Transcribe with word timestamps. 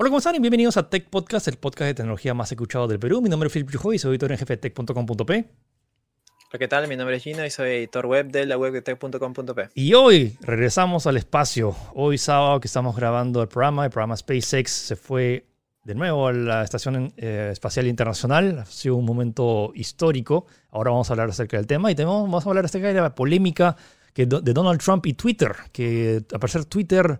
Hola, 0.00 0.10
¿cómo 0.10 0.18
están? 0.18 0.36
Y 0.36 0.38
bienvenidos 0.38 0.76
a 0.76 0.88
Tech 0.88 1.10
Podcast, 1.10 1.48
el 1.48 1.56
podcast 1.56 1.88
de 1.88 1.94
tecnología 1.94 2.32
más 2.32 2.52
escuchado 2.52 2.86
del 2.86 3.00
Perú. 3.00 3.20
Mi 3.20 3.28
nombre 3.28 3.48
es 3.48 3.52
Philip 3.52 3.68
Yujo 3.68 3.92
y 3.92 3.98
soy 3.98 4.12
editor 4.12 4.30
en 4.30 4.38
jefe 4.38 4.54
de 4.54 4.56
tech.com.p. 4.58 5.34
Hola, 5.34 6.56
¿qué 6.56 6.68
tal? 6.68 6.86
Mi 6.86 6.94
nombre 6.94 7.16
es 7.16 7.24
Gino 7.24 7.44
y 7.44 7.50
soy 7.50 7.70
editor 7.70 8.06
web 8.06 8.30
de 8.30 8.46
la 8.46 8.56
web 8.56 8.72
de 8.74 8.80
tech.com.p. 8.80 9.70
Y 9.74 9.94
hoy 9.94 10.38
regresamos 10.40 11.08
al 11.08 11.16
espacio. 11.16 11.74
Hoy 11.94 12.16
sábado 12.16 12.60
que 12.60 12.68
estamos 12.68 12.94
grabando 12.94 13.42
el 13.42 13.48
programa, 13.48 13.86
el 13.86 13.90
programa 13.90 14.16
SpaceX 14.16 14.70
se 14.70 14.94
fue 14.94 15.48
de 15.82 15.96
nuevo 15.96 16.28
a 16.28 16.32
la 16.32 16.62
Estación 16.62 17.12
eh, 17.16 17.48
Espacial 17.50 17.88
Internacional. 17.88 18.60
Ha 18.60 18.66
sido 18.66 18.94
un 18.94 19.04
momento 19.04 19.72
histórico. 19.74 20.46
Ahora 20.70 20.92
vamos 20.92 21.10
a 21.10 21.14
hablar 21.14 21.30
acerca 21.30 21.56
del 21.56 21.66
tema 21.66 21.90
y 21.90 21.96
tenemos, 21.96 22.22
vamos 22.22 22.46
a 22.46 22.48
hablar 22.48 22.66
acerca 22.66 22.86
de 22.86 22.94
la 22.94 23.16
polémica 23.16 23.74
que, 24.14 24.26
de 24.26 24.52
Donald 24.52 24.80
Trump 24.80 25.06
y 25.06 25.14
Twitter, 25.14 25.56
que 25.72 26.22
a 26.32 26.38
parecer 26.38 26.66
Twitter 26.66 27.18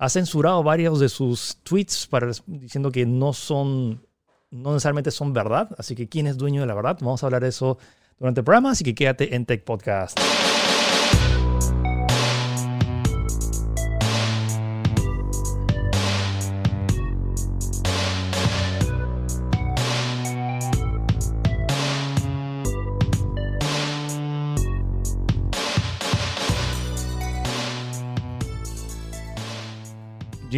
ha 0.00 0.08
censurado 0.08 0.62
varios 0.62 0.98
de 0.98 1.10
sus 1.10 1.58
tweets 1.62 2.06
para, 2.06 2.32
diciendo 2.46 2.90
que 2.90 3.04
no 3.04 3.34
son, 3.34 4.02
no 4.50 4.72
necesariamente 4.72 5.10
son 5.10 5.34
verdad. 5.34 5.68
Así 5.76 5.94
que, 5.94 6.08
¿quién 6.08 6.26
es 6.26 6.38
dueño 6.38 6.62
de 6.62 6.66
la 6.66 6.74
verdad? 6.74 6.96
Vamos 7.02 7.22
a 7.22 7.26
hablar 7.26 7.42
de 7.42 7.50
eso 7.50 7.76
durante 8.18 8.40
el 8.40 8.44
programa, 8.44 8.70
así 8.70 8.82
que 8.82 8.94
quédate 8.94 9.34
en 9.34 9.44
Tech 9.44 9.62
Podcast. 9.62 10.18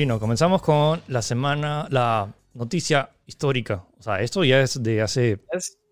Gino, 0.03 0.19
comenzamos 0.19 0.63
con 0.63 1.01
la 1.07 1.23
semana, 1.23 1.87
la 1.89 2.35
noticia 2.55 3.11
histórica. 3.25 3.85
O 4.01 4.03
sea, 4.03 4.21
esto 4.21 4.43
ya 4.43 4.61
es 4.61 4.83
de 4.83 5.01
hace... 5.01 5.39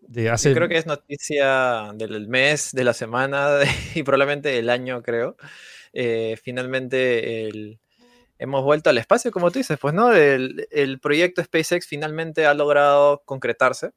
de 0.00 0.30
hace... 0.30 0.48
Yo 0.48 0.56
creo 0.56 0.69
que 0.69 0.78
es 0.78 0.86
noticia 0.86 1.92
del 1.94 2.27
mes, 2.27 2.72
de 2.72 2.83
la 2.83 2.92
semana 2.92 3.61
y 3.94 4.02
probablemente 4.02 4.48
del 4.48 4.69
año, 4.69 5.00
creo. 5.00 5.36
Eh, 5.92 6.36
finalmente 6.42 7.78
hemos 8.36 8.64
vuelto 8.64 8.91
al 8.91 8.98
espacio, 8.98 9.30
como 9.30 9.52
tú 9.52 9.61
dices, 9.61 9.78
pues, 9.80 9.94
¿no? 9.94 10.12
El, 10.12 10.67
el, 10.72 10.98
proyecto 10.98 11.45
SpaceX 11.45 11.86
finalmente 11.86 12.47
ha 12.47 12.55
logrado 12.55 13.22
concretarse, 13.24 13.92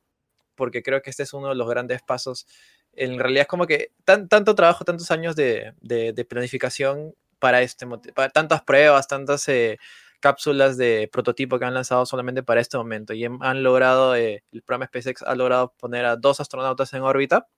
porque 0.53 0.83
creo 0.83 1.02
que 1.02 1.09
este 1.09 1.23
es 1.23 1.33
uno 1.33 1.50
de 1.50 1.55
los 1.55 1.67
grandes 1.67 2.03
pasos. 2.03 2.45
En 2.94 3.17
realidad 3.17 3.42
es 3.42 3.48
como 3.48 3.66
que 3.66 3.94
tan, 4.05 4.30
tanto 4.30 4.53
trabajo, 4.53 4.86
tantos 4.86 5.09
años 5.09 5.36
de, 5.36 5.73
de, 5.81 6.14
de 6.14 6.23
planificación 6.23 7.16
para 7.39 7.61
este 7.61 7.86
para 8.16 8.30
tantas 8.30 8.61
pruebas, 8.61 9.05
tantas 9.08 9.50
eh, 9.50 9.77
cápsulas 10.24 10.78
de 10.78 11.10
prototipo 11.12 11.60
que 11.60 11.66
han 11.66 11.74
lanzado 11.74 12.06
solamente 12.06 12.44
para 12.44 12.62
este 12.62 12.78
momento 12.78 13.14
y 13.14 13.26
han 13.26 13.62
logrado, 13.62 14.16
eh, 14.16 14.42
el 14.54 14.62
programa 14.62 14.88
SpaceX 14.88 15.22
ha 15.22 15.36
logrado 15.36 15.74
poner 15.78 16.06
a 16.06 16.16
dos 16.16 16.40
astronautas 16.40 16.94
en 16.94 17.02
órbita. 17.02 17.50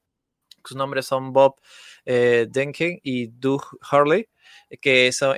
Sus 0.64 0.76
nombres 0.76 1.06
son 1.06 1.32
Bob 1.32 1.62
eh, 2.06 2.48
Denkin 2.50 3.00
y 3.04 3.28
Doug 3.28 3.62
Hurley 3.92 4.30
que 4.82 5.08
eso 5.08 5.34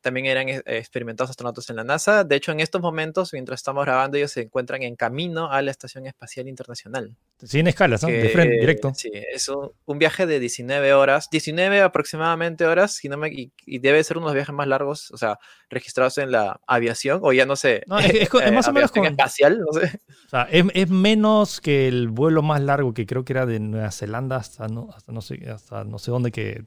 también 0.00 0.26
eran 0.26 0.48
eh, 0.48 0.62
experimentados 0.66 1.30
astronautas 1.30 1.68
en 1.70 1.76
la 1.76 1.84
NASA. 1.84 2.24
De 2.24 2.36
hecho, 2.36 2.52
en 2.52 2.60
estos 2.60 2.80
momentos, 2.80 3.32
mientras 3.32 3.60
estamos 3.60 3.84
grabando, 3.84 4.16
ellos 4.16 4.32
se 4.32 4.42
encuentran 4.42 4.82
en 4.82 4.96
camino 4.96 5.50
a 5.50 5.62
la 5.62 5.70
Estación 5.70 6.06
Espacial 6.06 6.48
Internacional. 6.48 7.14
Sin 7.42 7.66
escalas, 7.66 8.02
¿no? 8.02 8.08
de 8.08 8.28
frente, 8.30 8.56
directo. 8.56 8.92
Sí, 8.94 9.10
es 9.12 9.48
un, 9.48 9.98
viaje 9.98 10.26
de 10.26 10.40
19 10.40 10.94
horas, 10.94 11.28
19 11.30 11.80
aproximadamente 11.82 12.64
horas, 12.66 12.94
si 12.94 13.08
no 13.08 13.16
me, 13.16 13.28
y, 13.30 13.78
debe 13.78 14.02
ser 14.04 14.18
uno 14.18 14.26
de 14.26 14.30
los 14.30 14.34
viajes 14.36 14.54
más 14.54 14.66
largos, 14.66 15.10
o 15.10 15.16
sea, 15.16 15.38
registrados 15.68 16.18
en 16.18 16.30
la 16.30 16.60
aviación, 16.66 17.20
o 17.22 17.32
ya 17.32 17.46
no 17.46 17.56
sé. 17.56 17.82
No, 17.86 17.98
es, 17.98 18.28
más 18.52 18.68
o 18.68 18.72
menos 18.72 18.90
con, 18.90 19.04
espacial, 19.04 19.58
no 19.58 19.78
sé. 19.78 20.00
O 20.26 20.28
sea, 20.28 20.48
es, 20.50 20.88
menos 20.88 21.60
que 21.60 21.88
el 21.88 22.08
vuelo 22.08 22.42
más 22.42 22.60
largo 22.62 22.94
que 22.94 23.06
creo 23.06 23.24
que 23.24 23.32
era 23.32 23.46
de 23.46 23.60
Nueva 23.60 23.90
Zelanda 23.90 24.36
hasta 24.36 24.68
no, 24.68 24.88
hasta 24.94 25.12
no 25.12 25.20
sé, 25.20 25.38
hasta 25.50 25.84
no 25.84 25.98
sé 25.98 26.10
dónde 26.10 26.32
que 26.32 26.62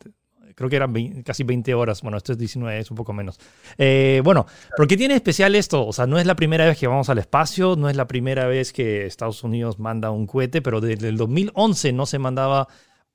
creo 0.59 0.70
que 0.70 0.75
eran 0.75 1.24
casi 1.24 1.46
20 1.46 1.74
horas. 1.74 2.02
Bueno, 2.02 2.18
esto 2.18 2.34
es 2.34 2.38
19, 2.38 2.80
es 2.80 2.92
un 2.92 2.97
poco 2.97 3.14
menos. 3.14 3.40
Eh, 3.78 4.20
bueno, 4.25 4.46
¿por 4.75 4.88
qué 4.88 4.97
tiene 4.97 5.16
especial 5.16 5.56
esto? 5.56 5.88
O 5.88 5.94
sea, 5.94 6.06
no 6.06 6.20
es 6.20 6.25
la 6.25 6.36
primera 6.36 6.66
vez 6.66 6.78
que 6.78 6.86
vamos 6.86 7.08
al 7.08 7.18
espacio, 7.18 7.78
no 7.78 7.90
es 7.90 7.96
la 7.96 8.08
primera 8.08 8.46
vez 8.46 8.74
que 8.74 9.06
Estados 9.06 9.42
Unidos 9.46 9.80
manda 9.80 10.12
un 10.12 10.28
cohete, 10.28 10.62
pero 10.62 10.81
desde 10.81 11.08
el 11.08 11.16
2011 11.16 11.94
no 11.94 12.06
se 12.06 12.20
mandaba 12.20 12.68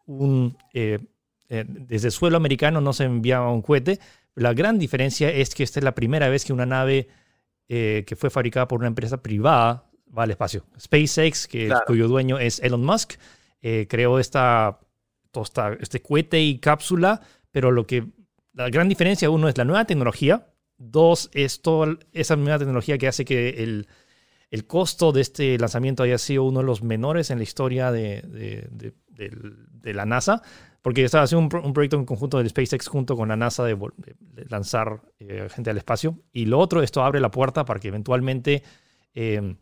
un... 0.06 0.56
Eh, 0.72 1.00
eh, 1.50 1.66
desde 1.68 2.08
el 2.08 2.12
suelo 2.12 2.38
americano 2.38 2.80
no 2.80 2.94
se 2.94 3.04
enviaba 3.04 3.52
un 3.52 3.60
cohete. 3.60 4.00
La 4.36 4.54
gran 4.54 4.78
diferencia 4.78 5.28
es 5.28 5.54
que 5.54 5.64
esta 5.64 5.80
es 5.80 5.84
la 5.84 5.94
primera 5.94 6.30
vez 6.30 6.46
que 6.46 6.54
una 6.54 6.64
nave 6.64 7.08
que 7.68 8.16
fue 8.16 8.30
fabricada 8.30 8.68
por 8.68 8.78
una 8.78 8.88
empresa 8.88 9.22
privada 9.22 9.84
va 10.16 10.22
al 10.22 10.30
espacio. 10.30 10.64
SpaceX, 10.80 11.46
que, 11.46 11.70
cuyo 11.86 12.08
dueño 12.08 12.38
es 12.38 12.60
Elon 12.60 12.84
Musk, 12.84 13.14
creó 13.60 14.18
esta 14.18 14.78
este 15.80 16.02
cohete 16.02 16.40
y 16.40 16.58
cápsula, 16.58 17.20
pero 17.50 17.70
lo 17.70 17.86
que 17.86 18.06
la 18.54 18.70
gran 18.70 18.88
diferencia, 18.88 19.30
uno, 19.30 19.48
es 19.48 19.58
la 19.58 19.64
nueva 19.64 19.84
tecnología, 19.84 20.46
dos, 20.78 21.30
es 21.32 21.60
toda 21.60 21.98
esa 22.12 22.36
nueva 22.36 22.58
tecnología 22.58 22.98
que 22.98 23.08
hace 23.08 23.24
que 23.24 23.62
el, 23.62 23.88
el 24.50 24.66
costo 24.66 25.12
de 25.12 25.20
este 25.20 25.58
lanzamiento 25.58 26.02
haya 26.02 26.18
sido 26.18 26.44
uno 26.44 26.60
de 26.60 26.66
los 26.66 26.82
menores 26.82 27.30
en 27.30 27.38
la 27.38 27.44
historia 27.44 27.90
de, 27.90 28.22
de, 28.22 28.92
de, 29.08 29.94
la 29.94 30.06
NASA, 30.06 30.42
porque 30.82 31.04
estaba 31.04 31.24
haciendo 31.24 31.58
un, 31.60 31.72
proyecto 31.72 31.96
en 31.96 32.04
conjunto 32.04 32.38
del 32.38 32.48
SpaceX 32.48 32.88
junto 32.88 33.16
con 33.16 33.28
la 33.28 33.36
NASA 33.36 33.64
de, 33.64 33.76
lanzar 34.48 35.02
eh, 35.18 35.48
gente 35.50 35.70
al 35.70 35.76
espacio. 35.76 36.20
Y 36.32 36.46
lo 36.46 36.58
otro, 36.58 36.82
esto 36.82 37.02
abre 37.02 37.20
la 37.20 37.30
puerta 37.30 37.64
para 37.64 37.80
que 37.80 37.88
eventualmente, 37.88 38.62
eh, 39.14 39.56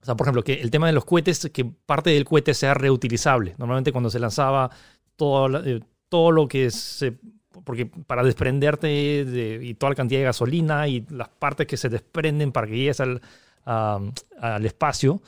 o 0.00 0.04
sea, 0.04 0.16
por 0.16 0.26
ejemplo, 0.26 0.42
que 0.42 0.54
el 0.54 0.70
tema 0.70 0.86
de 0.86 0.92
los 0.92 1.04
cohetes, 1.04 1.50
que 1.52 1.64
parte 1.64 2.10
del 2.10 2.24
cohete 2.24 2.54
sea 2.54 2.74
reutilizable. 2.74 3.54
Normalmente 3.58 3.92
cuando 3.92 4.10
se 4.10 4.18
lanzaba 4.18 4.70
todo, 5.16 5.64
eh, 5.64 5.80
todo 6.08 6.30
lo 6.30 6.48
que 6.48 6.70
se... 6.70 7.16
Porque 7.64 7.86
para 7.86 8.22
desprenderte 8.22 8.86
de, 9.24 9.60
y 9.62 9.74
toda 9.74 9.90
la 9.90 9.96
cantidad 9.96 10.20
de 10.20 10.24
gasolina 10.24 10.88
y 10.88 11.06
las 11.08 11.28
partes 11.28 11.66
que 11.66 11.76
se 11.76 11.88
desprenden 11.88 12.52
para 12.52 12.66
que 12.66 12.76
llegues 12.76 13.00
al, 13.00 13.22
al 13.64 14.66
espacio, 14.66 15.22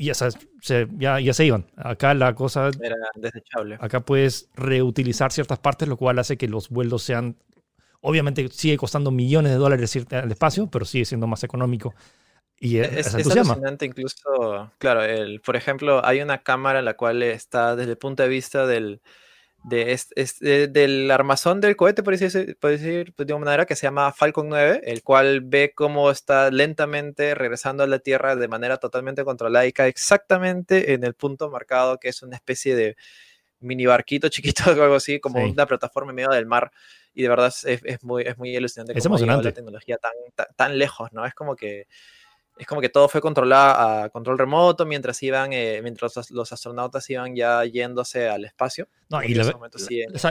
ya 0.00 0.14
se, 0.14 0.30
ya, 0.96 1.20
ya, 1.20 1.34
se 1.34 1.44
iban. 1.44 1.66
Acá 1.76 2.14
la 2.14 2.34
cosa... 2.34 2.70
Era 2.80 2.96
desechable. 3.16 3.76
Acá 3.80 4.00
puedes 4.00 4.48
reutilizar 4.54 5.32
ciertas 5.32 5.58
partes, 5.58 5.88
lo 5.88 5.96
cual 5.96 6.18
hace 6.18 6.36
que 6.36 6.48
los 6.48 6.68
vuelos 6.68 7.02
sean... 7.02 7.36
Obviamente 8.00 8.48
sigue 8.48 8.76
costando 8.76 9.10
millones 9.10 9.52
de 9.52 9.58
dólares 9.58 9.94
irte 9.94 10.16
al 10.16 10.30
espacio, 10.30 10.68
pero 10.68 10.84
sigue 10.84 11.04
siendo 11.04 11.26
más 11.26 11.44
económico. 11.44 11.94
Y 12.64 12.78
e-, 12.78 13.00
es, 13.00 13.12
es, 13.12 13.26
alucinante 13.28 13.84
incluso, 13.84 14.70
claro, 14.78 15.02
el, 15.02 15.40
por 15.40 15.56
ejemplo, 15.56 16.00
hay 16.06 16.20
una 16.20 16.44
cámara 16.44 16.78
en 16.78 16.84
la 16.84 16.94
cual 16.94 17.20
está 17.24 17.74
desde 17.74 17.90
el 17.90 17.98
punto 17.98 18.22
de 18.22 18.28
vista 18.28 18.68
del, 18.68 19.00
de, 19.64 20.68
del 20.70 21.10
armazón 21.10 21.60
del 21.60 21.74
cohete, 21.74 22.04
por 22.04 22.16
decir, 22.16 22.56
por 22.60 22.70
decir 22.70 23.14
de 23.16 23.32
una 23.34 23.46
manera, 23.46 23.66
que 23.66 23.74
se 23.74 23.88
llama 23.88 24.12
Falcon 24.12 24.48
9, 24.48 24.82
el 24.84 25.02
cual 25.02 25.40
ve 25.40 25.72
cómo 25.74 26.08
está 26.08 26.52
lentamente 26.52 27.34
regresando 27.34 27.82
a 27.82 27.88
la 27.88 27.98
Tierra 27.98 28.36
de 28.36 28.46
manera 28.46 28.76
totalmente 28.76 29.24
controlada 29.24 29.66
y 29.66 29.72
cae 29.72 29.88
exactamente 29.88 30.94
en 30.94 31.02
el 31.02 31.14
punto 31.14 31.50
marcado, 31.50 31.98
que 31.98 32.10
es 32.10 32.22
una 32.22 32.36
especie 32.36 32.76
de 32.76 32.96
mini 33.58 33.86
barquito 33.86 34.28
chiquito 34.28 34.70
o 34.70 34.70
algo 34.70 34.94
así, 34.94 35.18
como 35.18 35.44
una 35.44 35.66
plataforma 35.66 36.12
en 36.12 36.16
medio 36.16 36.30
del 36.30 36.46
mar. 36.46 36.70
Y 37.12 37.22
de 37.22 37.28
verdad 37.28 37.48
es, 37.48 37.82
es 37.84 38.04
muy, 38.04 38.22
es 38.22 38.38
muy. 38.38 38.54
Es 38.54 38.76
emocionante. 39.04 39.48
La 39.48 39.52
tecnología 39.52 39.98
tan, 39.98 40.12
tan 40.54 40.78
lejos, 40.78 41.12
¿no? 41.12 41.26
Es 41.26 41.34
como 41.34 41.56
que 41.56 41.88
es 42.58 42.66
como 42.66 42.80
que 42.80 42.88
todo 42.88 43.08
fue 43.08 43.20
controlado 43.20 44.04
a 44.04 44.08
control 44.10 44.38
remoto 44.38 44.84
mientras 44.84 45.22
iban, 45.22 45.52
eh, 45.52 45.80
mientras 45.82 46.30
los 46.30 46.52
astronautas 46.52 47.08
iban 47.10 47.34
ya 47.34 47.64
yéndose 47.64 48.28
al 48.28 48.44
espacio. 48.44 48.88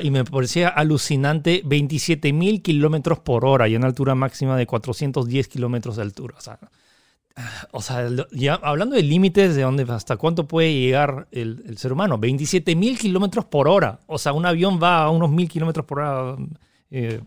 y, 0.01 0.11
me 0.11 0.23
parecía 0.23 0.69
alucinante 0.69 1.61
27 1.65 2.31
mil 2.31 2.61
kilómetros 2.61 3.19
por 3.19 3.45
hora 3.45 3.67
y 3.67 3.75
una 3.75 3.87
altura 3.87 4.15
máxima 4.15 4.55
de 4.55 4.67
410 4.67 5.47
kilómetros 5.47 5.95
de 5.95 6.03
altura. 6.03 6.35
O 7.71 7.81
sea, 7.81 8.07
ya 8.31 8.55
hablando 8.55 8.95
de 8.95 9.03
límites 9.03 9.55
de 9.55 9.63
dónde, 9.63 9.85
hasta 9.89 10.17
cuánto 10.17 10.47
puede 10.47 10.73
llegar 10.73 11.27
el, 11.31 11.63
el 11.67 11.77
ser 11.77 11.93
humano, 11.93 12.17
27 12.17 12.75
mil 12.75 12.99
kilómetros 12.99 13.45
por 13.45 13.67
hora. 13.67 13.99
O 14.05 14.17
sea, 14.17 14.33
un 14.33 14.45
avión 14.45 14.79
va 14.81 15.03
a 15.03 15.09
unos 15.09 15.31
mil 15.31 15.49
kilómetros 15.49 15.85
por 15.85 15.99
hora 15.99 16.37
eh, 16.91 17.21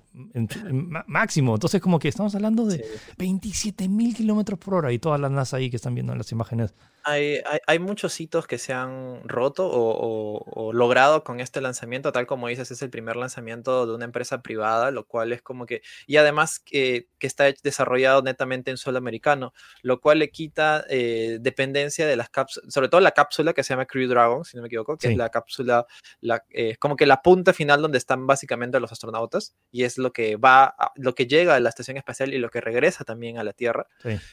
máximo. 1.07 1.55
Entonces, 1.55 1.81
como 1.81 1.99
que 1.99 2.09
estamos 2.09 2.35
hablando 2.35 2.67
de 2.67 2.85
27 3.19 3.89
mil 3.89 4.15
kilómetros 4.15 4.59
por 4.59 4.75
hora 4.75 4.93
y 4.93 4.99
todas 4.99 5.19
las 5.19 5.31
NASA 5.31 5.57
ahí 5.57 5.71
que 5.71 5.77
están 5.77 5.95
viendo 5.95 6.13
en 6.13 6.19
las 6.19 6.31
imágenes 6.33 6.75
hay, 7.05 7.41
hay, 7.67 7.79
muchos 7.79 8.19
hitos 8.21 8.47
que 8.47 8.59
se 8.59 8.73
han 8.73 9.21
roto 9.29 9.69
o, 9.71 10.73
logrado 10.73 11.23
con 11.23 11.41
este 11.41 11.61
lanzamiento, 11.61 12.13
tal 12.13 12.27
como 12.27 12.49
dices, 12.49 12.71
es 12.71 12.83
el 12.83 12.91
primer 12.91 13.17
lanzamiento 13.17 13.87
de 13.87 13.95
una 13.95 14.05
empresa 14.05 14.43
privada, 14.43 14.91
lo 14.91 15.07
cual 15.07 15.33
es 15.33 15.43
como 15.43 15.67
que, 15.67 15.83
y 16.07 16.17
además 16.17 16.59
que, 16.59 17.09
que 17.19 17.27
está 17.27 17.45
desarrollado 17.63 18.23
netamente 18.23 18.71
en 18.71 18.77
suelo 18.77 18.99
americano, 18.99 19.53
lo 19.83 20.01
cual 20.01 20.19
le 20.19 20.31
quita 20.31 20.85
eh, 20.89 21.39
dependencia 21.41 22.07
de 22.07 22.17
las 22.17 22.31
cápsulas, 22.31 22.73
sobre 22.73 22.89
todo 22.89 23.01
la 23.01 23.13
cápsula 23.13 23.53
que 23.53 23.63
se 23.63 23.75
llama 23.75 23.87
Crew 23.87 24.09
Dragon, 24.09 24.45
si 24.45 24.57
no 24.57 24.63
me 24.63 24.69
equivoco, 24.69 24.97
que 24.97 25.09
es 25.09 25.17
la 25.17 25.29
cápsula, 25.29 25.87
la, 26.21 26.45
eh, 26.51 26.77
como 26.79 26.97
que 26.97 27.07
la 27.07 27.23
punta 27.23 27.53
final 27.53 27.83
donde 27.83 27.99
están 27.99 28.27
básicamente 28.27 28.81
los 28.81 28.93
astronautas, 28.93 29.55
y 29.71 29.85
es 29.85 29.99
lo 29.99 30.13
que 30.13 30.37
va, 30.37 30.75
lo 30.97 31.15
que 31.15 31.27
llega 31.27 31.55
a 31.55 31.61
la 31.61 31.69
estación 31.69 31.97
espacial 31.97 32.33
y 32.33 32.39
lo 32.39 32.49
que 32.49 32.61
regresa 32.61 33.05
también 33.05 33.39
a 33.39 33.45
la 33.45 33.53
Tierra. 33.53 33.87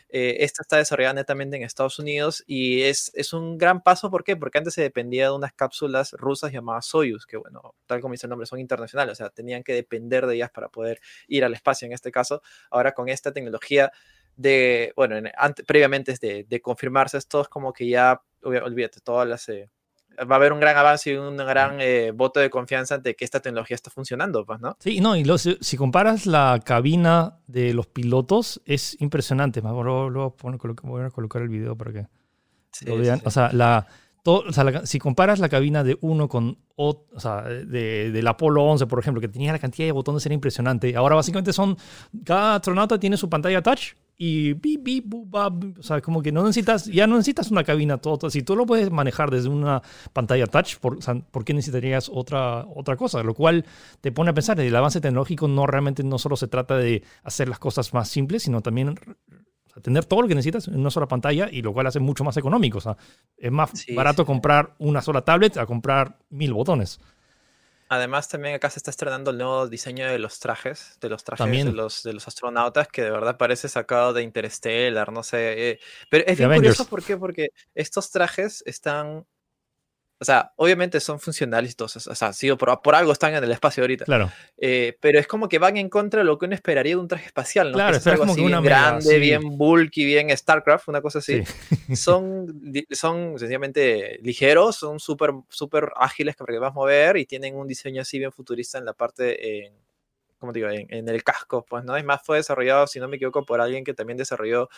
Eh, 0.10 0.38
esta 0.40 0.62
está 0.62 0.78
desarrollada 0.78 1.14
netamente 1.14 1.58
en 1.58 1.64
Estados 1.64 2.00
Unidos 2.00 2.44
y 2.48 2.61
y 2.64 2.84
es, 2.84 3.12
es, 3.16 3.34
un 3.34 3.58
gran 3.58 3.82
paso, 3.82 4.12
¿por 4.12 4.24
qué? 4.24 4.38
Porque 4.38 4.60
antes 4.60 4.76
se 4.76 4.84
dependía 4.84 5.26
de 5.26 5.32
unas 5.32 5.52
cápsulas 5.54 6.12
rusas 6.12 6.52
llamadas 6.52 6.86
Soyuz, 6.86 7.26
que 7.26 7.38
bueno, 7.38 7.74
tal 7.88 8.02
como 8.02 8.12
dice 8.12 8.28
el 8.28 8.30
nombre, 8.30 8.46
son 8.46 8.60
internacionales, 8.60 9.14
o 9.14 9.16
sea, 9.16 9.30
tenían 9.32 9.64
que 9.64 9.74
depender 9.74 10.28
de 10.28 10.36
ellas 10.36 10.52
para 10.52 10.70
poder 10.70 11.02
ir 11.28 11.44
al 11.44 11.56
espacio 11.56 11.88
en 11.88 11.94
este 11.94 12.12
caso. 12.12 12.44
Ahora 12.70 12.92
con 12.92 13.10
esta 13.10 13.34
tecnología 13.34 13.92
de, 14.36 14.94
bueno, 14.96 15.16
previamente 15.66 16.16
de, 16.22 16.46
de, 16.48 16.62
confirmarse 16.62 17.18
esto, 17.18 17.42
es 17.42 17.48
como 17.48 17.74
que 17.74 17.88
ya, 17.90 18.22
olvídate, 18.44 19.00
todas 19.02 19.28
las... 19.28 19.50
Eh, 19.50 19.68
va 20.20 20.36
a 20.36 20.38
haber 20.38 20.54
un 20.54 20.60
gran 20.60 20.78
avance 20.78 21.12
y 21.12 21.16
un 21.16 21.38
gran 21.38 21.82
eh, 21.82 22.12
voto 22.14 22.40
de 22.40 22.52
confianza 22.52 23.00
de 23.00 23.16
que 23.16 23.26
esta 23.26 23.40
tecnología 23.40 23.74
está 23.74 23.90
funcionando, 23.90 24.46
pues, 24.46 24.60
¿no? 24.60 24.78
Sí, 24.80 25.00
no, 25.00 25.16
y 25.16 25.26
si, 25.38 25.78
comparas 25.78 26.28
la 26.28 26.62
cabina 26.64 27.40
de 27.48 27.74
los 27.74 27.88
pilotos, 27.88 28.62
es 28.66 29.02
impresionante. 29.02 29.62
Luego 29.62 30.36
voy 30.84 31.04
a 31.04 31.10
colocar 31.10 31.42
el 31.42 31.50
video 31.50 31.76
para 31.76 31.92
que 31.92 32.21
o 33.24 33.32
sea, 33.32 33.52
la, 33.54 33.88
si 34.84 35.00
comparas 35.00 35.40
la 35.40 35.50
cabina 35.50 35.84
de 35.84 35.98
uno 36.02 36.28
con 36.28 36.58
o, 36.76 37.06
sea, 37.18 37.42
de, 37.44 38.12
del 38.12 38.28
Apolo 38.28 38.64
11, 38.64 38.88
por 38.88 39.00
ejemplo, 39.00 39.22
que 39.22 39.28
tenía 39.28 39.52
la 39.52 39.60
cantidad 39.60 39.88
de 39.88 39.92
botones 39.92 40.26
era 40.26 40.36
impresionante. 40.36 40.96
Ahora 40.96 41.16
básicamente 41.16 41.54
son, 41.54 41.78
cada 42.24 42.56
astronauta 42.56 43.00
tiene 43.00 43.18
su 43.18 43.30
pantalla 43.30 43.62
touch 43.62 43.94
y 44.18 44.54
bip, 44.54 44.84
bip, 44.84 45.06
bub, 45.08 45.78
o 45.80 45.84
sea, 45.84 46.00
como 46.02 46.22
que 46.22 46.32
no 46.32 46.44
necesitas, 46.44 46.86
ya 46.86 47.08
no 47.08 47.16
necesitas 47.16 47.50
una 47.50 47.64
cabina 47.64 47.98
todo, 47.98 48.30
si 48.30 48.44
tú 48.44 48.56
lo 48.56 48.68
puedes 48.68 48.92
manejar 48.92 49.32
desde 49.32 49.50
una 49.50 49.82
pantalla 50.14 50.46
touch, 50.46 50.78
¿por, 50.78 51.00
¿por 51.32 51.44
qué 51.44 51.56
necesitarías 51.56 52.10
otra, 52.14 52.66
otra 52.76 52.96
cosa? 52.96 53.24
Lo 53.24 53.34
cual 53.34 53.66
te 54.00 54.12
pone 54.12 54.30
a 54.30 54.34
pensar, 54.34 54.60
el 54.60 54.76
avance 54.76 55.02
tecnológico 55.02 55.48
no 55.48 55.66
realmente 55.66 56.04
no 56.04 56.20
solo 56.20 56.36
se 56.36 56.48
trata 56.48 56.78
de 56.78 57.02
hacer 57.24 57.50
las 57.50 57.58
cosas 57.58 57.96
más 57.96 58.10
simples, 58.10 58.44
sino 58.44 58.62
también 58.62 58.96
tener 59.82 60.06
todo 60.06 60.22
lo 60.22 60.28
que 60.28 60.36
necesitas 60.36 60.68
en 60.68 60.80
una 60.80 60.92
sola 60.92 61.08
pantalla 61.08 61.48
y 61.52 61.62
lo 61.62 61.74
cual 61.74 61.88
hace 61.88 62.00
mucho 62.00 62.24
más 62.24 62.38
económico. 62.38 62.80
O 62.80 62.82
sea, 62.82 62.98
es 63.38 63.52
más 63.52 63.72
barato 63.96 64.26
comprar 64.26 64.76
una 64.80 65.02
sola 65.02 65.22
tablet 65.22 65.58
a 65.58 65.66
comprar 65.66 66.18
mil 66.30 66.54
botones. 66.54 67.00
Además, 67.92 68.30
también 68.30 68.56
acá 68.56 68.70
se 68.70 68.80
está 68.80 68.90
estrenando 68.90 69.32
el 69.32 69.38
nuevo 69.38 69.68
diseño 69.68 70.08
de 70.08 70.18
los 70.18 70.40
trajes, 70.40 70.98
de 71.02 71.10
los 71.10 71.26
trajes 71.26 71.66
de 71.66 71.74
los, 71.74 72.04
de 72.04 72.14
los 72.14 72.26
astronautas, 72.26 72.88
que 72.88 73.02
de 73.02 73.12
verdad 73.12 73.36
parece 73.38 73.68
sacado 73.68 74.14
de 74.14 74.24
Interstellar, 74.24 75.12
no 75.12 75.24
sé. 75.24 75.72
Eh, 75.72 75.80
pero 76.10 76.24
es 76.26 76.38
bien 76.38 76.54
curioso, 76.54 76.88
¿por 76.88 77.04
qué? 77.04 77.18
Porque 77.18 77.50
estos 77.76 78.10
trajes 78.10 78.64
están 78.66 79.26
o 80.22 80.24
sea, 80.24 80.54
obviamente 80.58 81.00
son 81.00 81.20
funcionales 81.20 81.72
y 81.72 81.74
todo, 81.74 81.88
o 81.88 82.16
sea, 82.16 82.32
sido 82.32 82.56
por, 82.56 82.80
por, 82.84 82.94
algo 82.94 83.12
están 83.12 83.34
en 83.34 83.44
el 83.44 83.52
espacio 83.52 83.82
ahorita. 83.82 84.06
Claro. 84.06 84.32
Eh, 84.56 84.96
pero 85.02 85.18
es 85.18 85.26
como 85.26 85.50
que 85.50 85.58
van 85.58 85.78
en 85.78 85.90
contra 85.90 86.20
de 86.20 86.26
lo 86.26 86.38
que 86.38 86.46
uno 86.46 86.54
esperaría 86.54 86.94
de 86.94 87.02
un 87.02 87.08
traje 87.08 87.26
espacial, 87.26 87.72
¿no? 87.72 87.78
Claro, 87.78 87.98
es 87.98 88.06
algo 88.06 88.26
así 88.26 88.46
bien 88.46 88.62
grande, 88.62 89.18
bien 89.18 89.58
bulky, 89.58 90.06
bien 90.06 90.30
StarCraft, 90.30 90.90
una 90.90 91.02
cosa 91.02 91.18
así. 91.18 91.42
Son, 91.96 92.62
son 92.92 93.40
sencillamente 93.40 94.20
ligeros, 94.22 94.76
son 94.76 95.00
súper 95.00 95.32
súper 95.50 95.92
ágiles 95.96 96.36
que 96.36 96.60
vas 96.60 96.70
a 96.70 96.74
mover 96.74 97.18
y 97.18 97.26
tienen 97.26 97.56
un 97.56 97.68
diseño 97.68 98.04
así 98.04 98.20
bien 98.20 98.32
futurista 98.32 98.78
en 98.78 98.86
la 98.86 98.94
parte, 98.94 99.66
en, 99.66 99.74
¿cómo 100.38 100.54
digo? 100.54 100.70
En, 100.70 101.10
el 101.10 101.24
casco, 101.24 101.66
pues, 101.68 101.84
¿no? 101.84 101.98
Es 101.98 102.06
más, 102.06 102.22
fue 102.24 102.38
desarrollado, 102.38 102.86
si 102.86 103.00
no 103.00 103.08
me 103.08 103.16
equivoco, 103.16 103.44
por 103.44 103.60
alguien 103.60 103.84
que 103.84 103.96
también 103.96 104.18
desarrolló, 104.18 104.70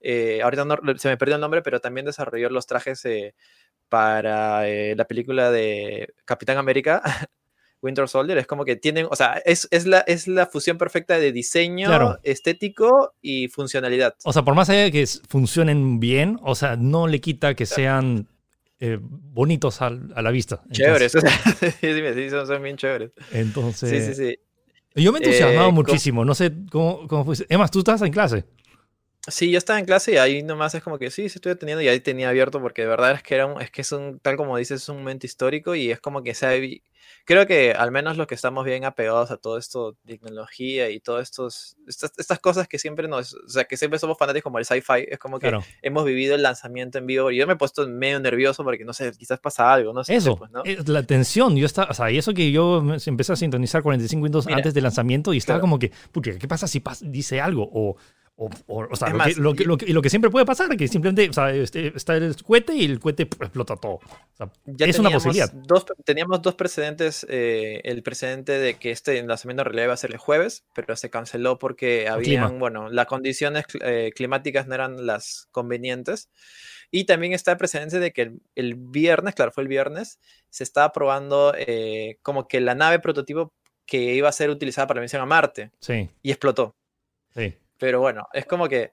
eh, 0.00 0.40
ahorita 0.42 0.64
no, 0.64 0.78
se 0.96 1.08
me 1.08 1.18
perdió 1.18 1.34
el 1.34 1.40
nombre, 1.42 1.60
pero 1.60 1.80
también 1.80 2.06
desarrolló 2.06 2.48
los 2.48 2.66
trajes... 2.66 3.04
Para 3.88 4.68
eh, 4.68 4.94
la 4.96 5.04
película 5.04 5.50
de 5.50 6.14
Capitán 6.24 6.58
América, 6.58 7.02
Winter 7.82 8.08
Soldier, 8.08 8.38
es 8.38 8.46
como 8.46 8.64
que 8.64 8.76
tienen, 8.76 9.06
o 9.10 9.16
sea, 9.16 9.40
es, 9.44 9.68
es, 9.70 9.86
la, 9.86 10.00
es 10.00 10.26
la 10.26 10.46
fusión 10.46 10.78
perfecta 10.78 11.18
de 11.18 11.32
diseño 11.32 12.18
estético 12.22 13.14
y 13.22 13.48
funcionalidad. 13.48 14.14
O 14.24 14.32
sea, 14.32 14.42
por 14.42 14.54
más 14.54 14.68
allá 14.70 14.82
de 14.82 14.92
que 14.92 15.06
funcionen 15.28 16.00
bien, 16.00 16.38
o 16.42 16.54
sea, 16.54 16.76
no 16.76 17.06
le 17.06 17.20
quita 17.20 17.54
que 17.54 17.66
sean 17.66 18.26
eh, 18.80 18.98
bonitos 19.00 19.80
a, 19.80 19.90
la 19.90 20.30
vista. 20.30 20.62
Chéveres, 20.70 21.12
sí, 21.80 22.30
son, 22.30 22.62
bien 22.62 22.76
chéveres. 22.76 23.12
Entonces, 23.32 23.90
sí, 23.90 24.14
sí, 24.14 24.14
sí. 24.14 24.38
Yo 25.02 25.12
me 25.12 25.18
he 25.18 25.22
entusiasmado 25.22 25.68
eh, 25.68 25.72
muchísimo, 25.72 26.24
no 26.24 26.34
sé 26.34 26.52
cómo, 26.70 27.06
cómo 27.06 27.24
fue. 27.24 27.36
Emma, 27.48 27.68
tú 27.68 27.80
estás 27.80 28.02
en 28.02 28.12
clase. 28.12 28.44
Sí, 29.28 29.50
yo 29.50 29.58
estaba 29.58 29.78
en 29.78 29.86
clase 29.86 30.12
y 30.12 30.16
ahí 30.16 30.42
nomás 30.42 30.74
es 30.74 30.82
como 30.82 30.98
que 30.98 31.10
sí, 31.10 31.28
sí 31.28 31.38
estoy 31.38 31.52
atendiendo 31.52 31.82
y 31.82 31.88
ahí 31.88 32.00
tenía 32.00 32.28
abierto 32.28 32.60
porque 32.60 32.82
de 32.82 32.88
verdad 32.88 33.12
es 33.12 33.22
que 33.22 33.34
era 33.34 33.46
un, 33.46 33.60
es 33.60 33.70
que 33.70 33.82
es 33.82 33.92
un, 33.92 34.20
tal 34.20 34.36
como 34.36 34.56
dices, 34.56 34.82
es 34.82 34.88
un 34.88 34.98
momento 34.98 35.26
histórico 35.26 35.74
y 35.74 35.90
es 35.90 36.00
como 36.00 36.22
que 36.22 36.34
se 36.34 36.82
creo 37.24 37.46
que 37.46 37.72
al 37.72 37.90
menos 37.90 38.16
los 38.16 38.28
que 38.28 38.36
estamos 38.36 38.64
bien 38.64 38.84
apegados 38.84 39.32
a 39.32 39.36
todo 39.36 39.58
esto, 39.58 39.96
tecnología 40.06 40.90
y 40.90 41.00
todas 41.00 41.28
estas, 41.28 41.76
estas 42.16 42.38
cosas 42.38 42.68
que 42.68 42.78
siempre 42.78 43.08
nos, 43.08 43.34
o 43.34 43.48
sea, 43.48 43.64
que 43.64 43.76
siempre 43.76 43.98
somos 43.98 44.16
fanáticos 44.16 44.44
como 44.44 44.58
el 44.58 44.64
sci-fi, 44.64 45.06
es 45.08 45.18
como 45.18 45.40
que 45.40 45.52
hemos 45.82 46.04
vivido 46.04 46.36
el 46.36 46.42
lanzamiento 46.42 46.98
en 46.98 47.06
vivo 47.06 47.30
y 47.32 47.36
yo 47.36 47.46
me 47.48 47.54
he 47.54 47.56
puesto 47.56 47.86
medio 47.88 48.20
nervioso 48.20 48.62
porque 48.62 48.84
no 48.84 48.92
sé, 48.92 49.10
quizás 49.18 49.40
pasa 49.40 49.72
algo, 49.72 49.92
no 49.92 50.04
sé. 50.04 50.14
Eso, 50.14 50.36
pues, 50.36 50.52
¿no? 50.52 50.62
la 50.86 51.02
tensión, 51.02 51.56
yo 51.56 51.66
estaba, 51.66 51.90
o 51.90 51.94
sea, 51.94 52.10
y 52.12 52.18
eso 52.18 52.32
que 52.32 52.52
yo 52.52 52.82
empecé 53.06 53.32
a 53.32 53.36
sintonizar 53.36 53.82
45 53.82 54.22
minutos 54.22 54.46
antes 54.46 54.72
del 54.72 54.84
lanzamiento 54.84 55.34
y 55.34 55.38
estaba 55.38 55.60
como 55.60 55.80
que, 55.80 55.90
¿qué 56.22 56.48
pasa 56.48 56.68
si 56.68 56.82
dice 57.02 57.40
algo? 57.40 57.68
O 57.72 57.96
o, 58.38 58.50
o, 58.66 58.96
sea, 58.96 59.08
lo, 59.08 59.54
que, 59.54 59.64
lo, 59.64 59.78
que, 59.78 59.86
lo, 59.86 60.02
que, 60.02 60.10
siempre 60.10 60.30
puede 60.30 60.44
pasar, 60.44 60.70
es 60.70 60.76
que 60.76 60.88
simplemente 60.88 61.26
o 61.30 61.32
sea, 61.32 61.54
este, 61.54 61.96
está 61.96 62.16
el 62.16 62.36
cohete 62.42 62.74
y 62.74 62.84
el 62.84 63.00
cohete 63.00 63.22
explota 63.22 63.76
todo. 63.76 64.00
es 64.78 64.98
una 64.98 65.10
posibilidad. 65.10 65.50
Dos, 65.54 65.86
teníamos 66.04 66.42
dos 66.42 66.54
precedentes. 66.54 67.26
Eh, 67.30 67.80
el 67.84 68.02
precedente 68.02 68.52
de 68.52 68.74
que 68.74 68.90
este 68.90 69.22
lanzamiento 69.22 69.62
en 69.62 69.64
realidad 69.64 69.84
iba 69.84 69.94
a 69.94 69.96
ser 69.96 70.12
el 70.12 70.18
jueves, 70.18 70.66
pero 70.74 70.94
se 70.96 71.08
canceló 71.08 71.58
porque 71.58 72.08
habían, 72.08 72.58
bueno, 72.58 72.90
las 72.90 73.06
condiciones 73.06 73.64
eh, 73.80 74.12
climáticas 74.14 74.66
no 74.66 74.74
eran 74.74 75.06
las 75.06 75.48
convenientes. 75.50 76.28
Y 76.90 77.04
también 77.04 77.32
está 77.32 77.52
el 77.52 77.56
precedente 77.56 77.98
de 78.00 78.12
que 78.12 78.22
el, 78.22 78.42
el 78.54 78.74
viernes, 78.74 79.34
claro, 79.34 79.50
fue 79.50 79.62
el 79.62 79.68
viernes, 79.68 80.20
se 80.50 80.62
estaba 80.62 80.92
probando 80.92 81.54
eh, 81.56 82.18
como 82.20 82.46
que 82.48 82.60
la 82.60 82.74
nave 82.74 82.98
prototipo 82.98 83.54
que 83.86 84.14
iba 84.14 84.28
a 84.28 84.32
ser 84.32 84.50
utilizada 84.50 84.86
para 84.86 85.00
la 85.00 85.04
misión 85.04 85.22
a 85.22 85.26
Marte. 85.26 85.70
Sí. 85.80 86.10
Y 86.22 86.30
explotó. 86.30 86.76
Sí. 87.34 87.54
Pero 87.78 88.00
bueno, 88.00 88.28
es 88.32 88.46
como 88.46 88.68
que. 88.68 88.92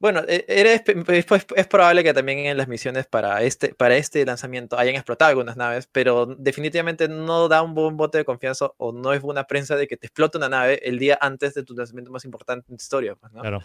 Bueno, 0.00 0.22
e, 0.28 0.44
eres, 0.46 0.82
pues, 1.04 1.44
es, 1.56 1.66
probable 1.66 2.04
que 2.04 2.14
también 2.14 2.38
en 2.38 2.56
las 2.56 2.68
misiones 2.68 3.06
para 3.06 3.42
este, 3.42 3.74
para 3.74 3.96
este 3.96 4.24
lanzamiento 4.24 4.78
hayan 4.78 4.94
explotado 4.94 5.30
algunas 5.30 5.56
naves, 5.56 5.88
pero 5.90 6.26
definitivamente 6.26 7.08
no 7.08 7.48
da 7.48 7.62
un 7.62 7.74
buen 7.74 7.96
bote 7.96 8.18
de 8.18 8.24
confianza 8.24 8.70
o 8.76 8.92
no 8.92 9.12
es 9.12 9.20
buena 9.20 9.44
prensa 9.44 9.74
de 9.74 9.88
que 9.88 9.96
te 9.96 10.06
explote 10.06 10.38
una 10.38 10.48
nave 10.48 10.80
el 10.84 11.00
día 11.00 11.18
antes 11.20 11.54
de 11.54 11.64
tu 11.64 11.74
lanzamiento 11.74 12.12
más 12.12 12.24
importante 12.24 12.66
en 12.70 12.76
tu 12.76 12.82
historia. 12.82 13.16
Pues, 13.16 13.32
¿no? 13.32 13.40
Claro. 13.40 13.60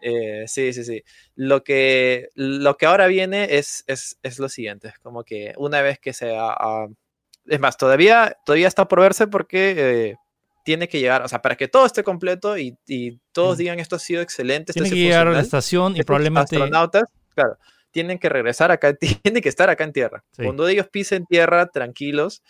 Eh, 0.00 0.44
sí, 0.46 0.72
sí, 0.72 0.84
sí. 0.84 1.02
Lo 1.34 1.64
que, 1.64 2.28
lo 2.34 2.76
que 2.76 2.86
ahora 2.86 3.06
viene 3.06 3.56
es, 3.56 3.84
es, 3.86 4.18
es 4.22 4.38
lo 4.38 4.48
siguiente, 4.48 4.88
es 4.88 4.98
como 4.98 5.24
que 5.24 5.54
una 5.56 5.80
vez 5.82 5.98
que 5.98 6.12
sea... 6.12 6.54
es 7.46 7.60
más, 7.60 7.76
todavía, 7.76 8.36
todavía 8.44 8.68
está 8.68 8.86
por 8.86 9.00
verse 9.00 9.26
porque 9.26 9.74
eh, 9.76 10.16
tiene 10.64 10.88
que 10.88 10.98
llegar, 10.98 11.22
o 11.22 11.28
sea, 11.28 11.40
para 11.42 11.56
que 11.56 11.68
todo 11.68 11.86
esté 11.86 12.02
completo 12.02 12.58
y, 12.58 12.76
y 12.88 13.20
todos 13.32 13.58
digan 13.58 13.78
esto 13.78 13.96
ha 13.96 13.98
sido 14.00 14.22
excelente. 14.22 14.72
Tiene 14.72 14.88
que 14.88 14.96
llegar 14.96 15.28
a 15.28 15.32
la 15.32 15.40
estación 15.40 15.96
y 15.96 16.02
probablemente... 16.02 16.56
astronautas, 16.56 17.04
claro, 17.34 17.58
tienen 17.90 18.18
que 18.18 18.28
regresar 18.28 18.72
acá, 18.72 18.94
tienen 19.22 19.42
que 19.42 19.48
estar 19.48 19.70
acá 19.70 19.84
en 19.84 19.92
tierra. 19.92 20.24
Cuando 20.36 20.66
ellos 20.66 20.88
pisen 20.88 21.26
tierra, 21.26 21.66
tranquilos 21.66 22.42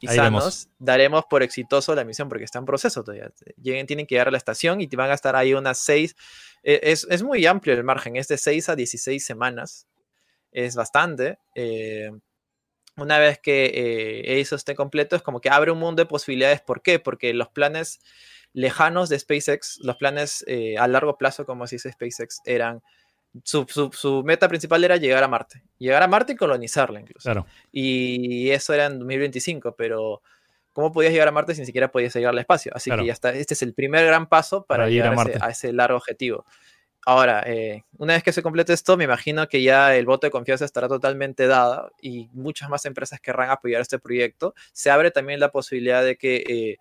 y 0.00 0.08
sanos, 0.08 0.70
daremos 0.78 1.24
por 1.28 1.42
exitoso 1.42 1.94
la 1.94 2.04
misión 2.04 2.28
porque 2.28 2.44
está 2.44 2.58
en 2.58 2.64
proceso 2.64 3.04
todavía. 3.04 3.30
Lleguen, 3.60 3.86
tienen 3.86 4.06
que 4.06 4.14
llegar 4.14 4.28
a 4.28 4.32
la 4.32 4.38
estación 4.38 4.80
y 4.80 4.86
van 4.88 5.10
a 5.10 5.14
estar 5.14 5.36
ahí 5.36 5.52
unas 5.52 5.78
seis, 5.78 6.16
e, 6.62 6.80
es, 6.82 7.06
es 7.10 7.22
muy 7.22 7.44
amplio 7.44 7.74
el 7.74 7.84
margen, 7.84 8.16
es 8.16 8.28
de 8.28 8.38
6 8.38 8.70
a 8.70 8.76
16 8.76 9.24
semanas, 9.24 9.86
es 10.52 10.74
bastante. 10.74 11.38
Eh, 11.54 12.10
una 12.98 13.18
vez 13.18 13.38
que 13.38 13.66
eh, 13.66 14.40
eso 14.40 14.56
esté 14.56 14.74
completo, 14.74 15.16
es 15.16 15.22
como 15.22 15.40
que 15.40 15.50
abre 15.50 15.70
un 15.70 15.78
mundo 15.78 16.02
de 16.02 16.06
posibilidades. 16.06 16.60
¿Por 16.60 16.82
qué? 16.82 16.98
Porque 16.98 17.32
los 17.32 17.48
planes 17.48 18.00
lejanos 18.52 19.08
de 19.08 19.18
SpaceX, 19.18 19.78
los 19.82 19.96
planes 19.96 20.44
eh, 20.46 20.76
a 20.78 20.88
largo 20.88 21.16
plazo, 21.16 21.46
como 21.46 21.66
se 21.66 21.76
dice 21.76 21.92
SpaceX, 21.92 22.40
eran. 22.44 22.82
Su, 23.44 24.22
meta 24.24 24.48
principal 24.48 24.82
era 24.82 24.96
llegar 24.96 25.22
a 25.22 25.28
Marte. 25.28 25.62
Llegar 25.78 26.02
a 26.02 26.08
Marte 26.08 26.32
y 26.32 26.36
colonizarla 26.36 27.00
incluso. 27.00 27.24
Claro. 27.24 27.46
Y 27.70 28.50
eso 28.50 28.72
era 28.72 28.86
en 28.86 28.98
2025, 28.98 29.76
pero 29.76 30.22
¿cómo 30.72 30.90
podías 30.90 31.12
llegar 31.12 31.28
a 31.28 31.32
Marte 31.32 31.54
si 31.54 31.60
ni 31.60 31.66
siquiera 31.66 31.90
podías 31.90 32.14
llegar 32.14 32.32
al 32.32 32.38
espacio? 32.38 32.72
Así 32.74 32.90
que 32.90 33.04
ya 33.04 33.12
está. 33.12 33.30
Este 33.30 33.54
es 33.54 33.62
el 33.62 33.74
primer 33.74 34.06
gran 34.06 34.28
paso 34.28 34.64
para, 34.64 34.88
llegar 34.88 35.16
a, 35.16 35.22
ese, 35.22 35.38
a 35.40 35.50
ese 35.50 35.72
largo 35.72 35.98
objetivo. 35.98 36.46
Ahora, 37.08 37.42
eh, 37.46 37.84
una 37.96 38.12
vez 38.12 38.22
que 38.22 38.34
se 38.34 38.42
complete 38.42 38.74
esto, 38.74 38.98
me 38.98 39.04
imagino 39.04 39.48
que 39.48 39.62
ya 39.62 39.96
el 39.96 40.04
voto 40.04 40.26
de 40.26 40.30
confianza 40.30 40.66
estará 40.66 40.88
totalmente 40.88 41.46
dado 41.46 41.90
y 42.02 42.28
muchas 42.34 42.68
más 42.68 42.84
empresas 42.84 43.18
querrán 43.18 43.48
apoyar 43.48 43.80
este 43.80 43.98
proyecto. 43.98 44.54
Se 44.74 44.90
abre 44.90 45.10
también 45.10 45.40
la 45.40 45.50
posibilidad 45.50 46.04
de 46.04 46.18
que 46.18 46.44
eh, 46.46 46.76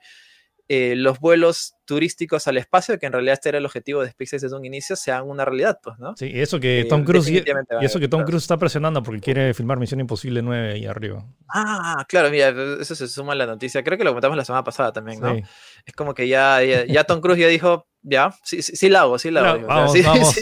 eh, 0.68 0.96
los 0.98 1.22
vuelos 1.22 1.76
turísticos 1.86 2.46
al 2.50 2.58
espacio, 2.58 3.00
que 3.00 3.06
en 3.06 3.14
realidad 3.14 3.36
este 3.36 3.48
era 3.48 3.58
el 3.58 3.66
objetivo 3.66 4.02
de 4.02 4.10
SpaceX 4.10 4.42
desde 4.42 4.58
un 4.58 4.66
inicio, 4.66 4.98
sean 4.98 5.24
una 5.26 5.46
realidad, 5.46 5.80
pues, 5.82 5.98
¿no? 5.98 6.14
Sí, 6.18 6.30
eso 6.34 6.60
que 6.60 6.86
Tom 6.90 7.06
Cruise 7.06 7.30
y, 7.30 7.42
eso 7.80 7.98
que 8.02 8.10
Tom 8.10 8.26
Cruise 8.26 8.44
está 8.44 8.58
presionando 8.58 9.02
porque 9.02 9.22
quiere 9.22 9.54
filmar 9.54 9.80
Misión 9.80 10.02
Imposible 10.02 10.42
9 10.42 10.74
ahí 10.74 10.86
arriba. 10.86 11.26
Ah, 11.48 12.06
claro, 12.10 12.30
mira, 12.30 12.54
eso 12.82 12.96
se 12.96 13.08
suma 13.08 13.32
a 13.32 13.36
la 13.38 13.46
noticia. 13.46 13.82
Creo 13.82 13.98
que 13.98 14.04
lo 14.04 14.10
comentamos 14.10 14.36
la 14.36 14.44
semana 14.44 14.66
pasada 14.66 14.92
también, 14.92 15.22
¿no? 15.22 15.38
Es 15.86 15.94
como 15.96 16.14
que 16.14 16.28
ya, 16.28 16.62
ya, 16.62 17.06
Tom 17.06 17.22
Cruise 17.22 17.40
ya 17.40 17.48
dijo, 17.48 17.88
ya, 18.10 18.34
sí, 18.44 18.62
sí, 18.62 18.76
sí 18.76 18.90
la 18.90 19.02
hago, 19.02 19.20
sí 19.20 19.32
la 19.32 19.50
hago. 19.52 19.68
vamos, 19.68 19.92
sí, 19.92 20.02
vamos. 20.06 20.34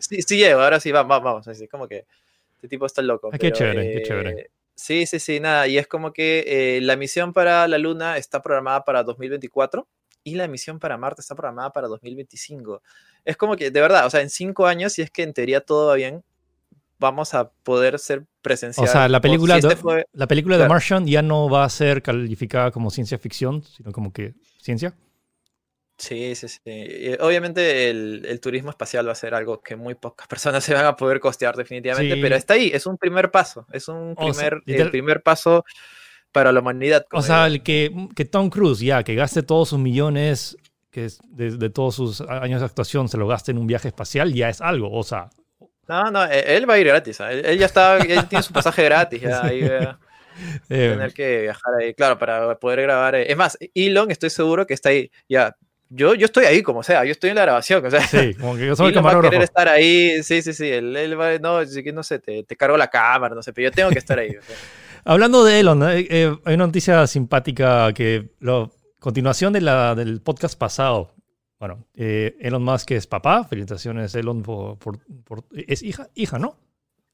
Sí, 0.00 0.22
sí, 0.22 0.36
llego, 0.36 0.60
ahora 0.60 0.78
sí, 0.78 0.92
vamos, 0.92 1.22
vamos. 1.22 1.48
Así, 1.48 1.66
como 1.66 1.88
que 1.88 2.06
este 2.56 2.68
tipo 2.68 2.86
está 2.86 3.02
loco. 3.02 3.30
qué 3.30 3.50
chévere, 3.52 3.92
qué 3.94 4.02
chévere. 4.02 4.30
Eh, 4.30 4.50
sí, 4.74 5.06
sí, 5.06 5.18
sí, 5.18 5.40
nada. 5.40 5.66
Y 5.66 5.78
es 5.78 5.86
como 5.86 6.12
que 6.12 6.44
eh, 6.46 6.80
la 6.80 6.96
misión 6.96 7.32
para 7.32 7.66
la 7.66 7.78
Luna 7.78 8.16
está 8.16 8.40
programada 8.42 8.84
para 8.84 9.02
2024 9.02 9.88
y 10.22 10.36
la 10.36 10.46
misión 10.46 10.78
para 10.78 10.96
Marte 10.96 11.20
está 11.20 11.34
programada 11.34 11.72
para 11.72 11.88
2025. 11.88 12.82
Es 13.24 13.36
como 13.36 13.56
que, 13.56 13.70
de 13.70 13.80
verdad, 13.80 14.06
o 14.06 14.10
sea, 14.10 14.20
en 14.20 14.30
cinco 14.30 14.66
años, 14.66 14.92
si 14.92 15.02
es 15.02 15.10
que 15.10 15.22
en 15.22 15.32
teoría 15.32 15.60
todo 15.60 15.88
va 15.88 15.94
bien, 15.94 16.22
vamos 16.98 17.34
a 17.34 17.50
poder 17.50 17.98
ser 17.98 18.26
presenciales. 18.42 18.90
O 18.90 18.92
sea, 18.92 19.08
la 19.08 19.20
película, 19.20 19.56
este 19.56 19.74
de, 19.74 20.06
la 20.12 20.26
película 20.28 20.58
de 20.58 20.68
Martian 20.68 21.06
ya 21.06 21.22
no 21.22 21.48
va 21.48 21.64
a 21.64 21.68
ser 21.68 22.02
calificada 22.02 22.70
como 22.70 22.90
ciencia 22.90 23.18
ficción, 23.18 23.62
sino 23.64 23.92
como 23.92 24.12
que 24.12 24.34
ciencia. 24.60 24.94
Sí, 25.98 26.36
sí, 26.36 26.46
sí. 26.48 26.60
Obviamente 27.18 27.90
el, 27.90 28.40
turismo 28.40 28.70
espacial 28.70 29.08
va 29.08 29.12
a 29.12 29.16
ser 29.16 29.34
algo 29.34 29.60
que 29.60 29.74
muy 29.74 29.96
pocas 29.96 30.28
personas 30.28 30.62
se 30.62 30.72
van 30.72 30.86
a 30.86 30.96
poder 30.96 31.18
costear 31.20 31.56
definitivamente, 31.56 32.16
pero 32.20 32.36
está 32.36 32.54
ahí, 32.54 32.70
es 32.72 32.86
un 32.86 32.96
primer 32.96 33.30
paso, 33.30 33.66
es 33.72 33.88
un 33.88 34.14
primer, 34.14 34.62
el 34.66 34.90
primer 34.90 35.22
paso 35.22 35.64
para 36.30 36.52
la 36.52 36.60
humanidad. 36.60 37.04
O 37.12 37.22
sea, 37.22 37.46
el 37.46 37.62
que, 37.62 38.08
que, 38.14 38.24
Tom 38.24 38.48
Cruise 38.48 38.80
ya, 38.80 39.02
que 39.02 39.14
gaste 39.14 39.42
todos 39.42 39.70
sus 39.70 39.78
millones 39.78 40.56
que 40.90 41.08
de, 41.30 41.70
todos 41.70 41.96
sus 41.96 42.20
años 42.20 42.60
de 42.60 42.66
actuación, 42.66 43.08
se 43.08 43.18
lo 43.18 43.26
gaste 43.26 43.50
en 43.50 43.58
un 43.58 43.66
viaje 43.66 43.88
espacial, 43.88 44.32
ya 44.32 44.48
es 44.48 44.60
algo, 44.60 44.90
o 44.90 45.02
sea... 45.02 45.30
No, 45.88 46.10
no, 46.10 46.24
e, 46.24 46.56
él 46.56 46.68
va 46.68 46.74
a 46.74 46.78
ir 46.78 46.86
gratis, 46.86 47.18
él, 47.20 47.58
ya 47.58 47.66
está, 47.66 47.96
él 47.96 48.28
tiene 48.28 48.42
su 48.42 48.52
pasaje 48.52 48.84
gratis, 48.84 49.20
ya 49.20 49.44
ahí 49.44 49.60
eh, 50.68 50.90
tener 50.90 51.12
que 51.12 51.42
viajar 51.42 51.74
ahí, 51.80 51.94
claro, 51.94 52.18
para 52.18 52.58
poder 52.58 52.82
grabar. 52.82 53.14
Eh, 53.14 53.30
es 53.30 53.36
más, 53.36 53.58
Elon, 53.74 54.10
estoy 54.10 54.30
seguro 54.30 54.66
que 54.66 54.74
está 54.74 54.90
ahí, 54.90 55.10
ya, 55.28 55.56
yo, 55.90 56.14
yo 56.14 56.26
estoy 56.26 56.44
ahí 56.44 56.62
como 56.62 56.82
sea, 56.82 57.04
yo 57.04 57.12
estoy 57.12 57.30
en 57.30 57.36
la 57.36 57.42
grabación, 57.42 57.84
o 57.84 57.90
sea, 57.90 58.00
sí, 58.00 58.34
como 58.34 58.56
que 58.56 58.66
yo 58.66 58.76
soy 58.76 58.92
el 58.94 59.04
va 59.04 59.12
a 59.12 59.20
querer 59.20 59.42
estar 59.42 59.68
ahí, 59.68 60.22
sí, 60.22 60.42
sí, 60.42 60.52
sí, 60.52 60.68
él, 60.68 60.96
él 60.96 61.18
va, 61.18 61.38
no, 61.38 61.60
no 61.62 62.02
sé, 62.02 62.18
te, 62.18 62.44
te, 62.44 62.56
cargo 62.56 62.76
la 62.76 62.88
cámara, 62.88 63.34
no 63.34 63.42
sé, 63.42 63.52
pero 63.52 63.70
yo 63.70 63.72
tengo 63.72 63.90
que 63.90 63.98
estar 63.98 64.18
ahí. 64.18 64.30
O 64.30 64.42
sea. 64.42 64.56
Hablando 65.04 65.44
de 65.44 65.60
Elon, 65.60 65.82
eh, 65.84 66.06
eh, 66.10 66.36
hay 66.44 66.54
una 66.54 66.66
noticia 66.66 67.06
simpática 67.06 67.92
que, 67.94 68.30
la 68.40 68.70
continuación 69.00 69.52
de 69.52 69.60
la, 69.62 69.94
del 69.94 70.20
podcast 70.20 70.58
pasado, 70.58 71.14
bueno, 71.58 71.86
eh, 71.94 72.36
Elon 72.40 72.62
Musk 72.62 72.90
es 72.92 73.06
papá, 73.06 73.44
felicitaciones 73.44 74.14
Elon 74.14 74.42
por, 74.42 74.78
Es 75.52 75.82
hija, 75.82 76.08
hija, 76.14 76.38
¿no? 76.38 76.58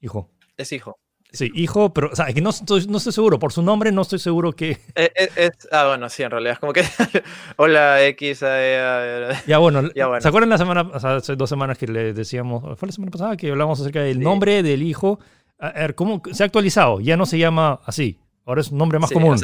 Hijo. 0.01 0.31
Es 0.57 0.73
hijo. 0.73 0.99
Sí, 1.35 1.51
hijo, 1.55 1.93
pero 1.93 2.11
o 2.13 2.17
sea, 2.17 2.27
que 2.33 2.41
no 2.41 2.51
estoy, 2.51 2.87
no 2.87 2.99
estoy 2.99 3.13
seguro, 3.13 3.39
por 3.39 3.53
su 3.53 3.63
nombre 3.63 3.93
no 3.93 4.03
estoy 4.03 4.19
seguro 4.19 4.53
que... 4.53 4.79
ah, 5.73 5.87
bueno, 5.89 6.09
sí, 6.09 6.23
en 6.23 6.31
realidad 6.31 6.55
es 6.55 6.59
como 6.61 6.73
que... 6.73 6.85
Hola, 7.57 8.03
X. 8.07 8.41
ya, 9.47 9.59
bueno, 9.59 9.83
¿se 10.21 10.29
acuerdan 10.29 10.51
la 10.51 10.59
semana, 10.59 10.83
o 10.93 11.01
sea, 11.01 11.17
hace 11.17 11.37
dos 11.37 11.51
semanas 11.51 11.77
que 11.77 11.87
le 11.87 12.13
decíamos, 12.13 12.79
fue 12.79 12.87
la 12.87 12.93
semana 12.93 13.11
pasada 13.11 13.37
que 13.37 13.51
hablamos 13.51 13.81
acerca 13.81 14.01
del 14.01 14.21
nombre 14.21 14.63
del 14.63 14.83
hijo 14.83 15.19
a 15.59 15.71
ver, 15.73 15.95
¿cómo 15.95 16.23
se 16.33 16.43
ha 16.43 16.47
actualizado? 16.47 17.01
Ya 17.01 17.17
no 17.17 17.27
se 17.27 17.39
llama 17.39 17.81
así. 17.85 18.21
Ahora 18.45 18.61
es 18.61 18.71
un 18.71 18.79
nombre 18.79 18.99
más 18.99 19.11
común. 19.11 19.39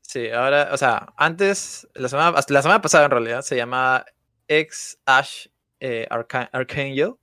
sí, 0.00 0.30
ahora, 0.30 0.70
o 0.72 0.76
sea, 0.76 1.12
antes, 1.16 1.86
la 1.94 2.08
semana, 2.08 2.42
la 2.48 2.62
semana 2.62 2.82
pasada 2.82 3.04
en 3.04 3.10
realidad, 3.10 3.42
se 3.42 3.56
llamaba 3.56 4.04
Ex 4.48 4.98
Ash 5.06 5.46
eh, 5.80 6.06
Archangel. 6.10 7.14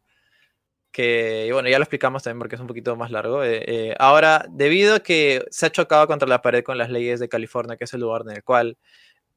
Que, 0.94 1.50
bueno, 1.52 1.68
ya 1.70 1.80
lo 1.80 1.84
explicamos 1.84 2.22
también 2.22 2.40
porque 2.40 2.56
es 2.56 2.62
un 2.62 2.68
poquito 2.68 2.96
más 2.96 3.10
largo. 3.10 3.44
Eh, 3.44 3.64
eh, 3.66 3.96
ahora, 4.00 4.46
debido 4.50 4.96
a 4.96 5.00
que 5.00 5.44
se 5.50 5.66
ha 5.66 5.72
chocado 5.72 6.06
contra 6.06 6.30
la 6.30 6.42
pared 6.42 6.64
con 6.64 6.78
las 6.78 6.92
leyes 6.92 7.20
de 7.20 7.28
California, 7.28 7.76
que 7.76 7.86
es 7.86 7.94
el 7.94 8.02
lugar 8.02 8.22
en 8.28 8.36
el 8.36 8.44
cual 8.44 8.78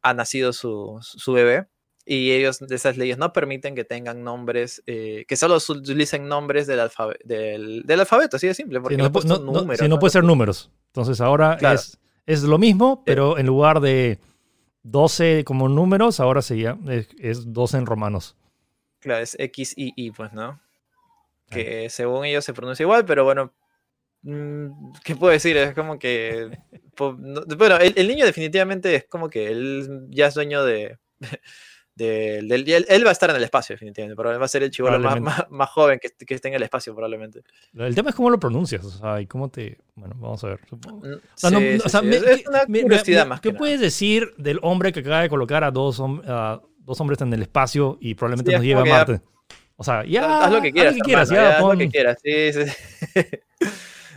ha 0.02 0.12
nacido 0.12 0.52
su, 0.52 0.98
su 1.00 1.32
bebé, 1.32 1.66
y 2.04 2.30
ellos 2.30 2.60
de 2.60 2.74
esas 2.76 2.96
leyes 2.96 3.18
no 3.18 3.32
permiten 3.32 3.74
que 3.74 3.84
tengan 3.84 4.22
nombres, 4.22 4.82
eh, 4.86 5.24
que 5.26 5.34
solo 5.34 5.56
utilicen 5.56 6.28
nombres 6.28 6.66
del, 6.66 6.78
del, 7.24 7.82
del, 7.84 8.00
alfabeto, 8.00 8.36
así 8.36 8.46
de 8.46 8.54
simple, 8.54 8.80
porque 8.80 8.96
no, 8.96 9.08
no, 9.08 9.38
números, 9.38 9.88
no, 9.88 9.98
puede 9.98 10.12
ser 10.12 10.22
números. 10.22 10.70
Entonces 10.88 11.20
ahora 11.20 11.58
es, 11.72 11.98
es, 12.26 12.42
lo 12.44 12.58
mismo, 12.58 13.02
pero 13.04 13.38
en 13.38 13.46
lugar 13.46 13.80
de 13.80 14.20
12 14.84 15.42
como 15.44 15.68
números, 15.68 16.20
ahora 16.20 16.42
sería, 16.42 16.78
es, 16.88 17.08
es 17.18 17.52
12 17.52 17.78
en 17.78 17.86
romanos. 17.86 18.36
Claro, 19.00 19.22
es 19.22 19.36
X 19.38 19.74
y 19.76 19.92
Y, 19.96 20.12
pues, 20.12 20.32
¿no? 20.32 20.60
Que 21.50 21.88
según 21.90 22.24
ellos 22.24 22.44
se 22.44 22.52
pronuncia 22.52 22.82
igual, 22.82 23.04
pero 23.04 23.24
bueno, 23.24 23.54
mm, 24.22 24.92
¿qué 25.04 25.14
puedo 25.16 25.32
decir? 25.32 25.56
Es 25.56 25.74
como 25.74 25.98
que... 25.98 26.50
bueno, 27.56 27.76
el, 27.76 27.94
el 27.96 28.08
niño 28.08 28.24
definitivamente 28.24 28.94
es 28.94 29.04
como 29.04 29.30
que 29.30 29.48
él 29.48 30.06
ya 30.10 30.26
es 30.26 30.34
dueño 30.34 30.64
de 30.64 30.98
él, 31.98 33.02
va 33.04 33.08
a 33.08 33.12
estar 33.12 33.30
en 33.30 33.36
el 33.36 33.44
espacio, 33.44 33.74
definitivamente. 33.74 34.16
Pero 34.16 34.38
va 34.38 34.44
a 34.44 34.48
ser 34.48 34.62
el 34.62 34.70
chivolo 34.70 34.98
más, 35.00 35.46
más, 35.50 35.70
joven 35.70 35.98
que, 35.98 36.10
que, 36.24 36.34
esté 36.34 36.48
en 36.48 36.54
el 36.54 36.62
espacio, 36.62 36.94
probablemente. 36.94 37.42
El 37.74 37.94
tema 37.94 38.10
es 38.10 38.16
cómo 38.16 38.30
lo 38.30 38.38
pronuncias, 38.38 38.84
o 38.84 38.90
sea, 38.90 39.20
y 39.20 39.26
cómo 39.26 39.48
te. 39.48 39.78
Bueno, 39.94 40.14
vamos 40.18 40.44
a 40.44 40.48
ver. 40.48 40.60
es 40.72 42.46
una 42.46 42.66
curiosidad 42.66 43.26
más. 43.26 43.40
¿Qué 43.40 43.52
puedes 43.52 43.80
decir 43.80 44.34
del 44.36 44.58
hombre 44.62 44.92
que 44.92 45.00
acaba 45.00 45.22
de 45.22 45.28
colocar 45.28 45.64
a 45.64 45.70
dos, 45.70 45.96
dos 45.96 47.00
hombres 47.00 47.20
en 47.20 47.32
el 47.32 47.42
espacio 47.42 47.98
y 48.00 48.14
probablemente 48.14 48.52
nos 48.52 48.62
lleve 48.62 48.80
a 48.80 48.84
Marte? 48.84 49.20
O 49.76 49.84
sea, 49.84 50.04
ya. 50.04 50.44
Haz 50.44 50.52
lo 50.52 50.62
que 50.62 50.72
quieras. 50.72 50.92
Haz 50.92 50.98
lo 50.98 51.02
que 51.02 51.08
quieras, 51.08 51.28
ya, 51.30 51.56
haz 51.56 51.62
lo 51.62 51.76
que 51.76 51.88
quieras. 51.88 52.18
Sí, 52.22 52.52
sí. 52.52 52.60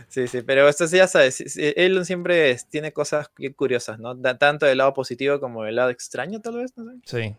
Sí, 0.08 0.26
sí, 0.28 0.42
pero 0.42 0.68
esto 0.68 0.86
ya 0.86 1.06
sabes, 1.06 1.56
él 1.56 2.04
siempre 2.04 2.56
tiene 2.70 2.92
cosas 2.92 3.30
curiosas, 3.56 3.98
¿no? 3.98 4.18
Tanto 4.18 4.66
del 4.66 4.78
lado 4.78 4.94
positivo 4.94 5.38
como 5.38 5.64
del 5.64 5.76
lado 5.76 5.90
extraño, 5.90 6.40
tal 6.40 6.56
vez, 6.56 6.72
no 6.76 6.84
sé. 6.84 7.00
Sí. 7.04 7.36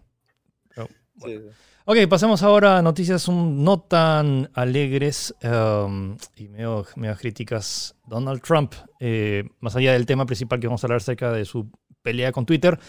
Ok, 1.86 1.98
pasemos 2.08 2.44
ahora 2.44 2.78
a 2.78 2.82
noticias 2.82 3.28
no 3.28 3.80
tan 3.82 4.50
alegres 4.54 5.36
um, 5.44 6.16
y 6.36 6.48
medio, 6.48 6.86
críticas. 7.20 7.96
Donald 8.06 8.42
Trump, 8.42 8.74
eh, 9.00 9.46
más 9.60 9.75
allá 9.75 9.94
del 9.94 10.06
tema 10.06 10.25
principal 10.25 10.60
que 10.60 10.68
vamos 10.68 10.84
a 10.84 10.88
hablar 10.88 10.98
acerca 10.98 11.32
de 11.32 11.44
su 11.44 11.72
pelea 12.04 12.32
con 12.32 12.46
Twitter, 12.46 12.80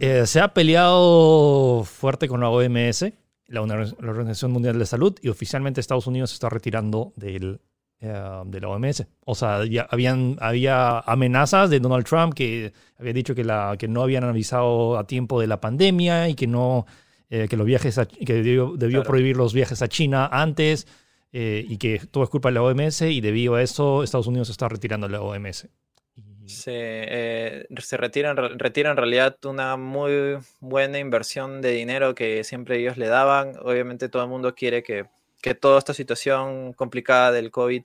eh, 0.00 0.26
se 0.26 0.40
ha 0.40 0.52
peleado 0.52 1.84
fuerte 1.84 2.28
con 2.28 2.40
la 2.40 2.50
OMS, 2.50 3.06
la, 3.48 3.62
Organización 3.62 4.52
Mundial 4.52 4.78
de 4.78 4.86
Salud, 4.86 5.18
y 5.20 5.28
oficialmente 5.28 5.80
Estados 5.80 6.06
Unidos 6.06 6.30
se 6.30 6.34
está 6.34 6.48
retirando 6.48 7.12
del, 7.16 7.60
eh, 8.00 8.42
de 8.46 8.60
la 8.60 8.68
OMS. 8.68 9.06
O 9.24 9.34
sea, 9.34 9.64
ya 9.64 9.88
habían, 9.90 10.36
había 10.40 11.00
amenazas 11.00 11.70
de 11.70 11.80
Donald 11.80 12.06
Trump 12.06 12.34
que 12.34 12.72
había 12.98 13.12
dicho 13.12 13.34
que, 13.34 13.44
la, 13.44 13.76
que 13.78 13.88
no 13.88 14.02
habían 14.02 14.24
avisado 14.24 14.98
a 14.98 15.06
tiempo 15.06 15.40
de 15.40 15.46
la 15.46 15.60
pandemia 15.60 16.28
y 16.28 16.34
que 16.34 16.46
no 16.46 16.86
eh, 17.30 17.46
que 17.48 17.56
los 17.58 17.66
viajes 17.66 18.00
que 18.24 18.34
debió, 18.34 19.02
prohibir 19.02 19.36
los 19.36 19.52
viajes 19.52 19.82
a 19.82 19.88
China 19.88 20.28
antes 20.32 20.86
eh, 21.30 21.62
y 21.68 21.76
que 21.76 21.98
todo 22.10 22.24
es 22.24 22.30
culpa 22.30 22.48
de 22.48 22.54
la 22.54 22.62
OMS 22.62 23.02
y 23.02 23.20
debido 23.20 23.56
a 23.56 23.62
eso 23.62 24.02
Estados 24.02 24.26
Unidos 24.26 24.48
se 24.48 24.52
está 24.52 24.66
retirando 24.68 25.08
de 25.08 25.12
la 25.12 25.20
OMS. 25.20 25.68
Se, 26.48 26.72
eh, 26.74 27.66
se 27.78 27.96
retiran, 27.96 28.36
retiran 28.58 28.92
en 28.92 28.96
realidad 28.96 29.36
una 29.44 29.76
muy 29.76 30.38
buena 30.60 30.98
inversión 30.98 31.60
de 31.60 31.72
dinero 31.72 32.14
que 32.14 32.42
siempre 32.44 32.78
ellos 32.78 32.96
le 32.96 33.08
daban. 33.08 33.54
Obviamente 33.60 34.08
todo 34.08 34.22
el 34.22 34.28
mundo 34.28 34.54
quiere 34.54 34.82
que, 34.82 35.06
que 35.42 35.54
toda 35.54 35.78
esta 35.78 35.94
situación 35.94 36.72
complicada 36.72 37.32
del 37.32 37.50
COVID 37.50 37.84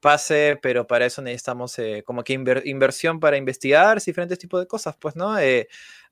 pase, 0.00 0.58
pero 0.62 0.86
para 0.86 1.06
eso 1.06 1.22
necesitamos 1.22 1.76
como 2.04 2.22
que 2.22 2.32
inversión 2.64 3.20
para 3.20 3.36
investigar 3.36 4.00
diferentes 4.00 4.38
tipos 4.38 4.60
de 4.60 4.66
cosas, 4.66 4.96
pues, 4.98 5.16
¿no? 5.16 5.36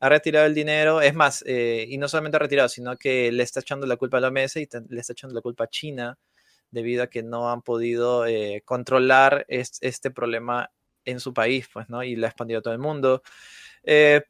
ha 0.00 0.08
retirado 0.08 0.46
el 0.46 0.54
dinero, 0.54 1.00
es 1.00 1.14
más, 1.14 1.42
eh, 1.46 1.86
y 1.88 1.98
no 1.98 2.08
solamente 2.08 2.36
ha 2.36 2.40
retirado, 2.40 2.68
sino 2.68 2.96
que 2.96 3.32
le 3.32 3.42
está 3.42 3.60
echando 3.60 3.86
la 3.86 3.96
culpa 3.96 4.18
a 4.18 4.20
la 4.20 4.30
mesa 4.30 4.60
y 4.60 4.68
le 4.88 5.00
está 5.00 5.12
echando 5.12 5.34
la 5.34 5.40
culpa 5.40 5.64
a 5.64 5.68
China 5.68 6.18
debido 6.70 7.02
a 7.02 7.06
que 7.06 7.22
no 7.22 7.50
han 7.50 7.62
podido 7.62 8.26
eh, 8.26 8.62
controlar 8.64 9.46
este 9.48 10.10
problema 10.10 10.70
en 11.06 11.20
su 11.20 11.32
país, 11.32 11.68
pues, 11.72 11.88
¿no? 11.88 12.02
Y 12.02 12.16
le 12.16 12.26
ha 12.26 12.28
expandido 12.28 12.58
a 12.58 12.62
todo 12.62 12.74
el 12.74 12.80
mundo. 12.80 13.22
Eh, 13.82 14.22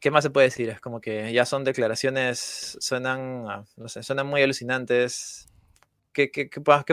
¿Qué 0.00 0.10
más 0.10 0.24
se 0.24 0.30
puede 0.30 0.48
decir? 0.48 0.68
Es 0.68 0.80
como 0.80 1.00
que 1.00 1.32
ya 1.32 1.44
son 1.44 1.64
declaraciones, 1.64 2.76
suenan, 2.80 3.44
ah, 3.48 3.64
no 3.76 3.88
sé, 3.88 4.02
suenan 4.02 4.26
muy 4.26 4.42
alucinantes. 4.42 5.48
¿Qué, 6.12 6.30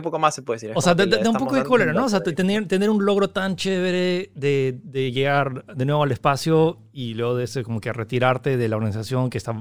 poco 0.02 0.18
más 0.18 0.34
se 0.34 0.42
puede 0.42 0.56
decir? 0.56 0.72
O 0.74 0.82
sea, 0.82 0.96
da 0.96 1.30
un 1.30 1.38
poco 1.38 1.56
de 1.56 1.64
cólera, 1.64 1.94
¿no? 1.94 2.06
O 2.06 2.10
sea, 2.10 2.24
tener, 2.24 2.68
tener 2.68 2.90
un 2.90 3.06
logro 3.06 3.30
tan 3.30 3.56
chévere 3.56 4.32
de, 4.34 5.12
llegar 5.14 5.64
de 5.66 5.86
nuevo 5.86 6.02
al 6.02 6.12
espacio 6.12 6.80
y 6.92 7.14
luego 7.14 7.36
de 7.36 7.44
ese 7.44 7.64
como 7.64 7.80
que 7.82 7.94
retirarte 7.94 8.58
de 8.58 8.68
la 8.68 8.78
organización 8.78 9.30
que 9.30 9.38
está 9.38 9.54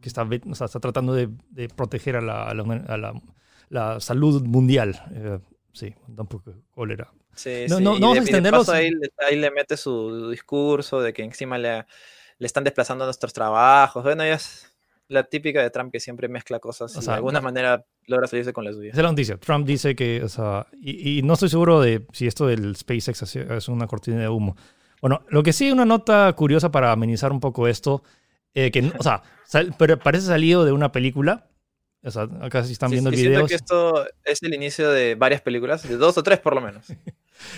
que 0.00 0.08
está, 0.08 0.22
o 0.22 0.54
sea, 0.54 0.64
está 0.64 0.80
tratando 0.80 1.12
de, 1.12 1.28
de 1.50 1.68
proteger 1.68 2.16
a 2.16 2.20
la, 2.22 2.44
a 2.44 2.54
la, 2.54 2.62
a 2.62 2.96
la, 2.96 3.12
la 3.68 4.00
salud 4.00 4.42
mundial. 4.42 5.00
Eh, 5.12 5.38
sí, 5.72 5.94
tampoco 6.16 6.52
cólera. 6.70 7.12
Sí, 7.34 7.64
No, 7.68 7.78
sí, 7.78 7.84
no- 7.84 7.94
no 7.94 8.00
vamos 8.00 8.18
a 8.18 8.20
extenderlos. 8.22 8.68
Ahí, 8.68 8.90
le- 8.90 9.10
ahí 9.26 9.36
le 9.36 9.50
mete 9.50 9.76
su 9.76 10.28
discurso 10.30 11.00
de 11.00 11.12
que 11.12 11.22
encima 11.22 11.56
le, 11.58 11.86
le 12.38 12.46
están 12.46 12.64
desplazando 12.64 13.04
nuestros 13.04 13.32
trabajos. 13.32 14.02
Bueno, 14.04 14.24
ya 14.24 14.34
es 14.34 14.66
la 15.08 15.24
típica 15.24 15.62
de 15.62 15.70
Trump 15.70 15.90
que 15.90 16.00
siempre 16.00 16.28
mezcla 16.28 16.58
cosas 16.60 16.94
O 16.96 17.00
y 17.00 17.02
sea, 17.02 17.14
de 17.14 17.16
alguna 17.16 17.40
no- 17.40 17.44
manera 17.44 17.84
logra 18.06 18.26
salirse 18.26 18.52
con 18.52 18.64
la 18.64 18.72
suya. 18.72 18.90
Esa 18.90 19.00
es 19.00 19.04
la 19.04 19.10
noticia. 19.10 19.36
Trump 19.38 19.66
dice 19.66 19.96
que, 19.96 20.22
o 20.22 20.28
sea, 20.28 20.66
y, 20.80 21.18
y 21.18 21.22
no 21.22 21.34
estoy 21.34 21.48
seguro 21.48 21.80
de 21.80 22.06
si 22.12 22.26
esto 22.26 22.46
del 22.46 22.76
SpaceX 22.76 23.22
es- 23.34 23.68
una 23.68 23.86
cortina 23.86 24.18
de 24.20 24.28
humo. 24.28 24.56
Bueno, 25.00 25.22
lo 25.28 25.42
que 25.42 25.52
sí, 25.52 25.70
una 25.72 25.84
nota 25.86 26.30
curiosa 26.34 26.70
para 26.70 26.92
amenizar 26.92 27.32
un 27.32 27.40
poco 27.40 27.66
esto, 27.68 28.02
eh, 28.54 28.70
que, 28.70 28.92
o 28.98 29.02
sea, 29.02 29.22
sal- 29.46 29.74
pero 29.78 29.98
parece 29.98 30.26
salido 30.26 30.64
de 30.64 30.72
una 30.72 30.92
película. 30.92 31.46
O 32.02 32.10
sea, 32.10 32.22
acá 32.40 32.64
si 32.64 32.72
están 32.72 32.88
Sí, 32.88 32.94
viendo 32.94 33.10
sí, 33.12 33.20
el 33.22 33.28
video. 33.28 33.46
que 33.46 33.54
esto 33.54 34.04
es 34.24 34.42
el 34.42 34.54
inicio 34.54 34.90
de 34.90 35.14
varias 35.16 35.42
películas, 35.42 35.86
de 35.86 35.96
dos 35.98 36.16
o 36.16 36.22
tres 36.22 36.38
por 36.38 36.54
lo 36.54 36.60
menos. 36.60 36.86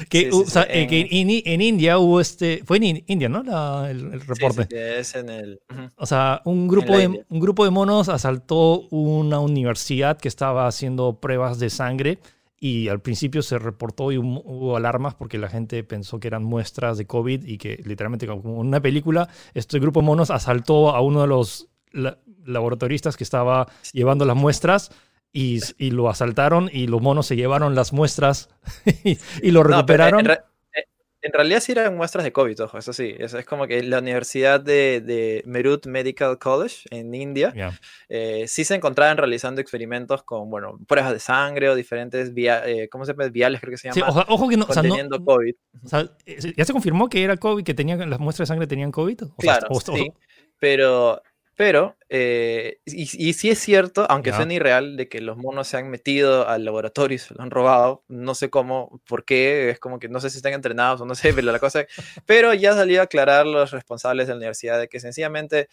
Que, 0.08 0.20
Sí, 0.20 0.24
sí, 0.30 0.42
o 0.46 0.46
sea, 0.48 0.62
sí, 0.62 0.68
eh, 0.72 0.86
que 0.86 1.00
en- 1.10 1.28
en, 1.28 1.42
en 1.44 1.60
India 1.60 1.98
hubo 1.98 2.20
este. 2.20 2.62
Fue 2.64 2.76
en 2.76 2.82
In- 2.84 3.04
India, 3.08 3.28
¿no? 3.28 3.42
La- 3.42 3.88
el, 3.90 4.12
el 4.14 4.20
Sí, 4.22 4.26
reporte. 4.28 4.62
sí, 4.62 4.68
sí, 4.70 4.76
es 4.76 5.14
en 5.16 5.28
el... 5.28 5.60
ujú. 5.68 5.88
O 5.96 6.06
sea, 6.06 6.40
un 6.44 6.68
grupo, 6.68 6.96
de, 6.96 7.08
un 7.28 7.40
grupo 7.40 7.64
de 7.64 7.70
monos 7.72 8.08
asaltó 8.08 8.82
una 8.90 9.40
universidad 9.40 10.18
que 10.18 10.28
estaba 10.28 10.68
haciendo 10.68 11.18
pruebas 11.18 11.58
de 11.58 11.68
sangre 11.68 12.20
y 12.60 12.86
al 12.86 13.00
principio 13.00 13.42
se 13.42 13.58
reportó 13.58 14.12
y 14.12 14.18
hubo 14.18 14.76
alarmas 14.76 15.16
porque 15.16 15.36
la 15.36 15.48
gente 15.48 15.82
pensó 15.82 16.20
que 16.20 16.28
eran 16.28 16.44
muestras 16.44 16.96
de 16.96 17.06
COVID 17.08 17.44
y 17.44 17.58
que 17.58 17.82
literalmente 17.84 18.28
como 18.28 18.58
una 18.58 18.80
película, 18.80 19.28
este 19.52 19.80
grupo 19.80 19.98
de 20.00 20.06
monos 20.06 20.30
asaltó 20.30 20.90
a 20.90 21.00
uno 21.00 21.22
de 21.22 21.26
los 21.26 21.70
la- 21.92 22.18
laboratoristas 22.44 23.16
que 23.16 23.24
estaba 23.24 23.68
llevando 23.92 24.24
las 24.24 24.36
muestras 24.36 24.90
y, 25.32 25.60
y 25.78 25.90
lo 25.92 26.08
asaltaron 26.10 26.68
y 26.72 26.86
los 26.88 27.00
monos 27.00 27.26
se 27.26 27.36
llevaron 27.36 27.74
las 27.74 27.92
muestras 27.92 28.48
y, 29.04 29.18
y 29.42 29.50
lo 29.50 29.62
No, 29.64 29.68
recuperaron. 29.76 30.20
en, 30.20 30.26
re- 30.26 30.40
eh, 30.74 30.84
en 31.22 31.32
realidad 31.32 31.60
sí 31.60 31.72
eran 31.72 31.96
muestras 31.96 32.24
de 32.24 32.32
COVID, 32.32 32.64
ojo, 32.64 32.76
eso 32.78 32.92
sí. 32.92 33.14
Eso 33.18 33.38
es 33.38 33.46
como 33.46 33.66
que 33.68 33.82
la 33.84 34.00
Universidad 34.00 34.60
de, 34.60 35.00
de 35.00 35.42
Meerut 35.46 35.86
Medical 35.86 36.38
College 36.38 36.86
en 36.90 37.14
India 37.14 37.52
Ya. 37.56 37.78
eh, 38.08 38.44
sí 38.48 38.64
se 38.64 38.74
encontraban 38.74 39.16
realizando 39.16 39.60
experimentos 39.60 40.22
con, 40.24 40.50
bueno, 40.50 40.78
pruebas 40.88 41.12
de 41.12 41.20
sangre 41.20 41.68
o 41.70 41.74
diferentes 41.76 42.34
via, 42.34 42.66
eh, 42.68 42.88
¿cómo 42.90 43.04
se 43.06 43.12
llama? 43.12 43.28
Viales, 43.28 43.60
creo 43.60 43.70
que 43.70 43.78
se 43.78 43.90
Sí, 43.92 44.00
llama, 44.00 44.10
ojo, 44.10 44.24
ojo 44.34 44.48
que 44.48 44.56
no, 44.56 44.66
o 44.68 44.72
sea, 44.72 44.82
no- 44.82 45.24
COVID. 45.24 45.54
o 45.84 45.88
sea, 45.88 46.10
eh, 46.26 46.52
ya 46.56 46.64
se 46.64 46.72
confirmó 46.72 47.08
que 47.08 47.22
era 47.22 47.36
COVID, 47.36 47.62
que 47.64 47.72
tenían 47.74 48.10
las 48.10 48.18
muestras 48.20 48.48
de 48.48 48.52
sangre 48.52 48.66
tenían 48.66 48.90
COVID. 48.90 49.22
O 49.22 49.26
sea, 49.26 49.34
Claro, 49.38 49.68
o- 49.70 49.76
o- 49.78 49.80
sí, 49.80 50.12
pero, 50.58 51.22
pero 51.56 51.96
eh, 52.08 52.78
y, 52.86 53.02
y 53.28 53.32
sí 53.34 53.50
es 53.50 53.58
cierto, 53.58 54.06
aunque 54.08 54.30
Ya. 54.30 54.36
suene 54.36 54.54
irreal, 54.54 54.96
de 54.96 55.08
que 55.08 55.20
los 55.20 55.36
monos 55.36 55.68
se 55.68 55.76
han 55.76 55.90
metido 55.90 56.48
al 56.48 56.64
laboratorio 56.64 57.16
y 57.16 57.18
se 57.18 57.34
lo 57.34 57.42
han 57.42 57.50
robado, 57.50 58.04
no 58.08 58.34
sé 58.34 58.50
cómo, 58.50 59.00
por 59.06 59.24
qué, 59.24 59.70
es 59.70 59.78
como 59.80 59.98
que 59.98 60.08
no 60.08 60.20
sé 60.20 60.30
si 60.30 60.38
están 60.38 60.52
entrenados 60.54 61.00
o 61.00 61.06
no 61.06 61.14
sé, 61.14 61.32
pero 61.46 61.52
la 61.52 61.58
cosa, 61.60 61.86
pero 62.26 62.54
ya 62.54 62.74
salió 62.74 63.00
a 63.00 63.04
aclarar 63.04 63.46
los 63.46 63.70
responsables 63.70 64.26
de 64.26 64.32
la 64.34 64.38
universidad 64.38 64.78
de 64.80 64.88
que 64.88 65.00
sencillamente 65.00 65.68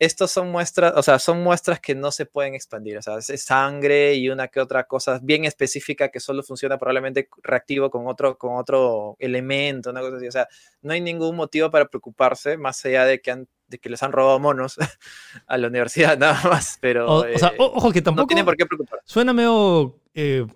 estos 0.00 0.30
son 0.30 0.50
muestras, 0.52 0.92
o 0.96 1.02
sea, 1.02 1.18
son 1.18 1.42
muestras 1.42 1.80
que 1.80 1.96
no 1.96 2.12
se 2.12 2.24
pueden 2.24 2.54
expandir, 2.54 2.98
o 2.98 3.02
sea, 3.02 3.18
es 3.18 3.42
sangre 3.42 4.14
y 4.14 4.28
una 4.30 4.46
que 4.46 4.60
otra 4.60 4.84
cosa 4.84 5.18
bien 5.22 5.44
específica 5.44 6.08
que 6.10 6.20
solo 6.20 6.44
funciona 6.44 6.78
probablemente 6.78 7.28
reactivo 7.42 7.90
con 7.90 8.06
otro, 8.06 8.38
con 8.38 8.56
otro 8.56 9.16
elemento, 9.18 9.90
una 9.90 10.00
cosa 10.00 10.18
así, 10.18 10.28
o 10.28 10.32
sea, 10.32 10.46
no 10.82 10.92
hay 10.92 11.00
ningún 11.00 11.34
motivo 11.34 11.70
para 11.72 11.86
preocuparse, 11.86 12.56
más 12.56 12.84
allá 12.84 13.04
de 13.06 13.20
que, 13.20 13.32
han, 13.32 13.48
de 13.68 13.78
que 13.78 13.88
les 13.90 14.02
han 14.02 14.12
robado 14.12 14.38
monos 14.38 14.76
a 15.46 15.56
la 15.58 15.66
universidad, 15.68 16.18
nada 16.18 16.40
más, 16.48 16.78
pero 16.80 17.06
o- 17.06 17.20
o 17.34 17.38
sea, 17.38 17.48
eh, 17.50 17.56
ojo 17.58 17.92
que 17.92 18.00
no 18.00 18.04
tampoco 18.04 18.26
tienen 18.28 18.44
por 18.44 18.56
qué 18.56 18.66
preocuparse. 18.66 19.04
suena 19.06 19.32
medio, 19.32 20.00
eh, 20.14 20.46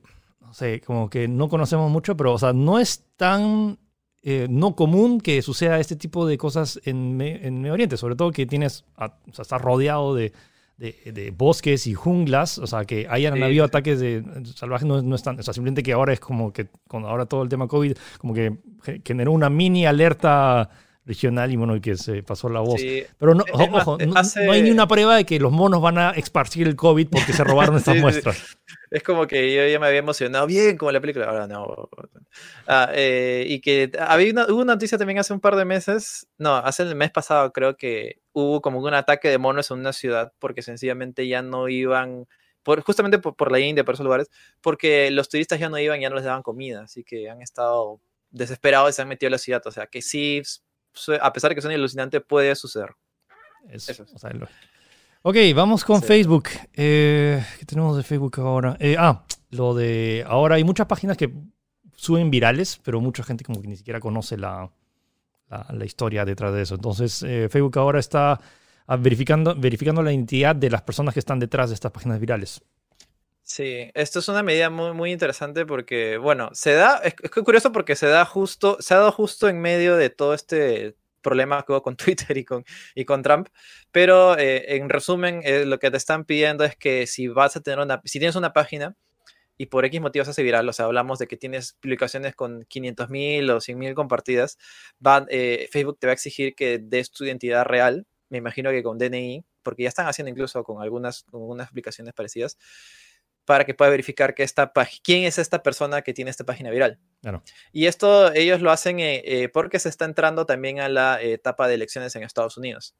no 0.40 0.52
sé, 0.54 0.80
como 0.80 1.08
que 1.10 1.28
no 1.28 1.48
conocemos 1.48 1.90
mucho, 1.90 2.16
pero 2.16 2.32
o 2.34 2.38
sea, 2.38 2.52
no 2.52 2.78
es 2.78 3.04
tan 3.16 3.78
eh, 4.24 4.46
no 4.48 4.76
común 4.76 5.20
que 5.20 5.42
suceda 5.42 5.80
este 5.80 5.96
tipo 5.96 6.26
de 6.26 6.38
cosas 6.38 6.80
en, 6.84 7.16
Me- 7.16 7.44
en 7.46 7.60
Medio 7.60 7.72
Oriente, 7.74 7.96
sobre 7.96 8.14
todo 8.14 8.30
que 8.30 8.46
tienes, 8.46 8.84
a- 8.96 9.06
o 9.28 9.32
sea, 9.34 9.42
estás 9.42 9.60
rodeado 9.60 10.14
de, 10.14 10.32
de- 10.76 11.10
de 11.12 11.30
bosques 11.32 11.86
y 11.88 11.94
junglas, 11.94 12.58
o 12.58 12.66
sea, 12.68 12.84
que 12.84 13.06
hayan 13.10 13.34
Sí, 13.34 13.42
habido 13.42 13.64
ataques 13.64 13.98
de 13.98 14.22
salvajes 14.54 14.86
no, 14.86 15.02
no 15.02 15.16
están, 15.16 15.38
o 15.40 15.42
sea, 15.42 15.52
simplemente 15.52 15.82
que 15.82 15.92
ahora 15.92 16.12
es 16.12 16.20
como 16.20 16.52
que 16.52 16.68
con 16.86 17.04
ahora 17.04 17.26
todo 17.26 17.42
el 17.42 17.48
tema 17.48 17.66
COVID, 17.66 17.94
como 18.18 18.32
que 18.32 18.58
ge- 18.84 19.02
generó 19.04 19.32
una 19.32 19.50
mini 19.50 19.86
alerta 19.86 20.70
regional 21.04 21.50
y 21.52 21.56
bueno, 21.56 21.80
que 21.80 21.96
se 21.96 22.22
pasó 22.22 22.48
la 22.48 22.60
voz. 22.60 22.80
Sí, 22.80 23.02
Pero 23.18 23.34
no, 23.34 23.44
ojo, 23.52 23.68
más, 23.68 23.82
ojo, 23.88 23.98
no, 23.98 24.14
hace- 24.16 24.46
no 24.46 24.52
hay 24.52 24.62
ni 24.62 24.70
una 24.70 24.86
prueba 24.86 25.16
de 25.16 25.24
que 25.24 25.40
los 25.40 25.50
monos 25.50 25.80
van 25.82 25.98
a 25.98 26.10
esparcir 26.10 26.68
el 26.68 26.76
COVID 26.76 27.08
porque 27.08 27.32
se 27.32 27.42
robaron 27.44 27.76
estas 27.76 27.94
Sí, 27.96 28.00
muestras. 28.00 28.56
Es 28.90 29.02
como 29.02 29.26
que 29.26 29.54
yo 29.54 29.66
ya 29.66 29.80
me 29.80 29.86
había 29.86 29.98
emocionado 29.98 30.46
bien 30.46 30.76
como 30.76 30.92
la 30.92 31.00
película, 31.00 31.26
ahora 31.26 31.46
no. 31.46 31.88
Ah, 32.66 32.90
eh, 32.94 33.44
y 33.48 33.60
que 33.60 33.90
había 33.98 34.30
una, 34.32 34.44
hubo 34.46 34.56
una 34.62 34.74
noticia 34.74 34.98
también 34.98 35.18
hace 35.18 35.32
un 35.32 35.40
par 35.40 35.56
de 35.56 35.64
meses, 35.64 36.28
no, 36.38 36.56
hace 36.56 36.82
el 36.84 36.94
mes 36.94 37.10
pasado 37.10 37.52
creo 37.52 37.76
que 37.76 38.20
hubo 38.32 38.60
como 38.60 38.78
un 38.80 38.94
ataque 38.94 39.28
de 39.28 39.38
monos 39.38 39.70
en 39.70 39.78
una 39.80 39.92
ciudad 39.92 40.32
porque 40.38 40.62
sencillamente 40.62 41.26
ya 41.26 41.42
no 41.42 41.68
iban, 41.68 42.26
por, 42.62 42.80
justamente 42.82 43.18
por, 43.18 43.34
por 43.34 43.50
la 43.50 43.58
India, 43.60 43.84
por 43.84 43.94
esos 43.94 44.04
lugares, 44.04 44.30
porque 44.60 45.10
los 45.10 45.28
turistas 45.28 45.58
ya 45.58 45.68
no 45.68 45.78
iban, 45.78 46.00
ya 46.00 46.08
no 46.10 46.16
les 46.16 46.24
daban 46.24 46.42
comida, 46.42 46.82
así 46.82 47.02
que 47.02 47.28
han 47.28 47.42
estado 47.42 48.00
desesperados 48.30 48.90
y 48.90 48.92
se 48.94 49.02
han 49.02 49.08
metido 49.08 49.28
a 49.28 49.32
la 49.32 49.38
ciudad, 49.38 49.62
o 49.66 49.70
sea 49.70 49.86
que 49.86 50.00
sí, 50.02 50.42
a 51.20 51.32
pesar 51.32 51.50
de 51.50 51.54
que 51.54 51.60
suene 51.60 51.74
alucinante, 51.76 52.20
puede 52.20 52.54
suceder. 52.54 52.90
Es- 53.68 53.88
Eso 53.88 54.02
es. 54.04 54.12
o 54.14 54.18
sea, 54.18 54.30
lo- 54.30 54.48
Ok, 55.24 55.36
vamos 55.54 55.84
con 55.84 56.00
Sí. 56.00 56.06
Facebook. 56.08 56.48
Eh, 56.74 57.44
¿Qué 57.60 57.64
tenemos 57.64 57.96
de 57.96 58.02
Facebook 58.02 58.40
ahora? 58.40 58.76
Eh, 58.80 58.96
ah, 58.98 59.24
lo 59.50 59.72
de. 59.72 60.24
Ahora 60.26 60.56
hay 60.56 60.64
muchas 60.64 60.86
páginas 60.88 61.16
que 61.16 61.32
suben 61.94 62.28
virales, 62.30 62.80
pero 62.82 63.00
mucha 63.00 63.22
gente 63.22 63.44
como 63.44 63.62
que 63.62 63.68
ni 63.68 63.76
siquiera 63.76 64.00
conoce 64.00 64.36
la, 64.36 64.68
la, 65.48 65.66
la 65.70 65.84
historia 65.84 66.24
detrás 66.24 66.52
de 66.52 66.62
eso. 66.62 66.74
Entonces, 66.74 67.22
eh, 67.22 67.48
Facebook 67.48 67.78
ahora 67.78 68.00
está 68.00 68.40
ah, 68.88 68.96
verificando, 68.96 69.54
verificando 69.54 70.02
la 70.02 70.12
identidad 70.12 70.56
de 70.56 70.70
las 70.70 70.82
personas 70.82 71.14
que 71.14 71.20
están 71.20 71.38
detrás 71.38 71.68
de 71.70 71.74
estas 71.74 71.92
páginas 71.92 72.18
virales. 72.18 72.60
Sí, 73.44 73.90
esto 73.94 74.20
es 74.20 74.28
una 74.28 74.42
medida 74.42 74.70
muy, 74.70 74.92
muy 74.92 75.10
interesante 75.12 75.66
porque, 75.66 76.16
bueno, 76.16 76.50
se 76.52 76.74
da, 76.74 76.98
es, 76.98 77.14
es 77.22 77.30
curioso 77.30 77.72
porque 77.72 77.96
se 77.96 78.06
da 78.06 78.24
justo, 78.24 78.76
se 78.80 78.94
ha 78.94 78.98
dado 78.98 79.12
justo 79.12 79.48
en 79.48 79.60
medio 79.60 79.96
de 79.96 80.10
todo 80.10 80.32
este 80.34 80.96
problema 81.22 81.62
que 81.64 81.72
hubo 81.72 81.82
con 81.82 81.96
Twitter 81.96 82.36
y 82.38 82.44
con, 82.44 82.64
y 82.94 83.04
con 83.04 83.22
Trump, 83.22 83.48
pero 83.90 84.38
eh, 84.38 84.76
en 84.76 84.88
resumen, 84.88 85.40
eh, 85.44 85.64
lo 85.66 85.78
que 85.78 85.90
te 85.90 85.96
están 85.96 86.24
pidiendo 86.24 86.64
es 86.64 86.76
que 86.76 87.06
si 87.06 87.28
vas 87.28 87.56
a 87.56 87.60
tener 87.60 87.80
una, 87.80 88.00
si 88.04 88.18
tienes 88.20 88.36
una 88.36 88.52
página 88.52 88.96
y 89.58 89.66
por 89.66 89.84
X 89.84 90.00
motivos 90.00 90.28
hace 90.28 90.42
viral, 90.42 90.68
o 90.68 90.72
sea, 90.72 90.86
hablamos 90.86 91.18
de 91.18 91.26
que 91.28 91.36
tienes 91.36 91.74
publicaciones 91.80 92.34
con 92.34 92.64
500 92.68 93.10
mil 93.10 93.50
o 93.50 93.60
100 93.60 93.78
mil 93.78 93.94
compartidas, 93.94 94.58
van, 94.98 95.26
eh, 95.30 95.68
Facebook 95.72 95.98
te 95.98 96.06
va 96.06 96.12
a 96.12 96.14
exigir 96.14 96.54
que 96.54 96.78
des 96.78 97.10
tu 97.10 97.24
identidad 97.24 97.64
real, 97.64 98.06
me 98.30 98.38
imagino 98.38 98.70
que 98.70 98.82
con 98.82 98.98
DNI, 98.98 99.44
porque 99.62 99.84
ya 99.84 99.88
están 99.88 100.06
haciendo 100.08 100.30
incluso 100.30 100.64
con 100.64 100.82
algunas, 100.82 101.24
con 101.24 101.42
algunas 101.42 101.68
aplicaciones 101.68 102.14
parecidas, 102.14 102.58
para 103.44 103.64
que 103.64 103.74
pueda 103.74 103.90
verificar 103.90 104.34
que 104.34 104.42
esta 104.44 104.72
quién 105.02 105.24
es 105.24 105.38
esta 105.38 105.62
persona 105.62 106.02
que 106.02 106.14
tiene 106.14 106.30
esta 106.30 106.44
página 106.44 106.70
viral. 106.70 106.98
Claro. 107.20 107.42
Y 107.72 107.86
esto 107.86 108.32
ellos 108.32 108.60
lo 108.60 108.70
hacen 108.70 109.00
eh, 109.00 109.22
eh, 109.24 109.48
porque 109.48 109.78
se 109.78 109.88
está 109.88 110.04
entrando 110.04 110.46
también 110.46 110.78
a 110.80 110.88
la 110.88 111.20
eh, 111.20 111.32
etapa 111.34 111.66
de 111.68 111.74
elecciones 111.74 112.14
en 112.14 112.22
Estados 112.22 112.56
Unidos. 112.56 112.94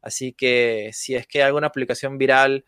Así 0.00 0.32
que 0.32 0.90
si 0.92 1.16
es 1.16 1.26
que 1.26 1.42
alguna 1.42 1.66
aplicación 1.66 2.18
viral, 2.18 2.64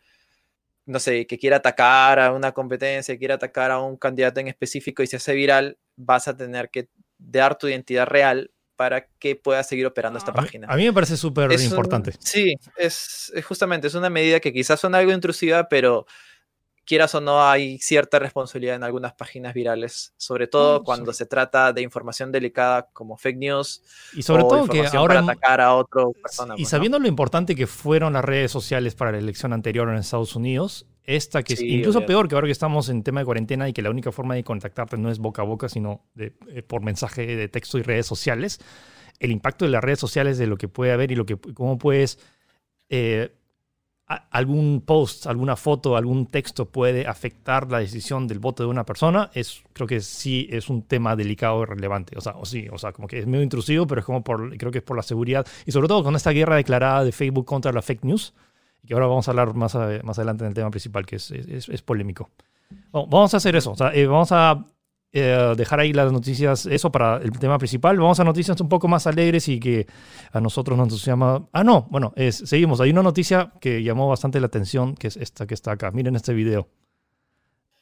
no 0.85 0.99
sé, 0.99 1.25
que 1.27 1.37
quiera 1.37 1.57
atacar 1.57 2.19
a 2.19 2.33
una 2.33 2.51
competencia, 2.51 3.17
quiera 3.17 3.35
atacar 3.35 3.71
a 3.71 3.79
un 3.79 3.95
candidato 3.97 4.39
en 4.41 4.47
específico 4.49 5.01
y 5.01 5.07
se 5.07 5.15
hace 5.15 5.33
viral, 5.33 5.77
vas 5.95 6.27
a 6.27 6.35
tener 6.35 6.69
que 6.69 6.89
dar 7.17 7.57
tu 7.57 7.67
identidad 7.67 8.07
real 8.07 8.51
para 8.75 9.07
que 9.19 9.35
pueda 9.35 9.63
seguir 9.63 9.85
operando 9.85 10.17
esta 10.17 10.33
página. 10.33 10.65
a 10.67 10.75
mí 10.75 10.83
me 10.85 10.91
parece 10.91 11.15
súper 11.15 11.51
Es 11.51 11.61
un- 11.61 11.67
importante. 11.67 12.13
sí, 12.19 12.55
es, 12.77 13.31
es 13.35 13.45
justamente, 13.45 13.87
es 13.87 13.93
una 13.93 14.09
medida 14.09 14.39
que 14.39 14.51
quizás 14.51 14.79
suena 14.79 14.97
algo 14.97 15.11
intrusiva, 15.13 15.69
pero 15.69 16.07
quieras 16.91 17.15
o 17.15 17.21
no, 17.21 17.41
hay 17.47 17.77
cierta 17.79 18.19
responsabilidad 18.19 18.75
en 18.75 18.83
algunas 18.83 19.13
páginas 19.13 19.53
virales, 19.53 20.13
sobre 20.17 20.47
todo 20.47 20.79
No, 20.79 20.83
cuando 20.83 21.13
sí. 21.13 21.19
se 21.19 21.25
trata 21.25 21.71
de 21.71 21.81
información 21.81 22.33
delicada 22.33 22.89
como 22.91 23.15
fake 23.17 23.37
news 23.37 23.81
Y 24.13 24.21
sobre 24.23 24.43
o 24.43 24.47
todo 24.49 24.67
que 24.67 24.85
ahora. 24.87 25.21
para 25.21 25.31
atacar 25.31 25.61
a 25.61 25.73
otra 25.75 26.03
persona. 26.21 26.55
Y 26.55 26.57
pues, 26.57 26.67
¿no? 26.67 26.69
sabiendo 26.69 26.99
lo 26.99 27.07
importante 27.07 27.55
que 27.55 27.65
fueron 27.65 28.11
las 28.13 28.25
redes 28.25 28.51
sociales 28.51 28.93
para 28.95 29.13
la 29.13 29.19
elección 29.19 29.53
anterior 29.53 29.87
en 29.87 29.95
Estados 29.95 30.35
Unidos, 30.35 30.85
esta 31.05 31.43
que 31.43 31.53
es 31.53 31.61
incluso 31.61 32.05
peor 32.05 32.27
que 32.27 32.35
ahora 32.35 32.47
que 32.47 32.51
estamos 32.51 32.89
en 32.89 33.03
tema 33.03 33.21
de 33.21 33.25
cuarentena 33.25 33.69
y 33.69 33.73
que 33.73 33.81
la 33.81 33.89
única 33.89 34.11
forma 34.11 34.35
de 34.35 34.43
contactarte 34.43 34.97
no 34.97 35.09
es 35.09 35.17
boca 35.19 35.41
a 35.43 35.45
boca, 35.45 35.69
sino 35.69 36.03
de- 36.13 36.33
eh, 36.49 36.61
por 36.61 36.81
mensaje 36.83 37.25
de 37.37 37.47
texto 37.47 37.77
y 37.77 37.83
redes 37.83 38.05
sociales, 38.05 38.59
el 39.19 39.31
impacto 39.31 39.63
de 39.65 39.71
las 39.71 39.83
redes 39.83 39.99
sociales 39.99 40.37
de 40.37 40.47
lo 40.47 40.57
que 40.57 40.67
puede 40.67 40.91
haber 40.91 41.11
y 41.11 41.15
lo 41.15 41.25
que 41.25 41.37
cómo 41.37 41.77
puedes 41.77 42.19
eh, 42.89 43.31
algún 44.15 44.81
post, 44.85 45.27
alguna 45.27 45.55
foto, 45.55 45.95
algún 45.95 46.27
texto 46.27 46.65
puede 46.65 47.07
afectar 47.07 47.71
la 47.71 47.79
decisión 47.79 48.27
del 48.27 48.39
voto 48.39 48.63
de 48.63 48.69
una 48.69 48.85
persona, 48.85 49.29
es, 49.33 49.63
creo 49.73 49.87
que 49.87 50.01
sí 50.01 50.47
es 50.51 50.69
un 50.69 50.83
tema 50.83 51.15
delicado 51.15 51.63
y 51.63 51.65
relevante. 51.65 52.17
O 52.17 52.21
sea, 52.21 52.33
o 52.33 52.45
sí, 52.45 52.67
o 52.71 52.77
sea, 52.77 52.91
como 52.91 53.07
que 53.07 53.19
es 53.19 53.27
medio 53.27 53.43
intrusivo, 53.43 53.87
pero 53.87 53.99
es 53.99 54.05
como 54.05 54.23
por, 54.23 54.57
creo 54.57 54.71
que 54.71 54.79
es 54.79 54.83
por 54.83 54.97
la 54.97 55.03
seguridad. 55.03 55.45
Y 55.65 55.71
sobre 55.71 55.87
todo 55.87 56.03
con 56.03 56.15
esta 56.15 56.31
guerra 56.31 56.55
declarada 56.55 57.03
de 57.03 57.11
Facebook 57.11 57.45
contra 57.45 57.71
la 57.71 57.81
fake 57.81 58.03
news, 58.03 58.33
que 58.85 58.93
ahora 58.93 59.07
vamos 59.07 59.27
a 59.27 59.31
hablar 59.31 59.53
más, 59.53 59.75
más 60.03 60.17
adelante 60.17 60.43
en 60.43 60.49
el 60.49 60.53
tema 60.53 60.71
principal, 60.71 61.05
que 61.05 61.17
es, 61.17 61.31
es, 61.31 61.81
polémico. 61.81 62.29
vamos 62.91 63.33
a 63.33 63.37
hacer 63.37 63.55
eso. 63.55 63.75
Eh, 63.93 64.07
vamos 64.07 64.31
a 64.31 64.65
eh, 65.13 65.53
dejar 65.57 65.81
ahí 65.81 65.91
las 65.91 66.11
noticias, 66.11 66.65
eso 66.65 66.91
para 66.91 67.17
el 67.17 67.31
tema 67.37 67.57
principal. 67.57 67.97
Vamos 67.97 68.19
a 68.19 68.23
noticias 68.23 68.59
un 68.61 68.69
poco 68.69 68.87
más 68.87 69.07
alegres 69.07 69.47
y 69.49 69.59
que 69.59 69.87
a 70.31 70.39
nosotros 70.39 70.77
nos 70.77 70.85
entusiasma. 70.85 71.47
Ah, 71.51 71.63
no, 71.63 71.87
bueno, 71.89 72.13
es, 72.15 72.37
seguimos. 72.37 72.79
Hay 72.79 72.91
una 72.91 73.03
noticia 73.03 73.51
que 73.59 73.83
llamó 73.83 74.07
bastante 74.07 74.39
la 74.39 74.47
atención, 74.47 74.95
que 74.95 75.07
es 75.07 75.17
esta 75.17 75.45
que 75.45 75.53
está 75.53 75.73
acá. 75.73 75.91
Miren 75.91 76.15
este 76.15 76.33
video. 76.33 76.69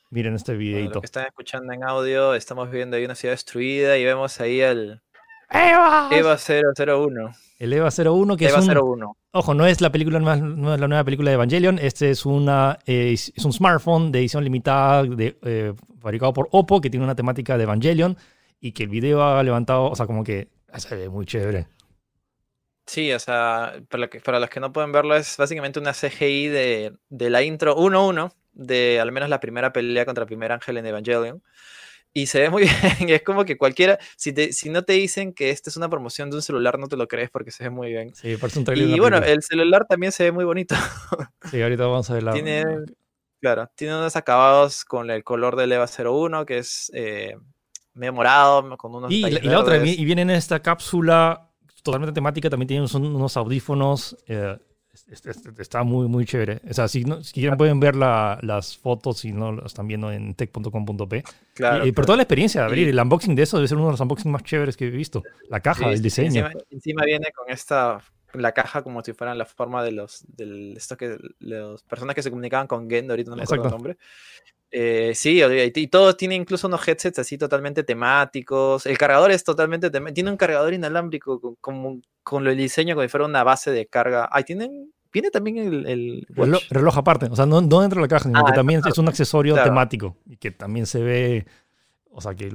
Miren 0.10 0.34
este 0.34 0.56
videito. 0.56 1.02
que 1.02 1.06
están 1.06 1.28
escuchando 1.28 1.72
en 1.72 1.84
audio, 1.84 2.34
estamos 2.34 2.72
viendo 2.72 2.98
ahí 2.98 3.06
una 3.06 3.13
ciudad 3.13 3.34
destruida 3.34 3.96
y 4.00 4.06
vemos 4.06 4.42
ahí 4.42 4.62
el 4.62 5.00
EVA, 5.52 6.10
EVA 6.12 6.38
001. 6.38 7.36
El 7.60 7.74
EVA 7.74 7.89
01, 7.89 8.38
que 8.38 8.46
es 8.46 8.54
un, 8.54 8.76
01. 8.76 9.18
Ojo, 9.32 9.54
no 9.54 9.68
es 9.68 9.82
la 9.82 9.92
película 9.92 10.20
no 10.20 10.74
es 10.74 10.80
la 10.80 10.88
nueva 10.88 11.04
película 11.04 11.30
de 11.30 11.36
Evangelion. 11.36 11.78
Este 11.78 12.10
es 12.10 12.26
una 12.26 12.80
eh, 12.88 13.13
es 13.13 13.46
un 13.46 13.54
smartphone 13.54 14.12
de 14.12 14.20
edición 14.20 14.44
limitada 14.44 15.04
de, 15.04 15.38
eh, 15.44 15.74
fabricado 16.00 16.34
por 16.34 16.48
Oppo 16.52 16.82
que 16.82 16.90
tiene 16.90 17.04
una 17.04 17.16
temática 17.16 17.58
de 17.58 17.64
Evangelion 17.64 18.18
y 18.60 18.72
que 18.72 18.84
el 18.84 18.90
video 18.90 19.24
ha 19.24 19.42
levantado, 19.44 19.86
o 19.86 19.96
sea, 19.96 20.06
como 20.06 20.24
que 20.24 20.50
se 20.78 20.96
ve 20.96 21.10
muy 21.10 21.26
chévere. 21.26 21.68
Sí, 22.86 23.12
o 23.14 23.20
sea, 23.20 23.82
para, 23.88 24.08
que, 24.08 24.20
para 24.20 24.40
los 24.40 24.50
que 24.50 24.60
no 24.60 24.74
pueden 24.74 24.92
verlo, 24.92 25.16
es 25.16 25.38
básicamente 25.38 25.80
una 25.80 25.94
CGI 25.94 26.48
de, 26.48 26.94
de 27.10 27.30
la 27.30 27.44
intro 27.44 27.78
1-1 27.78 28.32
de 28.54 29.00
al 29.00 29.12
menos 29.12 29.30
la 29.30 29.40
primera 29.40 29.72
pelea 29.72 30.06
contra 30.06 30.24
el 30.24 30.28
primer 30.28 30.52
ángel 30.52 30.78
en 30.78 30.86
Evangelion 30.86 31.42
y 32.14 32.28
se 32.28 32.42
ve 32.42 32.50
muy 32.50 32.64
bien. 33.00 33.10
Es 33.10 33.24
como 33.24 33.46
que 33.46 33.58
cualquiera, 33.58 34.00
si, 34.16 34.34
te, 34.34 34.54
si 34.54 34.70
no 34.70 34.84
te 34.84 34.94
dicen 34.94 35.34
que 35.34 35.50
esta 35.50 35.70
es 35.70 35.78
una 35.78 35.90
promoción 35.90 36.30
de 36.30 36.38
un 36.38 36.42
celular, 36.42 36.80
no 36.80 36.88
te 36.88 36.98
lo 36.98 37.08
crees 37.08 37.30
porque 37.30 37.52
se 37.52 37.66
ve 37.66 37.70
muy 37.70 37.90
bien. 37.90 38.14
Sí, 38.16 38.36
parece 38.38 38.60
un 38.60 38.66
trailer. 38.66 38.90
Y 38.90 39.00
bueno, 39.00 39.18
el 39.18 39.42
celular 39.44 39.86
también 39.88 40.12
se 40.12 40.24
ve 40.24 40.32
muy 40.32 40.46
bonito. 40.46 40.76
Sí, 41.50 41.60
ahorita 41.62 41.86
vamos 41.86 42.08
a 42.10 42.14
ver 42.14 42.24
la. 42.24 42.34
Tiene, 42.34 42.64
claro, 43.39 43.69
tiene 43.75 43.95
unos 43.95 44.15
acabados 44.15 44.86
con 44.86 45.10
el 45.10 45.23
color 45.23 45.56
del 45.56 45.71
EVA 45.71 45.88
01, 45.88 46.45
que 46.45 46.60
es 46.60 46.91
eh, 46.93 47.36
medio 47.93 48.13
morado, 48.13 48.78
con 48.78 48.95
unos. 48.95 49.12
Y, 49.12 49.25
y 49.25 49.32
la 49.41 49.60
otra, 49.60 49.78
y 49.78 50.06
viene 50.06 50.21
en 50.23 50.32
esta 50.32 50.62
cápsula 50.62 51.49
totalmente 51.84 52.13
temática, 52.13 52.49
también 52.49 52.67
tienen 52.67 52.88
unos 52.95 53.38
audífonos. 53.38 54.17
Eh, 54.28 54.58
está 55.58 55.84
muy, 55.84 56.08
muy 56.08 56.25
chévere. 56.25 56.62
O 56.69 56.73
sea, 56.73 56.88
si, 56.88 57.04
si 57.21 57.34
quieren 57.34 57.58
pueden 57.58 57.80
ver 57.80 57.95
las 57.95 58.78
fotos 58.78 59.19
si 59.19 59.32
no 59.32 59.52
lo 59.52 59.65
están 59.65 59.88
viendo 59.88 60.12
en 60.12 60.34
tech.com.p. 60.36 61.23
Claro, 61.54 61.86
y, 61.86 61.91
por 61.91 62.06
toda 62.06 62.17
la 62.17 62.23
experiencia 62.23 62.65
abrir 62.65 62.89
el 62.89 62.99
unboxing 62.99 63.36
de 63.36 63.43
eso 63.43 63.58
debe 63.58 63.67
ser 63.67 63.78
uno 63.78 63.88
de 63.88 63.93
los 63.93 64.02
unboxings 64.02 64.32
más 64.32 64.43
chéveres 64.43 64.75
que 64.75 64.88
he 64.88 64.89
visto. 64.89 65.23
La 65.49 65.60
caja, 65.62 65.91
el 65.91 66.02
diseño. 66.02 66.49
Encima, 66.69 67.04
viene 67.06 67.32
con 67.36 67.49
esta 67.52 68.02
la 68.34 68.52
caja 68.52 68.84
como 68.84 69.04
si 69.04 69.13
fueran 69.13 69.38
la 69.38 69.46
forma 69.46 69.84
de 69.84 69.92
los 69.92 70.24
del 70.36 70.76
esto 70.78 70.98
que 70.98 71.18
las 71.39 71.84
personas 71.84 72.15
que 72.15 72.24
se 72.24 72.30
comunicaban 72.30 72.68
con 72.68 72.89
Gendo, 72.89 73.13
ahorita 73.13 73.32
no 73.32 73.38
me 73.38 73.44
acuerdo 73.44 73.65
el 73.65 73.72
nombre. 73.72 73.98
Eh, 74.72 75.13
sí, 75.15 75.42
y, 75.42 75.88
todo 75.88 76.15
tiene 76.15 76.36
incluso 76.36 76.68
unos 76.68 76.88
headsets 76.88 77.20
así 77.20 77.38
totalmente 77.38 77.84
temáticos. 77.84 78.86
El 78.86 78.98
cargador 78.98 79.32
es 79.32 79.44
totalmente 79.44 79.89
tiene 79.89 80.30
un 80.30 80.38
cargador 80.38 80.74
inalámbrico 80.74 81.39
con, 81.39 81.56
con, 81.56 82.04
con 82.24 82.48
el 82.48 82.56
diseño 82.56 82.96
como 82.96 83.04
si 83.04 83.10
fuera 83.10 83.26
una 83.26 83.44
base 83.44 83.72
de 83.72 83.88
carga. 83.88 84.30
Ahí 84.32 84.44
tienen 84.44 84.92
Viene 85.12 85.32
también 85.32 85.58
el, 85.88 86.28
reloj, 86.70 86.98
aparte, 86.98 87.28
o 87.32 87.36
sea, 87.36 87.48
no, 87.48 87.62
no 87.62 87.82
dentro 87.82 88.00
de 88.00 88.04
la 88.04 88.08
caja, 88.08 88.26
sino 88.26 88.46
que 88.46 88.52
ah, 88.52 88.56
también 88.56 88.82
es 88.86 88.98
un 89.00 89.08
accesorio 89.08 89.56
temático 89.56 90.15
y 90.28 90.38
que 90.38 90.52
también 90.52 90.86
se 90.86 91.02
ve, 91.02 91.48
o 92.12 92.22
sea, 92.22 92.36
que 92.36 92.46
eh, 92.46 92.52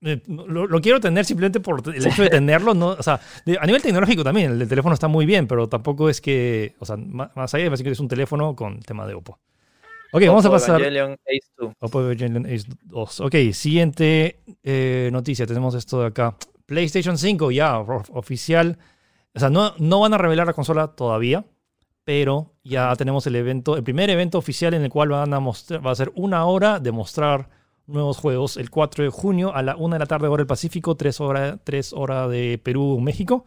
lo, 0.00 0.66
lo, 0.66 0.80
quiero 0.80 1.00
tener 1.00 1.24
simplemente 1.24 1.60
por 1.60 1.82
el 1.94 2.06
hecho 2.06 2.22
de 2.22 2.30
tenerlo, 2.30 2.74
¿no? 2.74 2.88
O 2.88 3.02
sea, 3.02 3.20
a 3.60 3.66
nivel 3.66 3.82
tecnológico 3.82 4.22
también, 4.22 4.60
el 4.60 4.68
teléfono 4.68 4.94
está 4.94 5.08
muy 5.08 5.26
bien, 5.26 5.46
pero 5.46 5.68
tampoco 5.68 6.08
es 6.08 6.20
que, 6.20 6.74
o 6.78 6.84
sea, 6.84 6.96
más, 6.96 7.54
allá 7.54 7.70
de 7.70 7.82
que 7.82 7.90
es 7.90 8.00
un 8.00 8.08
teléfono 8.08 8.54
con 8.54 8.80
tema 8.80 9.06
de 9.06 9.14
Oppo. 9.14 9.38
Ok, 10.12 10.22
vamos 10.26 10.46
a 10.46 10.50
pasar. 10.50 10.82
Ace 10.82 11.50
2. 11.58 11.72
Oppo 11.80 12.00
Evangelion 12.02 12.46
Ace 12.46 12.66
2. 12.84 13.20
Ok, 13.20 13.34
siguiente 13.52 14.40
eh, 14.62 15.10
noticia, 15.12 15.46
tenemos 15.46 15.74
esto 15.74 16.00
de 16.00 16.06
acá. 16.06 16.36
PlayStation 16.66 17.18
5 17.18 17.50
ya 17.50 17.78
oficial 17.78 18.78
o 19.36 19.38
sea, 19.38 19.50
no, 19.50 19.74
no 19.78 20.00
van 20.00 20.14
a 20.14 20.18
revelar 20.18 20.46
la 20.46 20.54
consola 20.54 20.88
todavía, 20.88 21.44
pero 22.04 22.54
ya 22.64 22.96
tenemos 22.96 23.26
el 23.26 23.36
evento, 23.36 23.76
el 23.76 23.84
primer 23.84 24.08
evento 24.08 24.38
oficial 24.38 24.72
en 24.72 24.82
el 24.82 24.88
cual 24.88 25.10
van 25.10 25.34
a 25.34 25.40
mostrar, 25.40 25.86
va 25.86 25.90
a 25.90 25.94
ser 25.94 26.10
una 26.14 26.46
hora 26.46 26.80
de 26.80 26.90
mostrar 26.90 27.50
nuevos 27.86 28.18
juegos 28.18 28.56
el 28.56 28.70
4 28.70 29.04
de 29.04 29.10
junio 29.10 29.54
a 29.54 29.62
la 29.62 29.76
1 29.76 29.94
de 29.94 29.98
la 29.98 30.06
tarde 30.06 30.28
hora 30.28 30.40
del 30.40 30.46
Pacífico, 30.46 30.96
3 30.96 31.20
horas 31.20 31.58
tres 31.64 31.92
hora 31.92 32.28
de 32.28 32.58
Perú, 32.62 33.00
México. 33.00 33.44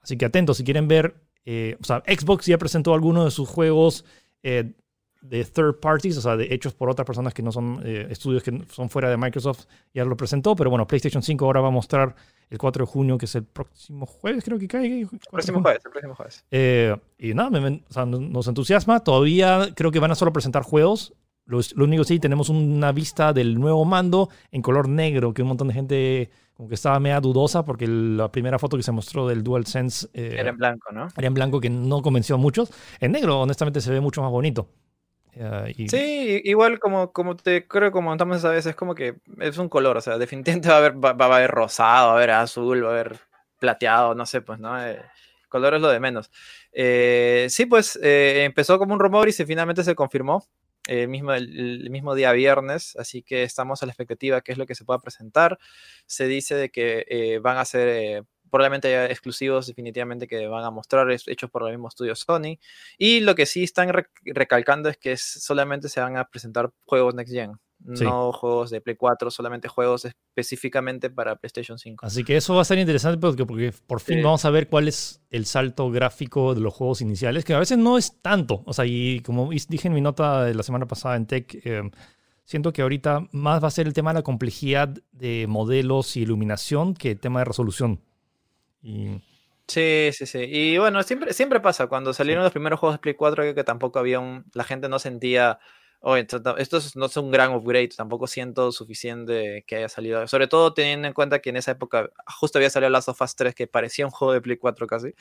Así 0.00 0.16
que 0.16 0.24
atentos, 0.24 0.56
si 0.58 0.64
quieren 0.64 0.88
ver, 0.88 1.16
eh, 1.44 1.76
o 1.80 1.84
sea, 1.84 2.02
Xbox 2.06 2.46
ya 2.46 2.58
presentó 2.58 2.94
algunos 2.94 3.24
de 3.24 3.30
sus 3.30 3.48
juegos 3.48 4.04
eh, 4.42 4.72
de 5.20 5.44
third 5.44 5.80
parties, 5.80 6.16
o 6.16 6.20
sea, 6.20 6.36
de 6.36 6.52
hechos 6.54 6.74
por 6.74 6.88
otras 6.88 7.06
personas 7.06 7.34
que 7.34 7.42
no 7.42 7.50
son 7.50 7.80
eh, 7.84 8.06
estudios 8.10 8.42
que 8.42 8.62
son 8.70 8.88
fuera 8.88 9.10
de 9.10 9.16
Microsoft, 9.16 9.66
ya 9.92 10.04
lo 10.04 10.16
presentó, 10.16 10.54
pero 10.54 10.70
bueno, 10.70 10.86
PlayStation 10.86 11.22
5 11.22 11.44
ahora 11.44 11.60
va 11.60 11.68
a 11.68 11.72
mostrar 11.72 12.14
el 12.50 12.58
4 12.58 12.84
de 12.84 12.90
junio, 12.90 13.18
que 13.18 13.26
es 13.26 13.34
el 13.34 13.44
próximo 13.44 14.06
jueves, 14.06 14.44
creo 14.44 14.58
que 14.58 14.68
cae. 14.68 15.00
El 15.00 15.08
próximo 15.30 15.60
jueves, 15.60 15.82
el 15.84 15.90
próximo 15.90 16.14
jueves. 16.14 16.44
Eh, 16.50 16.96
y 17.18 17.34
nada, 17.34 17.58
o 17.58 17.92
sea, 17.92 18.06
nos 18.06 18.48
entusiasma. 18.48 19.00
Todavía 19.00 19.68
creo 19.74 19.90
que 19.90 19.98
van 19.98 20.12
a 20.12 20.14
solo 20.14 20.32
presentar 20.32 20.62
juegos. 20.62 21.12
Lo, 21.48 21.60
único 21.82 22.04
sí, 22.04 22.20
tenemos 22.20 22.50
una 22.50 22.92
vista 22.92 23.32
del 23.32 23.58
nuevo 23.58 23.84
mando 23.86 24.28
en 24.52 24.60
color 24.60 24.86
negro, 24.86 25.32
que 25.32 25.40
un 25.40 25.48
montón 25.48 25.68
de 25.68 25.74
gente 25.74 26.30
como 26.52 26.68
que 26.68 26.74
estaba 26.74 27.00
media 27.00 27.20
dudosa 27.20 27.64
porque 27.64 27.86
la 27.86 28.30
primera 28.30 28.58
foto 28.58 28.76
que 28.76 28.82
se 28.82 28.92
mostró 28.92 29.26
del 29.26 29.42
DualSense... 29.42 30.08
Eh, 30.12 30.36
era 30.38 30.50
en 30.50 30.58
blanco, 30.58 30.92
¿no? 30.92 31.08
Era 31.16 31.26
en 31.26 31.34
blanco 31.34 31.58
que 31.58 31.70
no 31.70 32.02
convenció 32.02 32.34
a 32.34 32.38
muchos. 32.38 32.70
En 33.00 33.12
negro, 33.12 33.40
honestamente, 33.40 33.80
se 33.80 33.90
ve 33.90 34.00
mucho 34.00 34.20
más 34.20 34.30
bonito. 34.30 34.68
Sí, 35.88 36.40
igual 36.44 36.80
como, 36.80 37.12
como 37.12 37.36
te 37.36 37.66
creo 37.66 37.90
que 37.90 37.92
comentamos 37.92 38.38
esa 38.38 38.50
vez, 38.50 38.66
es 38.66 38.74
como 38.74 38.94
que 38.94 39.14
es 39.38 39.56
un 39.56 39.68
color, 39.68 39.96
o 39.96 40.00
sea, 40.00 40.18
definitivamente 40.18 40.68
va 40.68 40.74
a 40.74 40.78
haber, 40.78 40.92
va, 40.96 41.10
a 41.10 41.36
haber 41.36 41.50
rosado, 41.50 42.08
va 42.08 42.12
a 42.12 42.16
haber 42.16 42.30
azul, 42.32 42.84
va 42.84 42.88
a 42.88 42.92
haber 42.92 43.20
plateado, 43.60 44.14
no 44.14 44.26
sé, 44.26 44.40
pues, 44.40 44.58
¿no? 44.58 44.84
Eh, 44.84 45.00
color 45.48 45.74
es 45.74 45.80
lo 45.80 45.88
de 45.88 46.00
menos. 46.00 46.30
Eh, 46.72 47.46
sí, 47.50 47.66
pues 47.66 47.98
eh, 48.02 48.42
empezó 48.44 48.78
como 48.78 48.94
un 48.94 49.00
rumor 49.00 49.28
y 49.28 49.32
se, 49.32 49.46
finalmente 49.46 49.84
se 49.84 49.94
confirmó 49.94 50.44
el 50.88 51.08
mismo, 51.08 51.32
el, 51.32 51.88
mismo 51.90 52.14
día 52.14 52.32
viernes, 52.32 52.96
así 52.96 53.22
que 53.22 53.44
estamos 53.44 53.82
a 53.82 53.86
la 53.86 53.92
expectativa 53.92 54.40
qué 54.40 54.52
es 54.52 54.58
lo 54.58 54.66
que 54.66 54.74
se 54.74 54.84
pueda 54.84 54.98
presentar. 54.98 55.58
Se 56.06 56.26
dice 56.26 56.54
de 56.56 56.70
que 56.70 57.38
van 57.42 57.58
a 57.58 57.64
ser 57.64 58.24
probablemente 58.50 58.88
haya 58.88 59.06
exclusivos 59.06 59.66
definitivamente 59.66 60.26
que 60.26 60.46
van 60.46 60.64
a 60.64 60.70
mostrar 60.70 61.10
hechos 61.10 61.50
por 61.50 61.64
el 61.64 61.72
mismo 61.72 61.88
estudio 61.88 62.14
Sony. 62.14 62.58
Y 62.96 63.20
lo 63.20 63.34
que 63.34 63.46
sí 63.46 63.64
están 63.64 63.92
recalcando 64.24 64.88
es 64.88 64.96
que 64.96 65.16
solamente 65.16 65.88
se 65.88 66.00
van 66.00 66.16
a 66.16 66.24
presentar 66.28 66.70
juegos 66.84 67.14
Next 67.14 67.32
Gen. 67.32 67.58
No 67.80 68.32
juegos 68.32 68.70
de 68.70 68.80
Play 68.80 68.96
4, 68.96 69.30
solamente 69.30 69.68
juegos 69.68 70.04
específicamente 70.04 71.10
para 71.10 71.36
PlayStation 71.36 71.78
5. 71.78 72.04
Así 72.04 72.24
que 72.24 72.36
eso 72.36 72.54
va 72.54 72.62
a 72.62 72.64
ser 72.64 72.78
interesante 72.78 73.18
porque, 73.18 73.46
porque 73.46 73.72
por 73.86 74.00
fin 74.00 74.22
vamos 74.22 74.44
a 74.44 74.50
ver 74.50 74.68
cuál 74.68 74.88
es 74.88 75.22
el 75.30 75.46
salto 75.46 75.90
gráfico 75.90 76.54
de 76.54 76.60
los 76.60 76.74
juegos 76.74 77.00
iniciales, 77.00 77.44
que 77.44 77.54
a 77.54 77.58
veces 77.58 77.78
no 77.78 77.96
es 77.96 78.20
tanto. 78.20 78.62
O 78.66 78.72
sea, 78.72 78.84
y 78.84 79.20
como 79.20 79.50
dije 79.50 79.88
en 79.88 79.94
mi 79.94 80.00
nota 80.00 80.44
de 80.44 80.54
la 80.54 80.62
semana 80.62 80.86
pasada 80.86 81.16
en 81.16 81.26
Tech, 81.26 81.54
eh, 81.64 81.82
siento 82.44 82.72
que 82.72 82.82
ahorita 82.82 83.28
más 83.32 83.62
va 83.62 83.68
a 83.68 83.70
ser 83.70 83.86
el 83.86 83.92
tema 83.92 84.10
de 84.10 84.20
la 84.20 84.22
complejidad 84.22 84.88
de 85.12 85.46
modelos 85.48 86.16
y 86.16 86.22
iluminación 86.22 86.94
que 86.94 87.12
el 87.12 87.20
tema 87.20 87.40
de 87.40 87.44
resolución. 87.44 88.00
Sí, 89.68 90.10
sí, 90.12 90.24
sí. 90.24 90.38
Y 90.38 90.78
bueno, 90.78 91.02
siempre, 91.02 91.34
siempre 91.34 91.60
pasa. 91.60 91.88
Cuando 91.88 92.14
salieron 92.14 92.42
los 92.42 92.52
primeros 92.52 92.80
juegos 92.80 92.96
de 92.96 93.00
Play 93.00 93.14
4, 93.14 93.54
que 93.54 93.64
tampoco 93.64 93.98
había 93.98 94.18
un. 94.18 94.46
La 94.54 94.64
gente 94.64 94.88
no 94.88 94.98
sentía. 94.98 95.58
Oh, 96.00 96.14
esto, 96.16 96.40
no 96.94 97.06
es 97.06 97.16
un 97.16 97.30
gran 97.32 97.52
upgrade, 97.52 97.88
tampoco 97.88 98.28
siento 98.28 98.70
suficiente 98.70 99.64
que 99.66 99.76
haya 99.76 99.88
salido. 99.88 100.28
Sobre 100.28 100.46
todo 100.46 100.72
teniendo 100.72 101.08
en 101.08 101.14
cuenta 101.14 101.40
que 101.40 101.50
en 101.50 101.56
esa 101.56 101.72
época 101.72 102.08
justo 102.38 102.58
había 102.58 102.70
salido 102.70 102.90
Last 102.90 103.08
of 103.08 103.20
Us 103.20 103.34
3, 103.34 103.52
que 103.54 103.66
parecía 103.66 104.06
un 104.06 104.12
juego 104.12 104.32
de 104.32 104.40
Play 104.40 104.58
4 104.58 104.86
casi. 104.86 105.12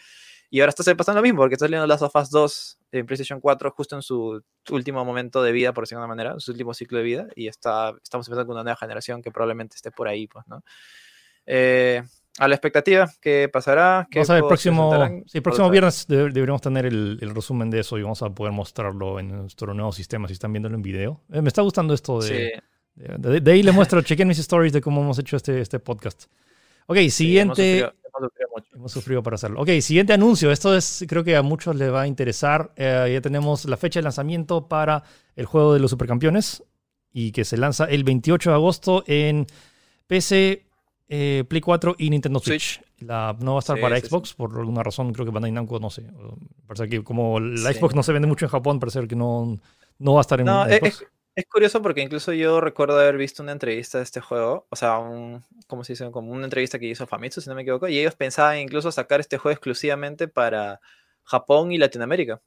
Y 0.52 0.60
ahora 0.62 0.70
está 0.70 0.96
pasando 0.96 1.20
lo 1.20 1.24
mismo, 1.24 1.40
porque 1.40 1.56
está 1.56 1.66
saliendo 1.66 1.88
Last 1.88 2.04
of 2.04 2.16
Us 2.16 2.30
2 2.30 2.80
en 2.92 3.06
PlayStation 3.08 3.42
4 3.42 3.72
justo 3.72 3.96
en 3.96 4.04
su 4.04 4.44
último 4.70 5.04
momento 5.04 5.42
de 5.42 5.52
vida, 5.52 5.74
por 5.74 5.84
decirlo 5.84 6.02
de 6.02 6.04
alguna 6.06 6.24
manera, 6.24 6.40
su 6.40 6.52
último 6.52 6.76
ciclo 6.76 7.00
de 7.00 7.04
vida. 7.04 7.28
Y 7.36 7.48
está, 7.48 7.94
estamos 8.04 8.28
empezando 8.28 8.46
con 8.46 8.56
una 8.56 8.64
nueva 8.64 8.78
generación 8.78 9.24
que 9.24 9.32
probablemente 9.32 9.76
esté 9.76 9.90
por 9.92 10.08
ahí, 10.08 10.28
pues, 10.28 10.46
¿no? 10.48 10.64
Eh, 11.48 12.04
a 12.38 12.48
la 12.48 12.56
expectativa, 12.56 13.10
¿qué 13.20 13.50
pasará? 13.52 14.08
vamos 14.14 14.30
a 14.30 14.34
ver, 14.34 14.44
el 14.44 14.48
próximo, 14.48 15.24
sí, 15.26 15.42
próximo 15.42 15.70
viernes 15.70 16.06
deberíamos 16.08 16.62
tener 16.62 16.86
el, 16.86 17.32
resumen 17.34 17.70
de 17.70 17.80
eso 17.80 17.98
y 17.98 18.04
vamos 18.04 18.22
a 18.22 18.30
poder 18.30 18.54
mostrarlo 18.54 19.20
en 19.20 19.30
nuestro 19.30 19.74
nuevo 19.74 19.92
sistema 19.92 20.28
si 20.28 20.34
están 20.34 20.54
viéndolo 20.54 20.76
en 20.76 20.82
video. 20.82 21.22
Eh, 21.32 21.42
me 21.42 21.48
está 21.48 21.62
gustando 21.62 21.94
esto 21.94 22.20
de, 22.22 22.62
de, 22.96 23.52
ahí 23.52 23.64
le 23.64 23.72
muestro, 23.72 24.02
chequen 24.02 24.28
mis 24.28 24.40
stories 24.40 24.74
de 24.74 24.82
cómo 24.82 25.02
hemos 25.02 25.20
hecho 25.20 25.36
este, 25.36 25.62
este 25.62 25.80
podcast. 25.80 26.26
Ok, 26.88 26.98
siguiente. 27.10 27.80
hemos, 28.76 28.92
sufrido, 28.92 29.22
para 29.22 29.36
hacerlo. 29.36 29.62
Ok, 29.62 29.70
siguiente 29.82 30.14
anuncio. 30.14 30.52
Esto 30.52 30.76
es, 30.76 31.06
creo 31.08 31.24
que 31.24 31.36
a 31.36 31.42
muchos 31.42 31.76
les 31.76 31.92
va 31.92 32.02
a 32.02 32.08
interesar. 32.08 32.72
Eh, 32.76 33.12
ya 33.14 33.22
tenemos 33.22 33.66
la 33.66 33.78
fecha 33.78 34.00
de 34.00 34.04
lanzamiento 34.04 34.68
para 34.68 35.04
el 35.36 35.46
juego 35.46 35.74
de 35.74 35.80
los 35.80 35.92
supercampeones 35.92 36.64
y 37.12 37.32
que 37.32 37.46
se 37.46 37.58
lanza 37.58 37.86
el 37.86 38.04
28 38.04 38.50
de 38.52 38.56
agosto 38.56 39.04
en 39.06 39.48
PC, 40.08 40.67
eh, 41.10 41.44
Play 41.48 41.62
4 41.62 41.96
y 41.98 42.10
Nintendo 42.10 42.40
Switch. 42.40 42.82
La, 43.00 43.36
no 43.40 43.54
va 43.54 43.60
a 43.60 43.62
estar 43.62 43.76
Sí, 43.78 43.82
para 43.82 44.00
sí, 44.00 44.08
Xbox 44.08 44.34
por 44.34 44.58
alguna 44.58 44.84
razón, 44.84 45.14
creo 45.14 45.26
que 45.26 45.32
Bandai 45.32 45.52
Namco, 45.52 45.80
no 45.80 45.90
sé. 45.90 46.04
Parece 46.66 46.90
que 46.90 47.04
como 47.04 47.40
la 47.40 47.72
Sí. 47.74 47.80
Xbox 47.80 47.96
no 47.96 48.04
se 48.04 48.12
vende 48.14 48.28
mucho 48.28 48.46
en 48.46 48.52
Japón, 48.52 48.80
parece 48.80 49.08
que 49.08 49.16
no, 49.16 49.58
no 50.00 50.14
va 50.14 50.20
a 50.20 50.22
estar 50.22 50.40
en 50.40 50.46
No, 50.48 50.66
es, 50.66 50.80
Xbox. 50.80 51.02
es- 51.02 51.08
es 51.36 51.46
curioso 51.46 51.84
porque 51.84 52.02
incluso 52.02 52.34
yo 52.34 52.60
recuerdo 52.62 53.00
haber 53.00 53.16
visto 53.16 53.44
una 53.44 53.52
entrevista 53.52 54.00
de 54.00 54.04
este 54.06 54.20
juego, 54.22 54.66
o 54.72 54.76
sea, 54.76 54.98
un, 54.98 55.44
¿cómo 55.68 55.84
se 55.84 55.94
dice? 55.94 56.10
Como 56.10 56.32
una 56.32 56.46
entrevista 56.46 56.80
que 56.80 56.88
hizo 56.88 57.06
Famitsu, 57.06 57.42
si 57.42 57.48
no 57.50 57.56
me 57.56 57.62
equivoco, 57.62 57.88
y 57.88 58.00
ellos 58.00 58.16
pensaban 58.16 58.58
incluso 58.58 58.92
sacar 58.92 59.20
este 59.20 59.38
juego 59.38 59.54
exclusivamente 59.54 60.28
para 60.28 60.80
Japón 61.24 61.72
y 61.72 61.78
Latinoamérica. 61.78 62.42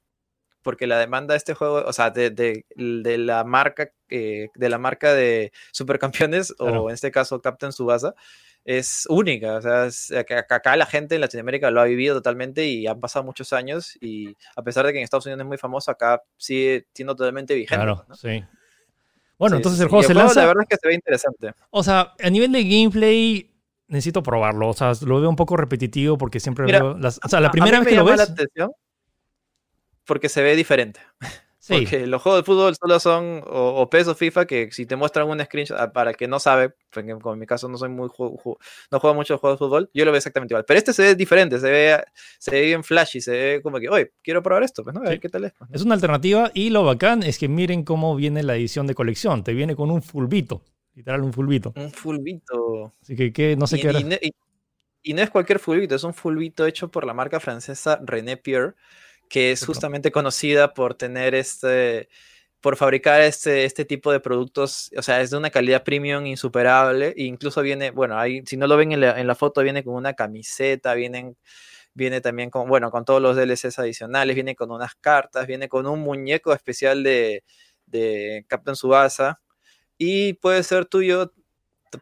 Porque 0.63 0.89
la 0.89 0.99
demanda 0.99 1.35
de 1.35 1.39
este 1.39 1.55
juego, 1.55 1.85
o 1.87 1.93
sea, 1.93 2.11
de, 2.11 2.31
de- 2.31 2.67
de 2.77 3.17
la 3.19 3.45
marca, 3.45 3.93
eh, 4.09 4.49
de 4.57 4.69
la 4.69 4.79
marca 4.79 5.15
de 5.15 5.53
Supercampeones, 5.73 6.53
Claro. 6.59 6.83
o 6.83 6.91
en 6.91 6.95
este 6.95 7.13
caso 7.13 7.41
Captain 7.41 7.71
Subasa, 7.73 8.15
es 8.65 9.07
única. 9.09 9.55
O 9.57 9.63
sea, 9.63 9.87
es- 9.87 10.13
acá 10.13 10.77
la 10.77 10.87
gente 10.87 11.15
en 11.15 11.21
Latinoamérica 11.23 11.71
lo 11.71 11.81
ha 11.81 11.85
vivido 11.85 12.15
totalmente 12.17 12.67
y 12.67 12.87
han 12.87 13.01
pasado 13.01 13.25
muchos 13.25 13.53
años. 13.53 13.97
Y 14.01 14.37
a 14.57 14.63
pesar 14.63 14.87
de 14.87 14.93
que 14.93 14.99
en 14.99 15.05
Estados 15.05 15.27
Unidos 15.27 15.41
es 15.41 15.47
muy 15.47 15.59
famoso, 15.59 15.91
acá 15.91 16.23
sigue 16.37 16.87
siendo 16.95 17.17
totalmente 17.17 17.55
vigente. 17.55 17.77
Claro, 17.77 18.05
¿no? 18.09 18.15
sí. 18.15 18.45
Bueno, 19.39 19.57
Sí, 19.57 19.61
entonces 19.61 19.81
el 19.81 19.89
juego 19.89 20.03
se 20.03 20.13
La 20.15 20.25
lanza. 20.25 20.45
verdad 20.47 20.65
es 20.65 20.69
que 20.69 20.77
se 20.77 20.89
ve 20.89 20.95
interesante. 20.95 21.53
O 21.71 21.83
sea, 21.83 22.13
a 22.23 22.29
nivel 22.31 22.53
de 22.53 22.63
gameplay, 22.63 23.51
necesito 23.89 24.23
probarlo. 24.23 24.69
O 24.69 24.75
sea, 24.75 24.93
lo 25.07 25.19
veo 25.19 25.31
un 25.31 25.37
poco 25.37 25.57
repetitivo 25.57 26.19
porque 26.19 26.39
siempre 26.41 26.67
Mira, 26.67 26.81
veo. 26.83 26.99
Las, 26.99 27.19
o 27.25 27.29
sea, 27.29 27.41
la 27.41 27.49
A- 27.49 27.51
primera 27.51 27.79
a 27.79 27.81
mí 27.81 27.87
vez 27.87 27.87
me 27.87 27.91
que 27.91 27.97
lo 27.97 28.05
llama 28.05 28.17
la 28.17 28.23
ves. 28.25 28.31
atención 28.33 28.71
porque 30.05 30.29
se 30.29 30.43
ve 30.43 30.55
diferente. 30.57 31.01
Sí, 31.71 31.83
Porque 31.83 32.07
los 32.07 32.21
juegos 32.21 32.41
de 32.41 32.45
fútbol 32.45 32.75
solo 32.77 32.99
son 33.01 33.43
o, 33.47 33.81
o 33.83 33.89
PES 33.91 34.09
o 34.09 34.15
FIFA 34.15 34.45
que 34.47 34.71
si 34.73 34.87
te 34.87 34.97
muestran 34.97 35.29
un 35.29 35.41
screenshot, 35.45 35.79
ah, 35.79 35.93
para 35.93 36.11
el 36.11 36.17
que 36.17 36.27
no 36.27 36.41
sabe, 36.41 36.75
porque 36.93 37.13
como 37.13 37.33
en 37.35 37.39
mi 37.41 37.47
caso 37.47 37.69
no 37.69 37.79
soy 37.79 37.89
muy 37.89 38.09
no 38.91 39.01
juego 39.01 39.15
mucho 39.15 39.39
juegos 39.39 39.59
de 39.61 39.65
fútbol, 39.67 39.91
yo 39.95 40.05
lo 40.05 40.11
veo 40.11 40.19
exactamente 40.19 40.53
igual. 40.53 40.65
Pero 40.67 40.79
este 40.79 40.93
se 40.93 41.03
ve 41.03 41.15
diferente, 41.15 41.59
se 41.61 41.71
ve, 41.71 42.03
se 42.39 42.51
ve 42.51 42.63
bien 42.63 42.83
flashy, 42.83 43.21
se 43.21 43.31
ve 43.31 43.61
como 43.63 43.79
que, 43.79 43.89
oye, 43.89 44.13
quiero 44.23 44.43
probar 44.43 44.63
esto, 44.65 44.83
pues, 44.83 44.95
¿no? 44.95 45.01
A 45.01 45.05
ver 45.05 45.15
Sí. 45.15 45.21
qué 45.21 45.29
tal 45.29 45.45
es. 45.45 45.53
pues, 45.57 45.71
¿no? 45.71 45.77
es 45.77 45.83
una 45.83 45.95
alternativa. 45.95 46.51
Y 46.55 46.71
lo 46.71 46.85
bacán 46.85 47.23
es 47.23 47.39
que 47.39 47.49
miren 47.49 47.85
cómo 47.85 48.17
viene 48.17 48.43
la 48.43 48.57
edición 48.57 48.87
de 48.87 48.95
colección. 48.95 49.45
Te 49.45 49.55
viene 49.55 49.77
con 49.77 49.91
un 49.91 50.03
fulbito. 50.03 50.63
Literal, 50.95 51.23
un 51.23 51.33
fulbito. 51.33 51.73
Un 51.77 51.93
fulbito. 51.93 52.93
Así 53.01 53.15
que, 53.15 53.33
que 53.33 53.55
no 53.57 53.67
sé 53.67 53.79
y, 53.79 53.81
qué 53.81 53.89
era. 53.89 54.01
y- 54.01 54.31
y 55.03 55.15
no 55.15 55.23
es 55.23 55.31
cualquier 55.31 55.59
fulbito, 55.61 55.95
es 55.95 56.05
un 56.05 56.13
fulbito 56.13 56.67
hecho 56.67 56.91
por 56.91 57.07
la 57.07 57.15
marca 57.15 57.41
francesa 57.41 57.99
René 58.05 58.37
Pierre, 58.37 58.75
que 59.31 59.53
es 59.53 59.65
justamente 59.65 60.11
conocida 60.11 60.75
por 60.75 60.95
tener 60.95 61.35
este, 61.37 62.09
por 62.61 62.77
fabricar 62.77 63.23
este, 63.23 63.65
este 63.65 63.85
tipo 63.87 64.11
de 64.13 64.21
productos, 64.21 64.91
o 64.99 65.03
sea, 65.03 65.21
es 65.23 65.31
de 65.31 65.39
una 65.39 65.49
calidad 65.51 65.85
premium 65.85 66.27
insuperable, 66.27 67.15
e 67.17 67.23
incluso 67.23 67.63
viene, 67.63 67.91
bueno, 67.93 68.19
ahí, 68.19 68.43
si 68.45 68.57
no 68.59 68.67
lo 68.67 68.77
ven 68.77 68.93
en 68.93 69.01
la, 69.01 69.19
en 69.19 69.27
la 69.27 69.35
foto, 69.37 69.63
viene 69.63 69.83
con 69.85 69.95
una 69.95 70.13
camiseta, 70.15 70.93
vienen, 70.95 71.37
viene 71.95 72.21
también 72.21 72.51
con, 72.51 72.69
bueno, 72.69 72.91
con 72.91 73.05
todos 73.05 73.23
los 73.23 73.37
DLCs 73.37 73.79
adicionales, 73.79 74.35
viene 74.35 74.55
con 74.57 74.71
unas 74.73 74.95
cartas, 74.97 75.47
viene 75.47 75.69
con 75.69 75.87
un 75.87 76.01
muñeco 76.01 76.53
especial 76.53 77.03
de, 77.05 77.45
de 77.87 78.45
Captain 78.49 78.75
Subasa, 78.77 79.41
y 79.97 80.33
puede 80.35 80.63
ser 80.65 80.87
tuyo 80.87 81.33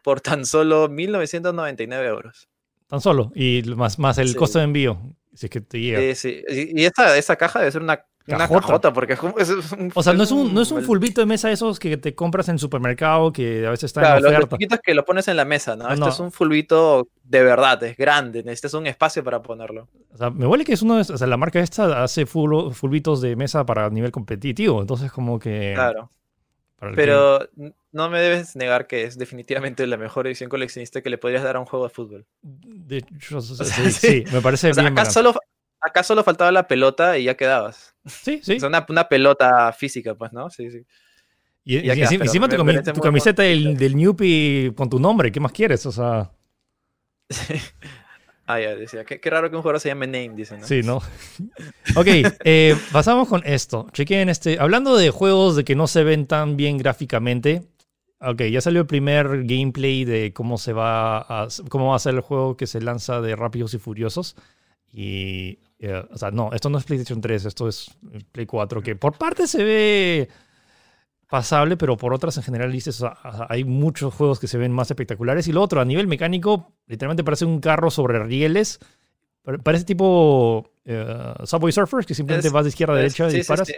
por 0.03 0.19
tan 0.19 0.45
solo 0.45 0.89
1999 0.89 2.07
euros. 2.07 2.49
Tan 2.87 3.01
solo. 3.01 3.31
Y 3.35 3.61
más, 3.75 3.99
más 3.99 4.17
el 4.17 4.29
Sí. 4.29 4.35
costo 4.35 4.57
de 4.57 4.65
envío. 4.65 4.99
Si 5.39 5.45
es 5.45 5.49
que 5.49 5.61
te 5.61 5.79
llega. 5.79 6.15
Sí, 6.15 6.43
Y 6.49 6.83
esta, 6.83 7.17
esa 7.17 7.37
caja 7.37 7.59
debe 7.59 7.71
ser 7.71 7.81
una, 7.81 8.03
una 8.27 8.37
Cajota. 8.39 8.59
cajota, 8.59 8.93
porque 8.93 9.13
es, 9.13 9.19
como- 9.19 9.37
es- 9.39 9.49
un, 9.49 9.89
o 9.95 10.03
sea, 10.03 10.11
no 10.11 10.23
es 10.23 10.31
un, 10.31 10.53
no 10.53 10.61
es 10.61 10.69
un 10.71 10.83
fulbito 10.83 11.21
de 11.21 11.27
mesa 11.27 11.49
esos 11.49 11.79
que 11.79 11.95
te 11.95 12.13
compras 12.13 12.49
en 12.49 12.59
supermercado 12.59 13.31
que 13.31 13.65
a 13.65 13.69
veces 13.69 13.85
está 13.85 14.01
Claro, 14.01 14.17
en 14.17 14.23
los, 14.23 14.31
los 14.33 14.37
oferta. 14.39 14.57
chiquitos 14.57 14.79
que 14.83 14.93
lo 14.93 15.05
pones 15.05 15.29
en 15.29 15.37
la 15.37 15.45
mesa, 15.45 15.77
¿no? 15.77 15.85
No, 15.85 15.89
Este 15.93 15.99
no. 16.05 16.09
es 16.09 16.19
un 16.19 16.31
fulbito 16.33 17.07
de 17.23 17.41
verdad, 17.43 17.81
es 17.83 17.95
grande, 17.95 18.43
necesitas 18.43 18.73
un 18.73 18.85
espacio 18.85 19.23
para 19.23 19.41
ponerlo. 19.41 19.87
O 20.13 20.17
sea, 20.17 20.29
me 20.29 20.45
huele 20.45 20.65
que 20.65 20.73
es 20.73 20.81
uno 20.81 20.95
de, 20.95 21.01
o 21.13 21.17
sea, 21.17 21.25
la 21.27 21.37
marca 21.37 21.61
esta 21.61 22.03
hace 22.03 22.25
full- 22.25 22.73
fulbitos 22.73 23.21
de 23.21 23.37
mesa 23.37 23.65
para 23.65 23.89
nivel 23.89 24.11
competitivo. 24.11 24.81
Entonces, 24.81 25.09
como 25.09 25.39
que. 25.39 25.71
Claro. 25.73 26.11
Que- 26.79 26.95
Pero 26.95 27.49
no 27.91 28.09
me 28.09 28.19
debes 28.19 28.55
negar 28.55 28.87
que 28.87 29.03
es 29.03 29.17
definitivamente 29.17 29.85
la 29.87 29.97
mejor 29.97 30.27
edición 30.27 30.49
coleccionista 30.49 31.01
que 31.01 31.09
le 31.09 31.17
podrías 31.17 31.43
dar 31.43 31.55
a 31.55 31.59
un 31.59 31.65
juego 31.65 31.85
de 31.87 31.93
fútbol. 31.93 32.25
de 32.41 32.97
hecho, 32.97 33.41
sí, 33.41 33.55
sea, 33.55 33.65
sí, 33.65 33.91
sí. 33.91 34.23
me 34.31 34.41
parece 34.41 34.71
O 34.71 34.73
sea, 34.73 34.83
bien. 34.83 34.93
acá 34.97 35.09
solo, 35.09 35.33
acá 35.81 36.03
solo 36.03 36.23
faltaba 36.23 36.51
la 36.51 36.67
pelota 36.67 37.17
y 37.17 37.25
ya 37.25 37.35
quedabas. 37.35 37.95
Sí, 38.05 38.39
sí. 38.43 38.55
O 38.55 38.59
sea, 38.59 38.69
una, 38.69 38.85
una 38.89 39.07
pelota 39.09 39.71
física, 39.73 40.15
pues, 40.15 40.31
¿no? 40.33 40.49
Sí, 40.49 40.71
sí. 40.71 40.85
Y, 41.65 41.77
y 41.77 41.89
pero 41.89 42.23
encima 42.23 42.47
tu, 42.49 42.55
cami- 42.55 42.93
tu 42.93 43.01
camiseta 43.01 43.43
del, 43.43 43.77
del 43.77 43.95
Newpie 43.95 44.73
con 44.75 44.89
tu 44.89 44.97
nombre, 44.99 45.31
¿qué 45.31 45.39
más 45.39 45.51
quieres? 45.51 45.85
O 45.85 45.91
sea, 45.91 46.31
Ah, 48.51 48.59
ya 48.59 48.75
decía. 48.75 49.05
Qué, 49.05 49.19
qué 49.19 49.29
raro 49.29 49.51
que 49.51 49.55
un 49.55 49.61
jugador 49.61 49.79
se 49.79 49.89
llame 49.89 50.07
Name, 50.07 50.31
dicen, 50.35 50.61
¿no? 50.61 50.65
sí, 50.65 50.81
¿no? 50.81 50.95
ok, 51.95 52.07
eh, 52.43 52.75
pasamos 52.91 53.27
con 53.27 53.43
esto. 53.45 53.85
Chequen 53.93 54.27
este. 54.27 54.57
Hablando 54.59 54.97
de 54.97 55.11
juegos 55.11 55.55
de 55.55 55.63
que 55.63 55.75
no 55.75 55.85
se 55.85 56.03
ven 56.03 56.25
tan 56.25 56.57
bien 56.57 56.79
gráficamente. 56.79 57.61
Ok, 58.19 58.41
ya 58.51 58.59
salió 58.59 58.81
el 58.81 58.87
primer 58.87 59.43
gameplay 59.43 60.03
de 60.03 60.33
cómo 60.33 60.57
se 60.57 60.73
va 60.73 61.19
a, 61.19 61.47
cómo 61.69 61.89
va 61.89 61.95
a 61.95 61.99
ser 61.99 62.15
el 62.15 62.21
juego 62.21 62.57
que 62.57 62.65
se 62.65 62.81
lanza 62.81 63.21
de 63.21 63.35
Rápidos 63.35 63.75
y 63.75 63.77
Furiosos. 63.77 64.35
Y, 64.91 65.59
eh, 65.77 66.03
o 66.11 66.17
sea, 66.17 66.31
no, 66.31 66.49
esto 66.51 66.71
no 66.71 66.79
es 66.79 66.85
PlayStation 66.85 67.21
3, 67.21 67.45
esto 67.45 67.67
es 67.67 67.91
Play 68.31 68.47
4, 68.47 68.81
que 68.81 68.95
por 68.95 69.15
parte 69.15 69.45
se 69.45 69.63
ve 69.63 70.29
pasable, 71.29 71.77
pero 71.77 71.95
por 71.95 72.13
otras 72.13 72.35
en 72.37 72.43
general 72.43 72.71
dices, 72.71 72.99
o 73.01 73.07
sea, 73.13 73.45
hay 73.49 73.63
muchos 73.63 74.13
juegos 74.13 74.39
que 74.39 74.47
se 74.47 74.57
ven 74.57 74.71
más 74.71 74.89
espectaculares. 74.91 75.47
Y 75.47 75.51
lo 75.53 75.61
otro, 75.61 75.79
a 75.79 75.85
nivel 75.85 76.07
mecánico, 76.07 76.73
literalmente 76.87 77.23
parece 77.23 77.45
un 77.45 77.59
carro 77.61 77.91
sobre 77.91 78.21
rieles. 78.23 78.79
Pare- 79.43 79.59
Parece 79.59 79.85
tipo 79.85 80.71
eh, 80.85 81.33
Subway 81.45 81.71
Surfers, 81.71 82.05
que 82.05 82.15
simplemente 82.15 82.47
Es- 82.47 82.53
vas 82.53 82.65
de 82.65 82.69
izquierda 82.69 82.93
a 82.95 82.97
Es- 82.97 83.01
derecha 83.03 83.27
y 83.27 83.31
sí, 83.31 83.37
disparas. 83.37 83.67
sí, 83.67 83.73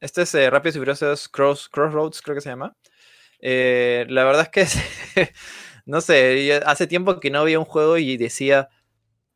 este 0.00 0.22
es 0.22 0.34
eh, 0.34 0.50
Rápidos 0.50 0.76
y 0.76 0.78
Furiosos 0.80 1.28
Cross, 1.28 1.68
Crossroads, 1.70 2.20
creo 2.22 2.34
que 2.34 2.40
se 2.40 2.50
llama. 2.50 2.76
Eh, 3.40 4.04
la 4.08 4.24
verdad 4.24 4.48
es 4.52 4.68
que, 5.14 5.32
no 5.86 6.00
sé, 6.00 6.44
yo 6.46 6.56
hace 6.68 6.86
tiempo 6.88 7.20
que 7.20 7.30
no 7.30 7.38
había 7.40 7.58
un 7.60 7.64
juego 7.64 7.98
y 7.98 8.16
decía, 8.16 8.68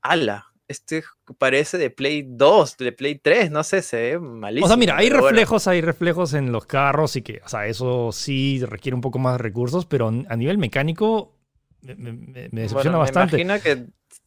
ala, 0.01 0.52
este 0.73 1.05
parece 1.39 1.79
de 1.79 1.91
Play 1.91 2.25
2, 2.27 2.77
de 2.79 2.93
Play 2.93 3.15
3, 3.23 3.51
no 3.53 3.63
sé, 3.63 3.81
se 3.83 3.97
ve 3.97 4.19
malísimo. 4.19 4.67
O 4.67 4.69
sea, 4.69 4.77
mira, 4.77 4.97
hay 4.97 5.09
bueno. 5.09 5.29
reflejos, 5.29 5.69
hay 5.69 5.81
reflejos 5.81 6.35
en 6.35 6.51
los 6.51 6.67
carros 6.67 7.15
y 7.17 7.23
que, 7.23 7.41
o 7.45 7.49
sea, 7.49 7.67
eso 7.67 8.11
sí 8.13 8.61
requiere 8.67 8.95
un 8.97 9.01
poco 9.01 9.19
más 9.19 9.35
de 9.35 9.39
recursos, 9.39 9.87
pero 9.87 10.09
a 10.09 10.37
nivel 10.37 10.59
mecánico 10.59 11.39
me, 11.83 11.95
me- 11.95 12.13
me- 12.13 12.49
me 12.51 12.61
decepciona 12.63 12.97
Bueno, 12.97 12.99
bastante. 12.99 13.37
Me 13.37 13.43
imagino 13.43 13.63
que 13.63 13.87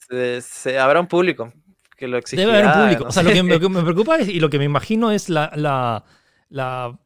se, 0.10 0.42
se- 0.42 0.80
habrá 0.80 1.00
un 1.02 1.08
público 1.08 1.52
que 1.98 2.08
lo 2.08 2.18
exigirá. 2.18 2.48
Debe 2.48 2.58
haber 2.64 2.76
un 2.78 2.84
público. 2.84 3.04
no 3.04 3.10
O 3.10 3.12
sea, 3.12 3.24
lo 3.24 3.32
que, 3.32 3.44
me- 3.44 3.82
preocupa 3.84 4.18
es- 4.18 4.28
y 4.30 4.40
lo 4.40 4.50
que 4.50 4.60
me 4.60 4.66
imagino 4.66 5.12
es 5.12 5.30
la, 5.30 5.52
la, 5.56 6.04
la- 6.50 6.98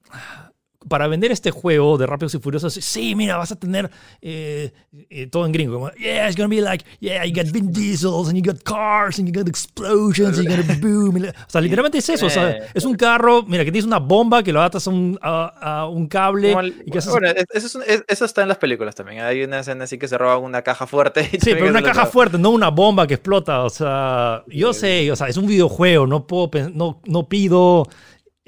Para 0.87 1.07
vender 1.07 1.29
este 1.33 1.51
juego 1.51 1.97
de 1.97 2.07
Rápidos 2.07 2.35
y 2.35 2.39
Furiosos, 2.39 2.73
sí, 2.73 3.13
mira, 3.13 3.35
vas 3.35 3.51
a 3.51 3.57
tener 3.57 3.91
eh, 4.21 4.71
eh, 5.09 5.27
todo 5.27 5.45
en 5.45 5.51
gringo. 5.51 5.73
Como, 5.73 5.91
yeah, 5.95 6.25
it's 6.27 6.37
gonna 6.37 6.47
be 6.47 6.61
like, 6.61 6.85
yeah, 7.01 7.25
you 7.25 7.35
got 7.35 7.51
Vin 7.51 7.69
Diesels, 7.73 8.29
and 8.29 8.37
you 8.37 8.41
got 8.49 8.63
cars, 8.63 9.19
and 9.19 9.27
you 9.27 9.33
got 9.37 9.49
explosions, 9.49 10.37
and 10.39 10.47
you 10.49 10.55
got 10.55 10.69
a 10.69 10.79
boom. 10.79 11.17
O 11.27 11.49
sea, 11.49 11.59
literalmente 11.59 11.97
es 11.97 12.07
eso. 12.07 12.27
O 12.27 12.29
sea, 12.29 12.51
Eh. 12.51 12.61
es 12.73 12.85
un 12.85 12.95
carro, 12.95 13.43
mira, 13.43 13.65
que 13.65 13.73
tienes 13.73 13.85
una 13.85 13.99
bomba 13.99 14.41
que 14.41 14.53
lo 14.53 14.61
atas 14.61 14.87
a 14.87 14.89
un, 14.91 15.19
a, 15.21 15.47
a 15.81 15.89
un 15.89 16.07
cable. 16.07 16.53
El- 16.53 16.81
y 16.85 16.91
que 16.91 16.99
bueno, 17.09 17.27
es- 17.27 17.45
eso, 17.53 17.67
es 17.67 17.75
un- 17.75 17.83
es- 17.85 18.03
eso 18.07 18.23
está 18.23 18.43
en 18.43 18.47
las 18.47 18.57
películas 18.57 18.95
también. 18.95 19.19
Hay 19.23 19.43
una 19.43 19.59
escena 19.59 19.83
así 19.83 19.97
que 19.97 20.07
se 20.07 20.17
roba 20.17 20.37
una 20.37 20.61
caja 20.61 20.87
fuerte. 20.87 21.23
y 21.33 21.39
Sí, 21.41 21.51
pero 21.55 21.67
una 21.67 21.81
caja 21.83 22.03
roba. 22.03 22.11
fuerte, 22.11 22.37
no 22.37 22.51
una 22.51 22.69
bomba 22.69 23.05
que 23.05 23.15
explota. 23.15 23.65
O 23.65 23.69
sea, 23.69 24.43
yo 24.47 24.71
sé, 24.71 25.11
o 25.11 25.15
sea, 25.17 25.27
es 25.27 25.35
un 25.35 25.45
videojuego, 25.45 26.07
no, 26.07 26.25
puedo, 26.25 26.49
no, 26.73 27.01
no 27.05 27.27
pido 27.27 27.85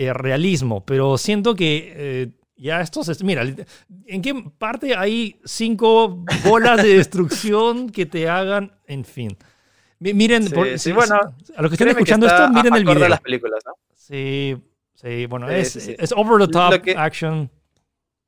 eh, 0.05 0.13
realismo, 0.13 0.85
pero 0.85 1.17
siento 1.17 1.55
que 1.55 1.93
eh, 1.95 2.29
ya 2.55 2.81
esto 2.81 3.03
se... 3.03 3.23
Mira, 3.23 3.43
¿en 4.05 4.21
qué 4.21 4.33
parte 4.57 4.95
hay 4.95 5.39
cinco 5.45 6.23
bolas 6.43 6.81
de 6.83 6.95
destrucción 6.97 7.89
que 7.89 8.05
te 8.05 8.29
hagan, 8.29 8.71
en 8.87 9.03
fin? 9.05 9.37
Mi- 9.99 10.13
Miren, 10.13 10.43
Sí, 10.47 10.53
por- 10.53 10.79
sí, 10.79 10.91
bueno, 10.91 11.15
a 11.55 11.61
los 11.61 11.69
que 11.69 11.75
estén 11.75 11.87
que 11.87 11.91
escuchando 11.91 12.25
está 12.27 12.45
esto, 12.45 12.53
miren 12.53 12.75
el 12.75 12.85
video. 12.85 13.07
las 13.09 13.21
películas, 13.21 13.63
¿no? 13.65 13.73
Sí, 13.95 14.57
sí, 14.95 15.25
bueno, 15.27 15.47
Sí, 15.47 15.53
es, 15.55 15.75
es 15.75 16.11
over 16.11 16.45
the 16.45 16.51
top 16.51 16.81
que- 16.81 16.95
action. 16.97 17.49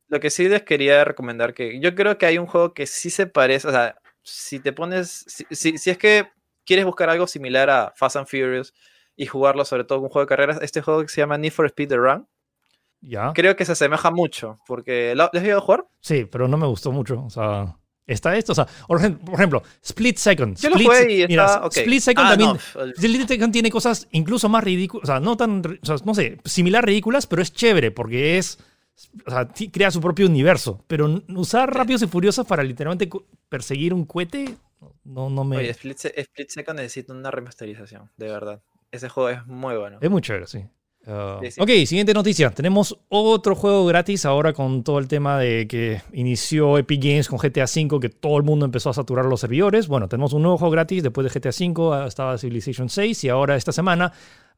Lo 0.10 0.20
que 0.20 0.30
sí 0.30 0.48
les 0.48 0.62
quería 0.64 1.04
recomendar 1.04 1.54
que 1.56 1.80
yo 1.80 1.96
creo 1.96 2.18
que 2.20 2.26
hay 2.28 2.38
un 2.38 2.46
juego 2.46 2.74
que 2.74 2.86
sí 2.86 3.10
se 3.10 3.26
parece, 3.26 3.68
o 3.68 3.72
sea, 3.72 3.96
si 4.22 4.60
te 4.60 4.72
pones, 4.72 5.26
si, 5.28 5.46
si- 5.50 5.78
si 5.78 5.90
es 5.90 5.98
que 5.98 6.28
quieres 6.66 6.86
buscar 6.86 7.10
algo 7.10 7.26
similar 7.28 7.70
a 7.70 7.94
Fast 7.96 8.16
and 8.18 8.28
Furious 8.28 8.74
y 9.16 9.26
jugarlo 9.26 9.66
sobre 9.66 9.84
todo 9.84 10.00
un 10.00 10.10
juego 10.10 10.26
de 10.26 10.30
carreras, 10.30 10.60
este 10.62 10.82
juego 10.82 11.02
que 11.02 11.08
se 11.10 11.22
llama 11.22 11.38
Need 11.38 11.52
for 11.52 11.66
Speed 11.68 11.90
The 11.90 11.98
Run, 11.98 12.28
Ya. 13.02 13.32
creo 13.34 13.56
que 13.56 13.66
se 13.66 13.74
asemeja 13.74 14.12
mucho, 14.12 14.60
porque 14.68 15.14
¿lo- 15.16 15.30
¿les 15.34 15.42
has 15.44 15.48
ido 15.48 15.58
a 15.58 15.62
jugar? 15.62 15.86
Sí, 16.00 16.26
pero 16.26 16.48
no 16.48 16.58
me 16.58 16.68
gustó 16.68 16.92
mucho. 16.92 17.24
O 17.24 17.30
sea, 17.30 17.76
está 18.08 18.36
esto. 18.38 18.54
O 18.54 18.56
sea, 18.56 18.66
por 18.88 19.00
ejem- 19.00 19.18
por 19.20 19.36
ejemplo, 19.36 19.64
Split 19.82 20.18
Second. 20.18 20.58
Yo 20.58 20.70
lo 20.70 20.76
Split, 20.76 20.88
jugué 20.90 21.14
y 21.24 21.28
mira, 21.28 21.46
está 21.46 21.66
ok. 21.66 21.78
Split 21.78 22.02
Second 22.02 22.26
Ah, 22.28 22.30
también. 22.32 22.50
no, 22.52 22.92
Split 22.92 23.28
Second 23.28 23.54
tiene 23.54 23.70
cosas 23.72 24.08
incluso 24.12 24.50
más 24.50 24.64
ridículas. 24.64 25.04
O 25.04 25.08
sea, 25.14 25.20
no 25.20 25.36
tan. 25.38 25.62
O 25.82 25.86
sea, 25.86 25.96
no 26.06 26.14
sé, 26.16 26.38
similar 26.46 26.86
ridículas, 26.86 27.28
pero 27.28 27.42
es 27.42 27.52
chévere 27.54 27.92
porque 27.92 28.38
es 28.38 28.58
o 29.26 29.32
sea, 29.32 29.48
crea 29.72 29.90
su 29.90 30.00
propio 30.00 30.28
universo, 30.28 30.84
pero 30.88 31.20
usar 31.30 31.74
Rápidos 31.74 32.04
y 32.04 32.08
Furiosos 32.08 32.46
para 32.46 32.62
literalmente 32.62 33.10
perseguir 33.50 33.92
un 33.92 34.06
cohete, 34.06 34.56
no, 35.04 35.32
no 35.32 35.44
me... 35.44 35.58
Oye, 35.58 35.72
Split, 35.72 35.98
Second 36.48 36.78
necesita 36.80 37.12
una 37.12 37.32
remasterización, 37.32 38.12
de 38.18 38.28
verdad. 38.28 38.62
Ese 38.94 39.10
juego 39.10 39.30
es 39.30 39.46
muy 39.48 39.76
bueno. 39.76 39.98
Es 40.00 40.10
muy 40.12 40.22
chévere, 40.22 40.46
sí. 40.46 40.60
Uh, 41.08 41.42
ok, 41.58 41.70
siguiente 41.88 42.14
noticia. 42.14 42.52
Tenemos 42.52 42.96
otro 43.10 43.56
juego 43.56 43.88
gratis 43.88 44.24
ahora 44.24 44.54
con 44.54 44.84
todo 44.84 45.00
el 45.00 45.08
tema 45.08 45.40
de 45.40 45.68
que 45.68 46.04
inició 46.14 46.78
Epic 46.78 47.04
Games 47.04 47.28
con 47.28 47.40
GTA 47.40 47.64
V, 47.64 48.00
que 48.00 48.10
todo 48.10 48.38
el 48.38 48.44
mundo 48.44 48.66
empezó 48.66 48.92
a 48.92 48.94
saturar 48.94 49.26
los 49.26 49.40
servidores. 49.40 49.88
Bueno, 49.88 50.08
tenemos 50.08 50.34
un 50.34 50.44
nuevo 50.44 50.60
juego 50.60 50.72
gratis 50.72 51.02
después 51.02 51.26
de 51.26 51.40
GTA 51.40 51.50
V, 51.50 52.06
estaba 52.08 52.38
Civilization 52.38 52.88
6 52.88 53.24
y 53.24 53.30
ahora 53.30 53.56
esta 53.56 53.72
semana 53.72 54.14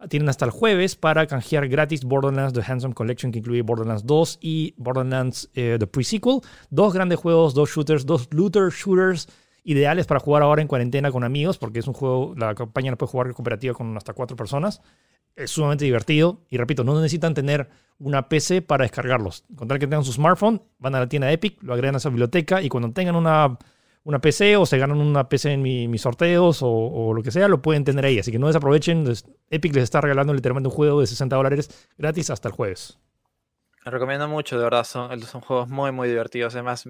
tienen 0.10 0.28
hasta 0.28 0.44
el 0.44 0.52
jueves 0.52 0.98
para 0.98 1.26
canjear 1.28 1.70
gratis 1.70 2.04
Borderlands 2.04 2.52
The 2.52 2.62
Handsome 2.70 2.94
Collection 2.94 3.32
que 3.32 3.40
incluye 3.40 3.62
Borderlands 3.62 4.06
2 4.06 4.40
y 4.42 4.74
Borderlands 4.76 5.50
eh, 5.56 5.78
The 5.80 5.88
Pre-Sequel. 5.88 6.42
Dos 6.70 6.94
grandes 6.94 7.20
juegos, 7.20 7.54
dos 7.54 7.70
shooters, 7.70 8.06
dos 8.06 8.28
looter 8.32 8.70
shooters 8.70 9.30
ideales 9.66 10.08
para 10.08 10.22
jugar 10.22 10.44
ahora 10.44 10.62
en 10.62 10.70
cuarentena 10.70 11.12
con 11.12 11.26
amigos 11.26 11.58
porque 11.58 11.80
es 11.80 11.88
un 11.88 11.94
juego, 11.94 12.34
la 12.38 12.56
campaña 12.56 12.92
la 12.92 12.98
puede 12.98 13.12
jugar 13.12 13.34
cooperativa 13.34 13.74
con 13.74 13.98
hasta 13.98 14.14
cuatro 14.14 14.38
personas 14.38 14.82
es 15.36 15.52
sumamente 15.52 15.86
divertido. 15.86 16.42
Y 16.50 16.58
repito, 16.58 16.84
no 16.84 16.96
necesitan 16.96 17.34
tener 17.34 17.70
una 18.00 18.28
PC 18.30 18.62
para 18.62 18.84
descargarlos. 18.84 19.46
Con 19.56 19.68
tal 19.68 19.80
que 19.80 19.88
tengan 19.88 20.04
su 20.04 20.14
smartphone, 20.14 20.62
van 20.80 20.96
a 20.96 21.00
la 21.00 21.10
tienda 21.10 21.32
Epic, 21.32 21.62
lo 21.62 21.74
agregan 21.74 21.96
a 21.96 21.98
esa 21.98 22.10
biblioteca 22.10 22.62
y 22.62 22.70
cuando 22.70 22.92
tengan 22.92 23.16
una, 23.16 23.58
una 24.04 24.20
PC 24.20 24.58
o 24.58 24.66
se 24.66 24.78
ganan 24.78 25.00
una 25.00 25.30
PC 25.30 25.54
en 25.54 25.62
mis 25.62 26.02
sorteos 26.02 26.60
o, 26.62 27.14
lo 27.14 27.24
que 27.24 27.32
sea, 27.32 27.48
lo 27.48 27.62
pueden 27.62 27.84
tener 27.84 28.06
ahí. 28.06 28.20
Así 28.20 28.32
que 28.32 28.40
no 28.40 28.48
desaprovechen. 28.48 29.06
Epic 29.50 29.76
les 29.76 29.84
está 29.84 30.02
regalando 30.02 30.34
literalmente 30.34 30.70
un 30.70 30.76
juego 30.76 31.02
de 31.02 31.08
60 31.08 31.36
dólares 31.36 31.90
gratis 31.98 32.30
hasta 32.30 32.50
el 32.50 32.54
jueves. 32.54 33.00
Recomiendo 33.84 34.28
mucho, 34.28 34.58
de 34.58 34.64
verdad. 34.64 34.84
Son, 34.84 35.22
son 35.22 35.42
juegos 35.42 35.70
muy, 35.70 35.92
muy 35.92 36.08
divertidos. 36.10 36.56
Además, 36.56 36.88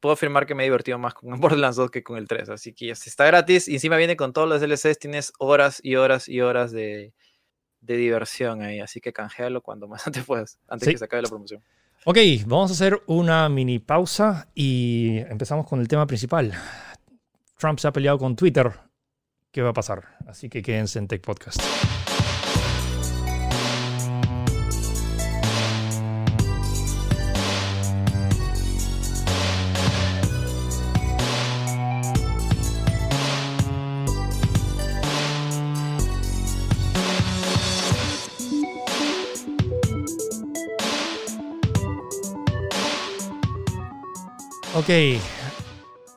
puedo 0.00 0.14
afirmar 0.14 0.46
que 0.46 0.54
me 0.54 0.64
he 0.64 0.66
divertido 0.66 0.98
más 0.98 1.14
con 1.14 1.30
Borderlands 1.40 1.76
2 1.76 1.90
que 1.90 2.02
con 2.02 2.16
el 2.16 2.26
3. 2.26 2.48
Así 2.48 2.72
que 2.72 2.94
si 2.94 3.08
está 3.08 3.26
gratis 3.26 3.68
y 3.68 3.74
encima 3.74 3.96
viene 3.96 4.16
con 4.16 4.32
todos 4.32 4.48
los 4.48 4.60
DLCs, 4.60 4.98
tienes 4.98 5.32
horas 5.38 5.80
y 5.82 5.96
horas 5.96 6.28
y 6.28 6.40
horas 6.40 6.72
de, 6.72 7.12
de 7.80 7.96
diversión 7.96 8.62
ahí, 8.62 8.80
así 8.80 9.00
que 9.00 9.12
canjealo 9.12 9.62
cuando 9.62 9.88
más 9.88 10.04
antes 10.06 10.24
puedas, 10.24 10.58
antes 10.68 10.88
que 10.88 10.98
se 10.98 11.04
acabe 11.04 11.22
la 11.22 11.28
promoción. 11.28 11.62
Ok, 12.04 12.16
vamos 12.46 12.70
a 12.70 12.74
hacer 12.74 13.02
una 13.06 13.48
mini 13.50 13.78
pausa 13.78 14.48
y 14.54 15.18
empezamos 15.28 15.66
con 15.66 15.80
el 15.80 15.88
tema 15.88 16.06
principal. 16.06 16.52
Trump 17.58 17.78
se 17.78 17.88
ha 17.88 17.92
peleado 17.92 18.18
con 18.18 18.36
Twitter. 18.36 18.72
¿Qué 19.52 19.60
va 19.60 19.70
a 19.70 19.74
pasar? 19.74 20.16
Así 20.26 20.48
que 20.48 20.62
quédense 20.62 20.98
en 20.98 21.08
Tech 21.08 21.20
Podcast. 21.20 21.60
Ok. 44.80 44.88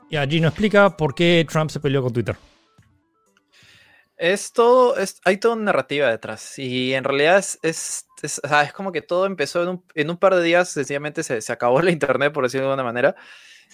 Ya, 0.10 0.26
Gino, 0.26 0.48
explica 0.48 0.96
por 0.96 1.14
qué 1.14 1.46
Trump 1.52 1.70
se 1.70 1.82
peleó 1.82 2.02
con 2.02 2.14
Twitter. 2.14 2.38
Es 4.16 4.54
todo, 4.54 4.96
es, 4.96 5.20
hay 5.26 5.36
toda 5.36 5.56
una 5.56 5.66
narrativa 5.66 6.10
detrás. 6.10 6.58
Y 6.58 6.94
en 6.94 7.04
realidad 7.04 7.40
es, 7.40 7.60
es, 7.62 8.06
es, 8.22 8.40
como 8.74 8.94
que 8.94 9.02
todo 9.02 9.26
empezó 9.26 9.64
en 9.64 9.70
un, 9.70 9.86
en 9.96 10.10
un 10.10 10.16
par 10.16 10.36
de 10.36 10.44
días, 10.44 10.70
sencillamente 10.70 11.24
se, 11.24 11.42
se, 11.42 11.52
acabó 11.52 11.82
la 11.82 11.92
internet, 11.92 12.32
por 12.32 12.46
decirlo 12.46 12.68
de 12.68 12.72
alguna 12.72 12.86
manera. 12.86 13.16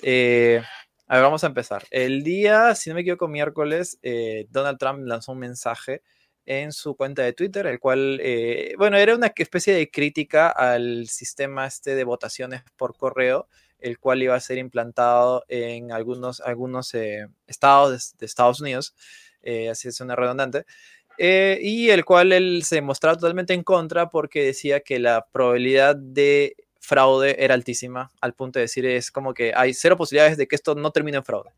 Eh, 0.02 0.60
a 1.08 1.16
ver, 1.16 1.24
vamos 1.24 1.44
a 1.44 1.48
empezar. 1.48 1.86
El 1.92 2.24
día, 2.24 2.74
si 2.74 2.90
no 2.90 2.96
me 2.96 3.02
equivoco, 3.02 3.28
miércoles, 3.28 4.00
eh, 4.02 4.48
Donald 4.50 4.80
Trump 4.80 5.06
lanzó 5.06 5.34
un 5.34 5.40
mensaje 5.40 6.02
en 6.48 6.72
su 6.72 6.96
cuenta 6.96 7.22
de 7.22 7.34
Twitter, 7.34 7.68
el 7.68 7.80
cual, 7.80 8.20
eh, 8.24 8.74
bueno, 8.76 8.98
era 8.98 9.14
una 9.14 9.32
especie 9.36 9.76
de 9.76 9.92
crítica 9.92 10.50
al 10.50 11.08
sistema 11.10 11.68
este 11.68 11.94
de 11.94 12.06
votaciones 12.06 12.64
por 12.76 12.98
correo 12.98 13.48
el 13.80 14.00
cual 14.00 14.22
iba 14.22 14.36
a 14.36 14.40
ser 14.40 14.58
implantado 14.58 15.44
en 15.48 15.92
algunos, 15.92 16.42
algunos 16.42 16.94
eh, 16.94 17.28
estados 17.48 18.16
de, 18.18 18.26
Estados 18.26 18.62
Unidos, 18.62 18.96
eh, 19.42 19.70
así 19.70 19.88
es 19.88 20.00
una 20.02 20.16
redundante, 20.16 20.66
eh, 21.18 21.60
y 21.62 21.90
el 21.90 22.06
cual 22.06 22.32
él 22.32 22.64
se 22.64 22.82
mostraba 22.82 23.18
totalmente 23.18 23.54
en 23.54 23.64
contra 23.64 24.10
porque 24.10 24.44
decía 24.44 24.82
que 24.82 25.00
la 25.00 25.28
probabilidad 25.32 25.96
de 25.96 26.56
fraude 26.80 27.44
era 27.44 27.54
altísima, 27.54 28.12
al 28.22 28.34
punto 28.34 28.60
de 28.60 28.64
decir 28.64 28.86
es 28.86 29.12
como 29.12 29.34
que 29.34 29.54
hay 29.56 29.74
cero 29.74 29.98
posibilidades 29.98 30.38
de 30.38 30.48
que 30.48 30.56
esto 30.56 30.76
no 30.76 30.92
termine 30.92 31.18
en 31.18 31.26
fraude. 31.26 31.52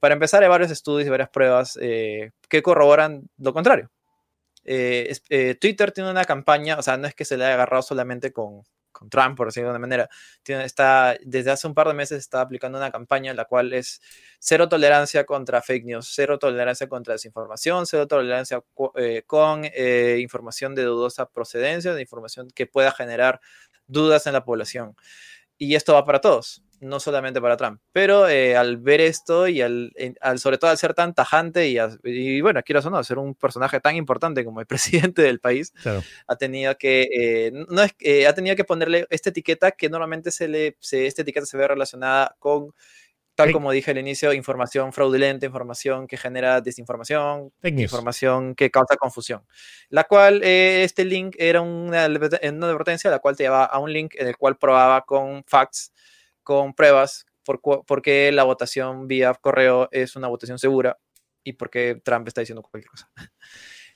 para 0.00 0.14
empezar, 0.14 0.42
hay 0.42 0.48
varios 0.48 0.70
estudios 0.70 1.06
y 1.06 1.10
varias 1.10 1.30
pruebas 1.30 1.78
que 1.78 2.62
corroboran 2.62 3.28
lo 3.38 3.52
contrario. 3.52 3.90
Twitter 4.64 5.92
tiene 5.92 6.10
una 6.10 6.24
campaña, 6.24 6.76
o 6.78 6.82
sea, 6.82 6.96
no 6.96 7.06
es 7.06 7.14
que 7.14 7.24
se 7.24 7.36
le 7.36 7.44
haya 7.44 7.54
agarrado 7.54 7.82
solamente 7.82 8.32
con, 8.32 8.64
con 8.98 9.08
Trump, 9.08 9.36
por 9.36 9.46
decirlo 9.48 9.68
de 9.68 9.76
alguna 9.76 9.86
manera, 9.86 10.08
tiene, 10.42 10.64
está, 10.64 11.16
desde 11.24 11.50
hace 11.52 11.66
un 11.66 11.74
par 11.74 11.86
de 11.88 11.94
meses 11.94 12.18
está 12.18 12.40
aplicando 12.40 12.78
una 12.78 12.90
campaña 12.90 13.32
la 13.34 13.44
cual 13.44 13.72
es 13.72 14.00
cero 14.40 14.68
tolerancia 14.68 15.24
contra 15.24 15.62
fake 15.62 15.84
news, 15.84 16.10
cero 16.12 16.38
tolerancia 16.38 16.88
contra 16.88 17.14
desinformación, 17.14 17.86
cero 17.86 18.06
tolerancia 18.08 18.62
eh, 18.96 19.22
con 19.26 19.62
eh, 19.64 20.18
información 20.20 20.74
de 20.74 20.82
dudosa 20.82 21.26
procedencia, 21.30 21.94
de 21.94 22.02
información 22.02 22.48
que 22.54 22.66
pueda 22.66 22.90
generar 22.92 23.40
dudas 23.86 24.26
en 24.26 24.32
la 24.32 24.44
población. 24.44 24.96
Y 25.58 25.74
esto 25.74 25.94
va 25.94 26.04
para 26.04 26.20
todos 26.20 26.62
no 26.80 27.00
solamente 27.00 27.40
para 27.40 27.56
Trump. 27.56 27.80
Pero 27.92 28.28
eh, 28.28 28.56
al 28.56 28.76
ver 28.76 29.00
esto 29.00 29.48
y 29.48 29.60
al, 29.60 29.92
sobre 30.36 30.58
todo 30.58 30.70
al 30.70 30.78
ser 30.78 30.94
tan 30.94 31.14
tajante 31.14 31.68
y, 31.68 31.78
y 32.04 32.40
bueno, 32.40 32.62
quiero 32.62 32.80
o 32.80 32.90
no, 32.90 33.02
ser 33.02 33.18
un 33.18 33.34
personaje 33.34 33.80
tan 33.80 33.96
importante 33.96 34.44
como 34.44 34.60
el 34.60 34.66
presidente 35.12 35.22
del 35.22 35.40
país, 35.40 35.72
ha 36.26 36.36
tenido 36.36 36.76
que, 36.76 37.08
eh, 37.12 37.52
no 37.68 37.82
es, 37.82 37.94
eh, 38.00 38.26
ha 38.26 38.34
tenido 38.34 38.56
que 38.56 38.64
ponerle 38.64 39.06
esta 39.10 39.30
etiqueta 39.30 39.72
que 39.72 39.88
normalmente 39.88 40.30
se 40.30 40.48
le, 40.48 40.76
se, 40.80 41.06
esta 41.06 41.22
etiqueta 41.22 41.46
se 41.46 41.56
ve 41.56 41.68
relacionada 41.68 42.36
con 42.38 42.72
tal 43.34 43.52
como 43.52 43.70
dije 43.70 43.92
al 43.92 43.98
inicio, 43.98 44.32
información 44.32 44.92
fraudulenta, 44.92 45.46
información 45.46 46.08
que 46.08 46.16
genera 46.16 46.60
desinformación, 46.60 47.52
información 47.62 48.56
que 48.56 48.68
causa 48.68 48.96
confusión. 48.96 49.44
La 49.90 50.02
cual, 50.02 50.42
este 50.42 51.04
link 51.04 51.36
era 51.38 51.60
una, 51.60 52.08
una 52.08 52.66
advertencia, 52.66 53.12
la 53.12 53.20
cual 53.20 53.36
te 53.36 53.44
llevaba 53.44 53.66
a 53.66 53.78
un 53.78 53.92
link 53.92 54.16
en 54.16 54.26
el 54.26 54.36
cual 54.36 54.56
probaba 54.56 55.02
con 55.02 55.44
facts 55.44 55.92
con 56.48 56.72
pruebas 56.72 57.26
por, 57.44 57.60
por 57.60 58.00
qué 58.00 58.32
la 58.32 58.44
votación 58.44 59.06
vía 59.06 59.34
correo 59.34 59.86
es 59.92 60.16
una 60.16 60.28
votación 60.28 60.58
segura 60.58 60.96
y 61.44 61.52
por 61.52 61.68
qué 61.68 62.00
Trump 62.02 62.26
está 62.26 62.40
diciendo 62.40 62.62
cualquier 62.62 62.90
cosa. 62.90 63.10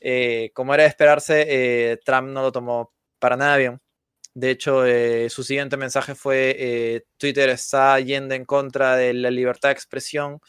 Eh, 0.04 0.50
como 0.52 0.74
era 0.74 0.82
de 0.82 0.88
esperarse, 0.88 1.46
eh, 1.46 1.96
Trump 2.04 2.26
no 2.30 2.42
lo 2.42 2.50
tomó 2.50 2.92
para 3.20 3.36
nada 3.36 3.56
bien. 3.56 3.80
De 4.34 4.50
hecho, 4.50 4.84
eh, 4.84 5.30
su 5.30 5.44
siguiente 5.44 5.76
mensaje 5.76 6.16
fue, 6.16 7.04
Twitter 7.18 7.48
está 7.50 8.00
yendo 8.00 8.34
en 8.34 8.44
contra 8.44 8.96
de 8.96 9.14
la 9.14 9.30
libertad 9.30 9.68
de 9.68 9.74
expresión 9.74 10.40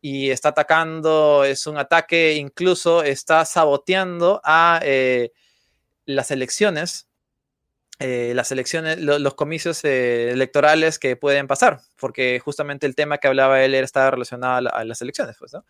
y 0.00 0.30
está 0.30 0.50
atacando, 0.50 1.42
es 1.42 1.66
un 1.66 1.76
ataque, 1.76 2.34
incluso 2.34 3.02
está 3.02 3.44
saboteando 3.44 4.40
a 4.44 4.80
las 6.06 6.30
elecciones 6.30 7.08
eh, 8.00 8.32
las 8.34 8.50
elecciones, 8.50 8.98
los 8.98 9.34
comicios 9.34 9.84
eh, 9.84 10.32
electorales 10.32 10.98
que 10.98 11.14
pueden 11.14 11.46
pasar, 11.46 11.80
porque 11.94 12.40
justamente 12.40 12.86
el 12.86 12.96
tema 12.96 13.18
que 13.18 13.28
hablaba 13.28 13.62
él 13.62 13.72
estaba 13.74 14.10
relacionado 14.10 14.68
a, 14.68 14.84
las 14.84 15.00
elecciones, 15.00 15.36
pues, 15.38 15.52
¿no? 15.52 15.64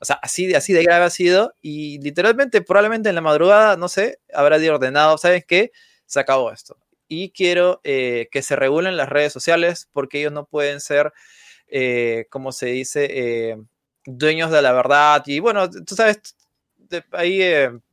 O 0.00 0.04
sea, 0.04 0.20
así, 0.22 0.54
así 0.54 0.72
de 0.72 0.84
grave 0.84 1.04
ha 1.04 1.10
sido 1.10 1.52
y 1.60 1.98
literalmente, 1.98 2.62
probablemente 2.62 3.08
en 3.08 3.16
la 3.16 3.22
madrugada, 3.22 3.76
no 3.76 3.88
sé, 3.88 4.20
habrá 4.32 4.60
de 4.60 4.70
ordenado, 4.70 5.18
¿sabes 5.18 5.44
qué? 5.44 5.72
Se 6.06 6.20
acabó 6.20 6.52
esto. 6.52 6.76
Y 7.08 7.30
quiero 7.30 7.80
eh, 7.82 8.28
que 8.30 8.42
se 8.42 8.54
regulen 8.54 8.96
las 8.96 9.08
redes 9.08 9.32
sociales 9.32 9.88
porque 9.92 10.20
ellos 10.20 10.32
no 10.32 10.46
pueden 10.46 10.80
ser, 10.80 11.12
como 12.30 12.52
se 12.52 12.66
dice, 12.66 13.56
dueños 14.06 14.52
de 14.52 14.62
la 14.62 14.72
verdad. 14.72 15.24
Y 15.26 15.40
bueno, 15.40 15.68
tú 15.68 15.96
sabes, 15.96 16.36
ahí 17.10 17.40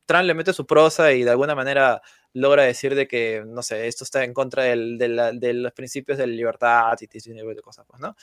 Trump 0.05 0.25
le 0.25 0.35
mete 0.35 0.53
su 0.53 0.67
prosa 0.67 1.13
y 1.13 1.23
de 1.23 1.31
alguna 1.31 1.55
manera 1.55 2.01
logra 2.33 2.63
decir 2.63 2.95
de 2.95 3.07
que, 3.07 3.43
no 3.45 3.61
sé, 3.63 3.87
esto 3.87 4.03
está 4.03 4.23
en 4.23 4.33
contra 4.33 4.63
del, 4.63 4.97
de, 4.97 5.53
los 5.53 5.71
principios 5.73 6.17
de 6.17 6.27
la 6.27 6.33
libertad 6.33 6.97
y 6.99 7.17
ese 7.17 7.33
nivel 7.33 7.55
de 7.55 7.61
cosas, 7.61 7.85
pues, 7.87 7.99
¿no? 7.99 8.15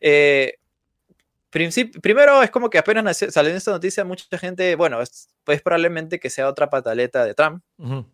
Eh, 0.00 0.58
primero 2.02 2.42
es 2.42 2.50
como 2.50 2.68
que 2.68 2.78
apenas 2.78 3.16
salió 3.16 3.54
esta 3.54 3.70
noticia, 3.70 4.04
mucha 4.04 4.38
gente, 4.38 4.74
bueno, 4.74 5.00
es, 5.00 5.28
pues 5.44 5.62
probablemente 5.62 6.18
que 6.18 6.28
sea 6.28 6.48
otra 6.48 6.68
pataleta 6.68 7.24
de 7.24 7.34
Trump, 7.34 7.62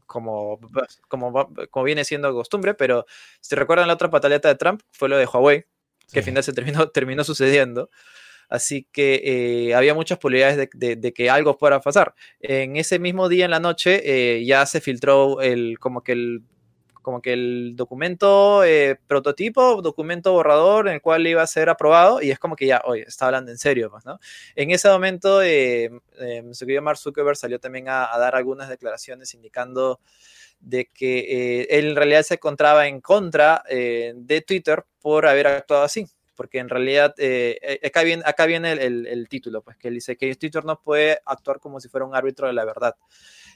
como, 0.06 0.60
pues, 0.60 1.00
como, 1.08 1.50
como 1.70 1.84
viene 1.84 2.04
siendo 2.04 2.32
costumbre, 2.34 2.74
pero 2.74 3.06
si 3.40 3.54
recuerdan 3.54 3.88
la 3.88 3.94
otra 3.94 4.10
pataleta 4.10 4.48
de 4.48 4.56
Trump 4.56 4.82
fue 4.90 5.08
lo 5.08 5.16
de 5.16 5.26
Huawei, 5.26 5.64
que 6.12 6.18
al 6.18 6.24
final 6.24 6.42
se 6.44 6.52
terminó, 6.52 6.88
terminó 6.90 7.24
sucediendo. 7.24 7.90
Así 8.50 8.86
que 8.92 9.22
eh, 9.70 9.74
había 9.74 9.94
muchas 9.94 10.18
posibilidades 10.18 10.68
de, 10.74 11.12
que 11.14 11.30
algo 11.30 11.56
fuera 11.56 11.80
pasar. 11.80 12.14
En 12.40 12.76
ese 12.76 12.98
mismo 12.98 13.28
día 13.28 13.46
en 13.46 13.52
la 13.52 13.60
noche 13.60 14.02
eh, 14.04 14.44
ya 14.44 14.66
se 14.66 14.80
filtró 14.80 15.40
el, 15.40 15.78
como 15.78 16.02
que 16.02 16.12
el, 16.12 16.42
como 17.02 17.22
que 17.22 17.32
el 17.32 17.72
documento 17.76 18.64
eh, 18.64 18.98
prototipo, 19.06 19.82
documento 19.82 20.32
borrador 20.32 20.88
en 20.88 20.94
el 20.94 21.02
cual 21.02 21.26
iba 21.26 21.42
a 21.42 21.46
ser 21.46 21.68
aprobado 21.68 22.20
y 22.22 22.30
es 22.30 22.38
como 22.38 22.56
que 22.56 22.66
ya, 22.66 22.82
oye, 22.84 23.04
está 23.06 23.26
hablando 23.26 23.50
en 23.50 23.58
serio, 23.58 23.90
pues, 23.90 24.04
¿no? 24.04 24.18
En 24.54 24.70
ese 24.70 24.88
momento, 24.88 25.42
eh, 25.42 25.90
eh, 26.18 26.80
Mark 26.82 26.98
Zuckerberg 26.98 27.36
salió 27.36 27.58
también 27.58 27.88
a, 27.88 28.10
dar 28.18 28.34
algunas 28.34 28.68
declaraciones 28.68 29.34
indicando 29.34 30.00
de 30.58 30.86
que 30.86 31.62
él 31.70 31.88
en 31.88 31.96
realidad 31.96 32.22
se 32.22 32.34
encontraba 32.34 32.86
en 32.86 33.00
contra 33.00 33.64
de 33.66 34.44
Twitter 34.46 34.84
por 35.00 35.26
haber 35.26 35.46
actuado 35.46 35.84
así 35.84 36.06
porque 36.40 36.56
en 36.56 36.70
realidad 36.70 37.14
acá 37.84 38.02
viene, 38.02 38.22
acá 38.24 38.46
viene 38.46 38.72
el, 38.72 39.06
el, 39.06 39.28
título, 39.28 39.60
pues 39.60 39.76
que 39.76 39.88
él 39.88 39.94
dice 39.96 40.16
que 40.16 40.34
Twitter 40.36 40.64
no 40.64 40.80
puede 40.80 41.18
actuar 41.26 41.60
como 41.60 41.80
si 41.80 41.90
fuera 41.90 42.06
un 42.06 42.16
árbitro 42.16 42.46
de 42.46 42.54
la 42.54 42.64
verdad. 42.64 42.96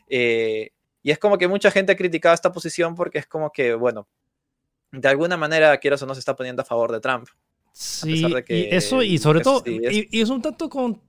Eh, 0.07 0.69
y 1.03 1.11
es 1.11 1.19
como 1.19 1.39
que 1.39 1.49
mucha 1.49 1.71
gente 1.71 1.93
ha 1.93 1.97
criticado 1.97 2.35
esta 2.35 2.53
posición 2.53 2.95
porque 2.95 3.17
es 3.17 3.27
como 3.27 3.51
que, 3.51 3.73
bueno, 3.73 4.07
de 4.93 5.09
alguna 5.09 5.39
manera, 5.39 5.75
quieras 5.79 6.03
o 6.03 6.07
no, 6.07 6.13
se 6.13 6.19
está 6.19 6.37
poniendo 6.37 6.61
a 6.61 6.67
favor 6.67 6.93
de 6.93 7.01
Trump. 7.01 7.27
Sí, 7.73 8.23
y 8.49 8.69
eso, 8.71 9.03
y 9.03 9.17
sobre 9.17 9.41
todo, 9.41 9.63
y, 9.65 10.21
es 10.21 10.29
un 10.29 10.43
tanto 10.43 10.69
con, 10.69 11.01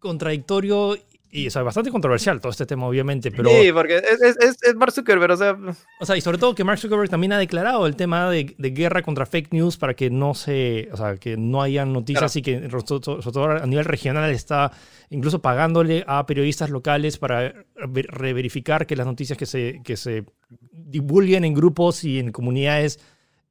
contradictorio 0.00 0.98
y 1.32 1.46
es 1.46 1.54
bastante 1.54 1.90
controversial 1.90 2.40
todo 2.40 2.50
este 2.50 2.66
tema, 2.66 2.86
obviamente, 2.86 3.30
pero... 3.30 3.48
Sí, 3.50 3.70
porque 3.72 3.96
es, 3.96 4.20
es, 4.20 4.74
Mark 4.74 4.92
Zuckerberg, 4.92 5.32
o 5.32 5.36
sea... 5.36 5.56
O 6.00 6.06
sea, 6.06 6.16
y 6.16 6.20
sobre 6.20 6.38
todo 6.38 6.54
que 6.54 6.64
Mark 6.64 6.80
Zuckerberg 6.80 7.08
también 7.08 7.32
ha 7.32 7.38
declarado 7.38 7.86
el 7.86 7.94
tema 7.94 8.28
de, 8.30 8.54
de 8.58 8.70
guerra 8.70 9.02
contra 9.02 9.26
fake 9.26 9.52
news 9.52 9.76
para 9.76 9.94
que 9.94 10.10
no 10.10 10.34
se... 10.34 10.88
O 10.92 10.96
sea, 10.96 11.16
que 11.16 11.36
no 11.36 11.62
haya 11.62 11.84
noticias 11.84 12.34
y 12.36 12.42
que 12.42 12.68
sobre 12.68 13.22
todo 13.22 13.50
a 13.50 13.66
nivel 13.66 13.84
regional 13.84 14.30
está 14.30 14.72
incluso 15.10 15.40
pagándole 15.40 16.04
a 16.06 16.26
periodistas 16.26 16.70
locales 16.70 17.18
para 17.18 17.54
reverificar 17.74 18.86
que 18.86 18.96
las 18.96 19.06
noticias 19.06 19.38
que 19.38 19.46
se, 19.46 19.80
que 19.84 19.96
se 19.96 20.24
divulguen 20.72 21.44
en 21.44 21.54
grupos 21.54 22.04
y 22.04 22.18
en 22.18 22.32
comunidades 22.32 22.98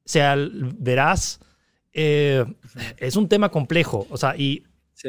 sean 0.04 0.76
veraz. 0.78 1.40
Eh, 1.92 2.44
es 2.98 3.16
un 3.16 3.28
tema 3.28 3.48
complejo, 3.50 4.06
o 4.10 4.16
sea, 4.16 4.36
y 4.36 4.64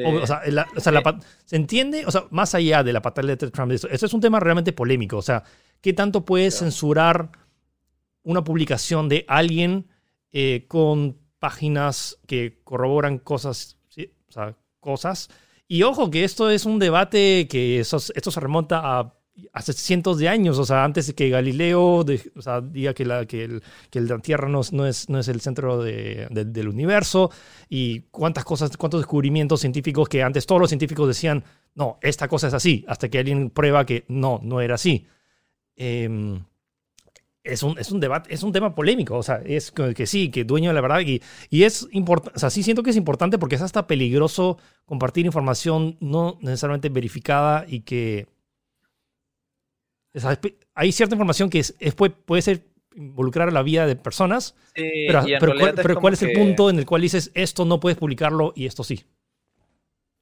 o, 0.05 0.27
sea, 0.27 0.41
se 1.45 1.55
entiende, 1.55 2.05
o 2.05 2.11
sea, 2.11 2.25
más 2.29 2.55
allá 2.55 2.83
de 2.83 2.93
la 2.93 3.01
pataleta 3.01 3.45
de 3.45 3.51
Trump, 3.51 3.71
esto, 3.71 3.87
es 3.89 4.13
un 4.13 4.21
tema 4.21 4.39
realmente 4.39 4.73
polémico. 4.73 5.17
O 5.17 5.21
sea, 5.21 5.43
¿qué 5.81 5.93
tanto 5.93 6.25
puedes 6.25 6.59
censurar 6.59 7.31
una 8.23 8.43
publicación 8.43 9.09
de 9.09 9.25
alguien 9.27 9.87
eh, 10.31 10.65
con 10.67 11.17
páginas 11.39 12.19
que 12.27 12.61
corroboran 12.63 13.17
cosas, 13.17 13.77
o 13.97 14.31
sea, 14.31 14.55
cosas? 14.79 15.29
Y 15.67 15.83
ojo 15.83 16.11
que 16.11 16.23
esto 16.23 16.49
es 16.49 16.65
un 16.65 16.79
debate 16.79 17.47
que 17.49 17.79
esto 17.79 17.99
se 17.99 18.39
remonta 18.39 18.99
a 18.99 19.20
hace 19.53 19.73
cientos 19.73 20.17
de 20.17 20.29
años, 20.29 20.57
o 20.59 20.65
sea, 20.65 20.83
antes 20.83 21.07
de 21.07 21.13
que 21.13 21.29
Galileo 21.29 22.03
diga 22.03 22.93
que 22.93 23.05
la, 23.05 23.25
que, 23.25 23.43
el, 23.43 23.63
que 23.89 24.01
la 24.01 24.19
Tierra 24.19 24.47
no, 24.47 24.61
no, 24.71 24.85
es, 24.85 25.09
no 25.09 25.19
es 25.19 25.27
el 25.27 25.41
centro 25.41 25.83
del 25.83 26.67
universo, 26.67 27.31
y 27.69 28.01
cuántas 28.11 28.45
cosas, 28.45 28.75
cuántos 28.77 29.01
descubrimientos 29.01 29.61
científicos 29.61 30.09
que 30.09 30.23
antes 30.23 30.45
todos 30.45 30.61
los 30.61 30.69
científicos 30.69 31.07
decían, 31.07 31.43
no, 31.75 31.97
esta 32.01 32.27
cosa 32.27 32.47
es 32.47 32.53
así, 32.53 32.85
hasta 32.87 33.09
que 33.09 33.19
alguien 33.19 33.49
prueba 33.49 33.85
que 33.85 34.05
no, 34.07 34.39
no 34.43 34.61
era 34.61 34.75
así. 34.75 35.07
Em, 35.75 36.43
es 37.43 37.63
un, 37.63 37.77
es 37.79 37.91
un 37.91 37.99
debate, 37.99 38.33
es 38.33 38.43
un 38.43 38.51
tema 38.51 38.75
polémico, 38.75 39.17
o 39.17 39.23
sea, 39.23 39.41
es 39.43 39.71
que, 39.71 40.05
sí, 40.05 40.29
que 40.29 40.43
dueño 40.43 40.69
de 40.69 40.75
la 40.75 40.81
verdad, 40.81 40.99
y, 41.01 41.21
y 41.49 41.63
es 41.63 41.87
importante, 41.91 42.37
o 42.37 42.39
sea, 42.39 42.49
sí 42.49 42.61
siento 42.61 42.83
que 42.83 42.91
es 42.91 42.95
importante 42.97 43.39
porque 43.39 43.55
es 43.55 43.61
hasta 43.61 43.87
peligroso 43.87 44.57
compartir 44.85 45.25
información 45.25 45.97
no 45.99 46.37
necesariamente 46.41 46.89
verificada 46.89 47.65
y 47.67 47.81
que 47.81 48.27
hay 50.75 50.91
cierta 50.91 51.15
información 51.15 51.49
que 51.49 51.59
es, 51.59 51.75
puede, 51.95 52.41
ser 52.41 52.63
involucrar 52.95 53.47
a 53.47 53.51
la 53.51 53.63
vida 53.63 53.85
de 53.85 53.95
personas, 53.95 54.55
pero, 54.75 55.23
¿cuál, 55.99 56.13
es 56.13 56.23
el 56.23 56.33
punto 56.33 56.69
en 56.69 56.79
el 56.79 56.85
cual 56.85 57.01
dices 57.01 57.31
esto 57.33 57.65
no 57.65 57.79
puedes 57.79 57.97
publicarlo 57.97 58.53
y 58.55 58.65
esto 58.65 58.83
sí? 58.83 59.05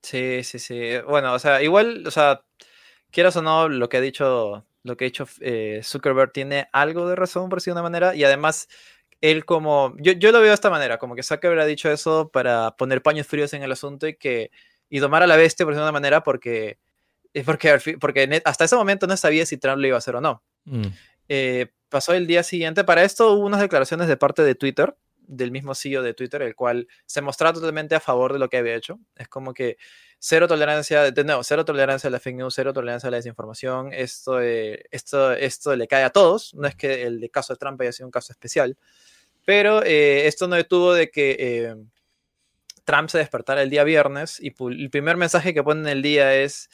Sí, 0.01 0.43
sí, 0.43 0.59
sí. 0.59 0.91
Bueno, 1.07 1.33
o 1.33 1.39
sea, 1.39 1.61
igual, 1.61 2.05
o 2.07 2.11
sea, 2.11 2.43
quieras 3.11 3.35
o 3.35 3.41
no, 3.41 3.67
lo 3.67 3.89
que 3.89 3.97
ha 3.97 4.01
dicho, 4.01 4.65
lo 4.83 4.97
que 4.97 5.05
ha 5.05 5.07
dicho 5.07 5.27
eh, 5.41 5.81
Zuckerberg 5.83 6.31
tiene 6.31 6.67
algo 6.71 7.07
de 7.07 7.15
razón, 7.15 7.49
por 7.49 7.59
decir 7.59 7.73
de 7.73 7.79
una 7.79 7.89
manera, 7.89 8.15
y 8.15 8.23
además 8.23 8.69
él 9.21 9.45
como, 9.45 9.95
yo, 9.97 10.13
yo 10.13 10.31
lo 10.31 10.39
veo 10.39 10.49
de 10.49 10.53
esta 10.53 10.69
manera, 10.69 10.97
como 10.97 11.15
que 11.15 11.23
Zuckerberg 11.23 11.61
ha 11.61 11.65
dicho 11.65 11.91
eso 11.91 12.29
para 12.29 12.75
poner 12.77 13.01
paños 13.01 13.27
fríos 13.27 13.53
en 13.53 13.63
el 13.63 13.71
asunto 13.71 14.07
y 14.07 14.15
que, 14.15 14.51
y 14.89 14.99
domar 14.99 15.23
a 15.23 15.27
la 15.27 15.35
bestia, 15.35 15.65
por 15.65 15.73
decir 15.73 15.81
de 15.81 15.89
una 15.89 15.91
manera, 15.91 16.23
porque 16.23 16.77
porque, 17.45 17.97
porque 17.99 18.41
hasta 18.45 18.65
ese 18.65 18.75
momento 18.75 19.07
no 19.07 19.17
sabía 19.17 19.45
si 19.45 19.57
Trump 19.57 19.79
lo 19.79 19.87
iba 19.87 19.95
a 19.95 19.99
hacer 19.99 20.15
o 20.15 20.21
no. 20.21 20.43
Mm. 20.65 20.87
Eh, 21.27 21.67
pasó 21.89 22.13
el 22.13 22.27
día 22.27 22.43
siguiente. 22.43 22.83
Para 22.83 23.03
esto 23.03 23.33
hubo 23.33 23.45
unas 23.45 23.61
declaraciones 23.61 24.07
de 24.07 24.17
parte 24.17 24.43
de 24.43 24.55
Twitter, 24.55 24.95
del 25.17 25.51
mismo 25.51 25.75
CEO 25.75 26.01
de 26.01 26.13
Twitter, 26.13 26.41
el 26.41 26.55
cual 26.55 26.87
se 27.05 27.21
mostraba 27.21 27.53
totalmente 27.53 27.95
a 27.95 27.99
favor 27.99 28.33
de 28.33 28.39
lo 28.39 28.49
que 28.49 28.57
había 28.57 28.75
hecho. 28.75 28.99
Es 29.15 29.27
como 29.27 29.53
que 29.53 29.77
cero 30.17 30.47
tolerancia, 30.47 31.11
de 31.11 31.23
nuevo, 31.23 31.43
cero 31.43 31.63
tolerancia 31.63 32.07
a 32.07 32.11
la 32.11 32.19
fake 32.19 32.35
news, 32.35 32.55
cero 32.55 32.73
tolerancia 32.73 33.07
a 33.07 33.11
la 33.11 33.17
desinformación. 33.17 33.93
Esto, 33.93 34.39
esto, 34.41 35.31
esto 35.33 35.75
le 35.75 35.87
cae 35.87 36.03
a 36.03 36.09
todos. 36.09 36.53
No 36.55 36.67
es 36.67 36.75
que 36.75 37.03
el 37.03 37.29
caso 37.31 37.53
de 37.53 37.57
Trump 37.57 37.79
haya 37.81 37.91
sido 37.91 38.07
un 38.07 38.11
caso 38.11 38.33
especial, 38.33 38.75
pero 39.45 39.83
eh, 39.83 40.27
esto 40.27 40.47
no 40.47 40.55
detuvo 40.55 40.93
de 40.93 41.09
que 41.11 41.35
eh, 41.39 41.75
Trump 42.83 43.09
se 43.09 43.19
despertara 43.19 43.61
el 43.61 43.69
día 43.69 43.83
viernes 43.83 44.39
y 44.39 44.53
el 44.59 44.89
primer 44.89 45.15
mensaje 45.15 45.53
que 45.53 45.63
pone 45.63 45.81
en 45.81 45.87
el 45.87 46.01
día 46.01 46.35
es 46.35 46.69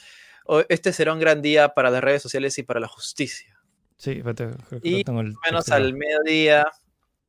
este 0.70 0.94
será 0.94 1.14
un 1.14 1.20
gran 1.20 1.42
día 1.42 1.70
para 1.70 1.90
las 1.90 2.04
redes 2.04 2.22
sociales 2.22 2.58
y 2.58 2.64
para 2.64 2.80
la 2.80 2.88
justicia. 2.88 3.58
Sí, 3.98 4.22
y 4.84 5.04
menos 5.46 5.70
al 5.70 5.94
mediodía, 5.94 6.68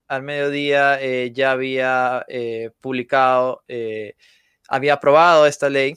al 0.09 0.23
mediodía 0.23 1.01
eh, 1.01 1.33
ya 1.33 1.53
había 1.53 2.25
eh, 2.29 2.71
publicado, 2.81 3.63
eh, 3.69 4.15
había 4.69 4.95
aprobado 4.95 5.47
esta 5.47 5.71
ley 5.71 5.97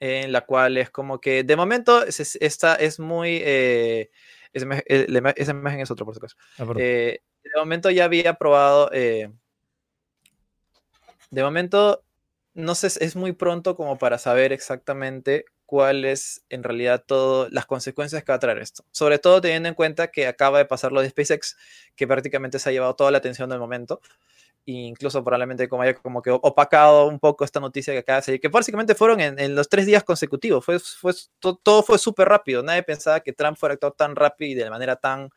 en 0.00 0.32
la 0.32 0.40
cual 0.40 0.78
es 0.78 0.90
como 0.90 1.20
que 1.20 1.44
de 1.44 1.56
momento 1.56 2.04
esta 2.06 2.74
es 2.76 2.98
muy... 2.98 3.42
esa, 3.44 5.50
imagen 5.50 5.80
es 5.80 5.90
otro, 5.90 6.06
por 6.06 6.14
supuesto. 6.14 6.38
Ah, 6.58 6.64
de 6.74 7.20
momento 7.56 7.90
ya 7.90 8.04
había 8.04 8.30
aprobado... 8.30 8.88
de 8.88 9.30
momento, 11.30 12.02
no 12.54 12.74
sé, 12.74 12.86
es 12.86 13.14
muy 13.14 13.32
pronto 13.32 13.76
como 13.76 13.98
para 13.98 14.16
saber 14.16 14.54
exactamente 14.54 15.44
cuáles 15.70 16.42
en 16.48 16.64
realidad 16.64 17.04
todas 17.06 17.52
las 17.52 17.64
consecuencias 17.64 18.24
que 18.24 18.32
va 18.32 18.36
a 18.36 18.40
traer 18.40 18.58
esto. 18.58 18.84
Sobre 18.90 19.20
todo 19.20 19.40
teniendo 19.40 19.68
en 19.68 19.76
cuenta 19.76 20.08
que 20.08 20.26
acaba 20.26 20.58
de 20.58 20.64
pasar 20.64 20.90
lo 20.90 21.00
de 21.00 21.10
SpaceX, 21.10 21.56
que 21.94 22.08
prácticamente 22.08 22.58
se 22.58 22.68
ha 22.68 22.72
llevado 22.72 22.96
toda 22.96 23.12
la 23.12 23.18
atención 23.18 23.48
del 23.48 23.60
momento. 23.60 24.00
E 24.66 24.72
incluso 24.72 25.22
probablemente 25.22 25.68
como 25.68 25.82
haya 25.82 25.94
como 25.94 26.22
que 26.22 26.30
opacado 26.32 27.06
un 27.06 27.20
poco 27.20 27.44
esta 27.44 27.60
noticia 27.60 27.94
que 27.94 28.00
acaba 28.00 28.16
de 28.16 28.22
salir, 28.22 28.40
que 28.40 28.48
básicamente 28.48 28.96
fueron 28.96 29.20
en, 29.20 29.54
los 29.54 29.68
tres 29.68 29.86
días 29.86 30.02
consecutivos, 30.02 30.64
fue, 30.64 30.80
fue 30.80 31.12
todo 31.62 31.82
fue 31.84 31.98
súper 31.98 32.28
rápido, 32.28 32.64
nadie 32.64 32.82
pensaba 32.82 33.20
que 33.20 33.32
Trump 33.32 33.56
fuera 33.56 33.74
actuar 33.74 33.92
tan 33.92 34.16
rápido 34.16 34.50
y 34.50 34.54
de 34.54 34.70
manera 34.70 34.96
tan 34.96 35.30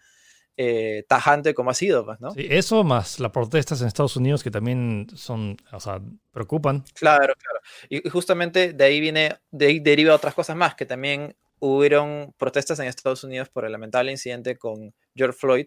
eh, 0.55 1.03
tajante 1.07 1.53
como 1.53 1.71
ha 1.71 1.73
sido, 1.73 2.05
pues, 2.05 2.19
¿no? 2.19 2.31
Sí, 2.31 2.45
eso 2.49 2.83
más 2.83 3.19
las 3.19 3.31
protestas 3.31 3.81
en 3.81 3.87
Estados 3.87 4.15
Unidos 4.15 4.43
que 4.43 4.51
también 4.51 5.07
son, 5.15 5.57
o 5.71 5.79
sea, 5.79 5.99
preocupan. 6.31 6.83
Claro, 6.93 7.33
claro. 7.35 7.59
Y 7.89 8.07
justamente 8.09 8.73
de 8.73 8.83
ahí 8.83 8.99
viene, 8.99 9.37
de 9.51 9.65
ahí 9.67 9.79
deriva 9.79 10.13
otras 10.13 10.33
cosas 10.33 10.55
más, 10.55 10.75
que 10.75 10.85
también 10.85 11.35
hubieron 11.59 12.33
protestas 12.37 12.79
en 12.79 12.87
Estados 12.87 13.23
Unidos 13.23 13.49
por 13.49 13.65
el 13.65 13.71
lamentable 13.71 14.11
incidente 14.11 14.57
con 14.57 14.93
George 15.15 15.37
Floyd, 15.39 15.65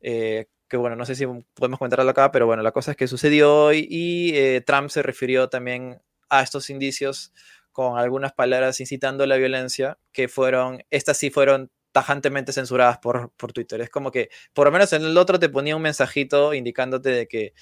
eh, 0.00 0.46
que 0.68 0.76
bueno, 0.76 0.96
no 0.96 1.04
sé 1.04 1.14
si 1.14 1.26
podemos 1.54 1.78
comentarlo 1.78 2.10
acá, 2.10 2.32
pero 2.32 2.46
bueno, 2.46 2.62
la 2.62 2.72
cosa 2.72 2.92
es 2.92 2.96
que 2.96 3.06
sucedió 3.06 3.54
hoy 3.54 3.86
y 3.90 4.32
eh, 4.36 4.62
Trump 4.62 4.90
se 4.90 5.02
refirió 5.02 5.48
también 5.48 6.00
a 6.28 6.42
estos 6.42 6.70
indicios 6.70 7.32
con 7.72 7.98
algunas 7.98 8.32
palabras 8.32 8.80
incitando 8.80 9.24
a 9.24 9.26
la 9.26 9.36
violencia, 9.36 9.98
que 10.12 10.28
fueron, 10.28 10.82
estas 10.90 11.16
sí 11.16 11.30
fueron 11.30 11.70
tajantemente 11.98 12.52
censuradas 12.52 12.98
por, 12.98 13.32
por 13.36 13.52
Twitter. 13.52 13.80
Es 13.80 13.90
como 13.90 14.12
que, 14.12 14.30
por 14.52 14.66
lo 14.66 14.70
menos 14.70 14.92
en 14.92 15.02
el 15.02 15.18
otro 15.18 15.40
te 15.40 15.48
ponía 15.48 15.74
un 15.74 15.82
mensajito 15.82 16.54
indicándote 16.54 17.08
de 17.10 17.26
que 17.26 17.54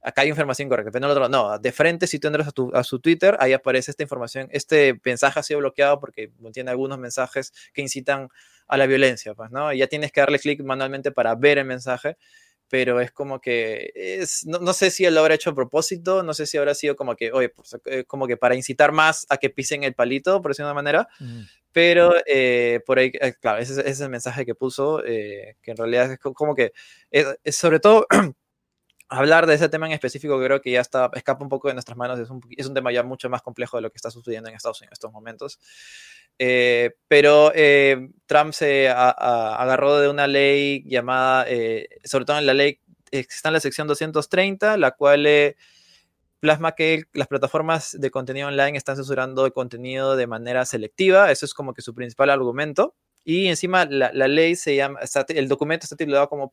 acá 0.00 0.22
hay 0.22 0.28
información 0.30 0.70
correcta, 0.70 0.90
pero 0.90 1.04
en 1.04 1.10
el 1.10 1.16
otro 1.18 1.28
no, 1.28 1.58
de 1.58 1.70
frente 1.70 2.06
si 2.06 2.18
tú 2.18 2.28
entras 2.28 2.48
a, 2.48 2.52
tu, 2.52 2.70
a 2.74 2.82
su 2.82 2.98
Twitter, 3.00 3.36
ahí 3.40 3.52
aparece 3.52 3.90
esta 3.90 4.02
información, 4.02 4.48
este 4.52 4.98
mensaje 5.04 5.38
ha 5.38 5.42
sido 5.42 5.60
bloqueado 5.60 6.00
porque 6.00 6.32
tiene 6.54 6.70
algunos 6.70 6.98
mensajes 6.98 7.52
que 7.74 7.82
incitan 7.82 8.30
a 8.66 8.78
la 8.78 8.86
violencia, 8.86 9.34
pues, 9.34 9.50
¿no? 9.50 9.70
Y 9.70 9.78
ya 9.78 9.86
tienes 9.86 10.10
que 10.10 10.22
darle 10.22 10.38
clic 10.38 10.62
manualmente 10.62 11.12
para 11.12 11.34
ver 11.34 11.58
el 11.58 11.66
mensaje, 11.66 12.16
pero 12.74 13.00
es 13.00 13.12
como 13.12 13.40
que, 13.40 13.92
es, 13.94 14.44
no, 14.46 14.72
sé 14.72 14.90
si 14.90 15.04
él 15.04 15.14
lo 15.14 15.20
habrá 15.20 15.36
hecho 15.36 15.50
a 15.50 15.54
propósito, 15.54 16.24
no 16.24 16.34
sé 16.34 16.44
si 16.44 16.58
habrá 16.58 16.74
sido 16.74 16.96
como 16.96 17.14
que, 17.14 17.30
oye, 17.30 17.48
pues, 17.48 17.76
eh, 17.84 18.02
como 18.02 18.26
que 18.26 18.36
para 18.36 18.56
incitar 18.56 18.90
más 18.90 19.26
a 19.28 19.36
que 19.36 19.48
pisen 19.48 19.84
el 19.84 19.94
palito, 19.94 20.42
por 20.42 20.50
decirlo 20.50 20.66
de 20.66 20.72
una 20.72 20.82
manera, 20.82 21.08
pero 21.70 22.14
eh, 22.26 22.80
por 22.84 22.98
ahí, 22.98 23.12
eh, 23.20 23.34
claro, 23.40 23.60
ese, 23.60 23.88
es 23.88 24.00
el 24.00 24.08
mensaje 24.08 24.44
que 24.44 24.56
puso, 24.56 25.00
que 25.04 25.54
en 25.64 25.76
realidad 25.76 26.10
es 26.10 26.18
como 26.18 26.56
que, 26.56 26.72
es, 27.12 27.56
sobre 27.56 27.78
todo, 27.78 28.08
hablar 29.08 29.46
de 29.46 29.54
ese 29.54 29.68
tema 29.68 29.86
en 29.86 29.92
específico 29.92 30.38
creo 30.38 30.60
que 30.60 30.70
ya 30.72 30.80
está, 30.80 31.10
escapa 31.14 31.42
un 31.42 31.48
poco 31.48 31.68
de 31.68 31.74
nuestras 31.74 31.96
manos, 31.96 32.18
es 32.18 32.30
un, 32.30 32.40
es 32.56 32.66
un 32.66 32.74
tema 32.74 32.92
ya 32.92 33.02
mucho 33.02 33.28
más 33.28 33.42
complejo 33.42 33.76
de 33.76 33.82
lo 33.82 33.90
que 33.90 33.96
está 33.96 34.10
sucediendo 34.10 34.48
en 34.48 34.56
Estados 34.56 34.80
Unidos 34.80 34.90
en 34.90 34.94
estos 34.94 35.12
momentos. 35.12 35.58
Eh, 36.38 36.96
pero 37.06 37.52
eh, 37.54 38.08
Trump 38.26 38.52
se 38.52 38.88
agarró 38.88 40.00
de 40.00 40.08
una 40.08 40.26
ley 40.26 40.82
llamada, 40.86 41.44
eh, 41.48 41.88
sobre 42.04 42.24
todo 42.24 42.38
en 42.38 42.46
la 42.46 42.54
ley, 42.54 42.80
está 43.10 43.50
en 43.50 43.54
la 43.54 43.60
sección 43.60 43.86
230, 43.86 44.76
la 44.76 44.92
cual 44.92 45.26
plasma 46.40 46.72
que 46.72 47.04
las 47.12 47.28
plataformas 47.28 47.96
de 47.98 48.10
contenido 48.10 48.48
online 48.48 48.76
están 48.76 48.96
censurando 48.96 49.46
el 49.46 49.52
contenido 49.52 50.16
de 50.16 50.26
manera 50.26 50.66
selectiva, 50.66 51.30
eso 51.30 51.46
es 51.46 51.54
como 51.54 51.72
que 51.72 51.82
su 51.82 51.94
principal 51.94 52.30
argumento. 52.30 52.94
Y 53.26 53.46
encima 53.48 53.86
la, 53.86 54.10
ley 54.28 54.54
se 54.54 54.76
llama, 54.76 55.00
el 55.28 55.48
documento 55.48 55.84
está 55.84 55.96
titulado 55.96 56.28
como 56.28 56.50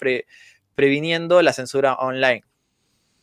previniendo 0.76 1.42
la 1.42 1.54
censura 1.54 1.96
online. 1.96 2.44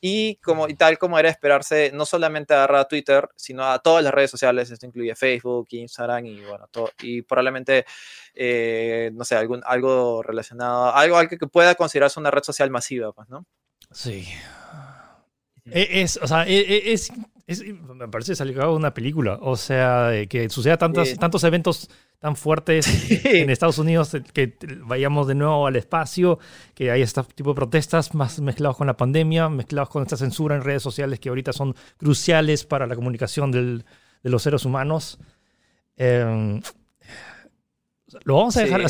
Y, 0.00 0.36
como, 0.36 0.68
y 0.68 0.74
tal 0.74 0.96
como 0.96 1.18
era 1.18 1.28
esperarse, 1.28 1.90
no 1.92 2.06
solamente 2.06 2.54
agarra 2.54 2.80
a 2.80 2.88
Twitter, 2.88 3.28
sino 3.34 3.64
a 3.64 3.80
todas 3.80 4.04
las 4.04 4.14
redes 4.14 4.30
sociales, 4.30 4.70
esto 4.70 4.86
incluye 4.86 5.14
Facebook, 5.16 5.66
Instagram 5.70 6.24
y 6.26 6.40
bueno, 6.44 6.68
todo, 6.70 6.92
y 7.02 7.22
probablemente, 7.22 7.84
eh, 8.32 9.10
no 9.12 9.24
sé, 9.24 9.34
algún, 9.34 9.60
algo 9.66 10.22
relacionado, 10.22 10.94
algo, 10.94 11.16
algo 11.16 11.36
que 11.36 11.46
pueda 11.48 11.74
considerarse 11.74 12.20
una 12.20 12.30
red 12.30 12.44
social 12.44 12.70
masiva, 12.70 13.12
pues, 13.12 13.28
¿no? 13.28 13.44
Sí. 13.90 14.28
E, 15.70 16.02
es, 16.02 16.18
o 16.22 16.26
sea, 16.26 16.46
e, 16.46 16.58
e, 16.58 16.92
es, 16.92 17.10
es, 17.46 17.64
me 17.64 18.08
parece 18.08 18.34
salió 18.34 18.74
una 18.74 18.92
película, 18.92 19.38
o 19.40 19.56
sea, 19.56 20.10
que 20.28 20.48
suceda 20.50 20.76
tantos, 20.76 21.14
tantos 21.16 21.44
eventos 21.44 21.88
tan 22.18 22.36
fuertes 22.36 22.86
en 23.24 23.50
Estados 23.50 23.78
Unidos 23.78 24.16
que 24.32 24.56
vayamos 24.84 25.26
de 25.28 25.34
nuevo 25.34 25.66
al 25.66 25.76
espacio, 25.76 26.38
que 26.74 26.90
hay 26.90 27.02
este 27.02 27.22
tipo 27.34 27.50
de 27.50 27.56
protestas 27.56 28.14
más 28.14 28.40
mezclados 28.40 28.76
con 28.76 28.86
la 28.86 28.96
pandemia, 28.96 29.48
mezclados 29.48 29.88
con 29.88 30.02
esta 30.02 30.16
censura 30.16 30.56
en 30.56 30.62
redes 30.62 30.82
sociales 30.82 31.20
que 31.20 31.28
ahorita 31.28 31.52
son 31.52 31.74
cruciales 31.96 32.64
para 32.64 32.86
la 32.86 32.96
comunicación 32.96 33.50
del, 33.50 33.84
de 34.22 34.30
los 34.30 34.42
seres 34.42 34.64
humanos. 34.64 35.18
Em, 35.96 36.60
lo 38.24 38.36
vamos 38.36 38.56
a 38.56 38.62
dejar. 38.62 38.82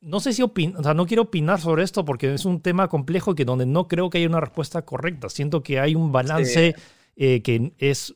No 0.00 0.20
sé 0.20 0.32
si 0.32 0.42
opin, 0.42 0.76
o 0.76 0.82
sea, 0.82 0.94
no 0.94 1.06
quiero 1.06 1.24
opinar 1.24 1.60
sobre 1.60 1.82
esto 1.82 2.04
porque 2.04 2.34
es 2.34 2.44
un 2.44 2.60
tema 2.60 2.88
complejo 2.88 3.34
que 3.34 3.44
donde 3.44 3.66
no 3.66 3.88
creo 3.88 4.10
que 4.10 4.18
haya 4.18 4.28
una 4.28 4.40
respuesta 4.40 4.82
correcta. 4.82 5.28
Siento 5.28 5.62
que 5.62 5.80
hay 5.80 5.94
un 5.94 6.12
balance 6.12 6.74
eh, 7.16 7.42
que 7.42 7.72
es 7.78 8.14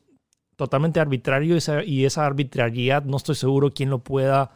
totalmente 0.57 1.01
arbitrario 1.01 1.57
y 1.85 2.05
esa 2.05 2.27
arbitrariedad 2.27 3.03
no 3.05 3.17
estoy 3.17 3.35
seguro 3.35 3.73
quién 3.73 3.89
lo 3.89 4.05
pueda, 4.05 4.53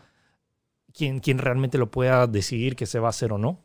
quién, 0.92 1.20
quién 1.20 1.38
realmente 1.38 1.78
lo 1.78 1.90
pueda 1.90 2.26
decidir 2.26 2.76
que 2.76 2.86
se 2.86 2.98
va 2.98 3.08
a 3.08 3.10
hacer 3.10 3.32
o 3.32 3.38
no. 3.38 3.64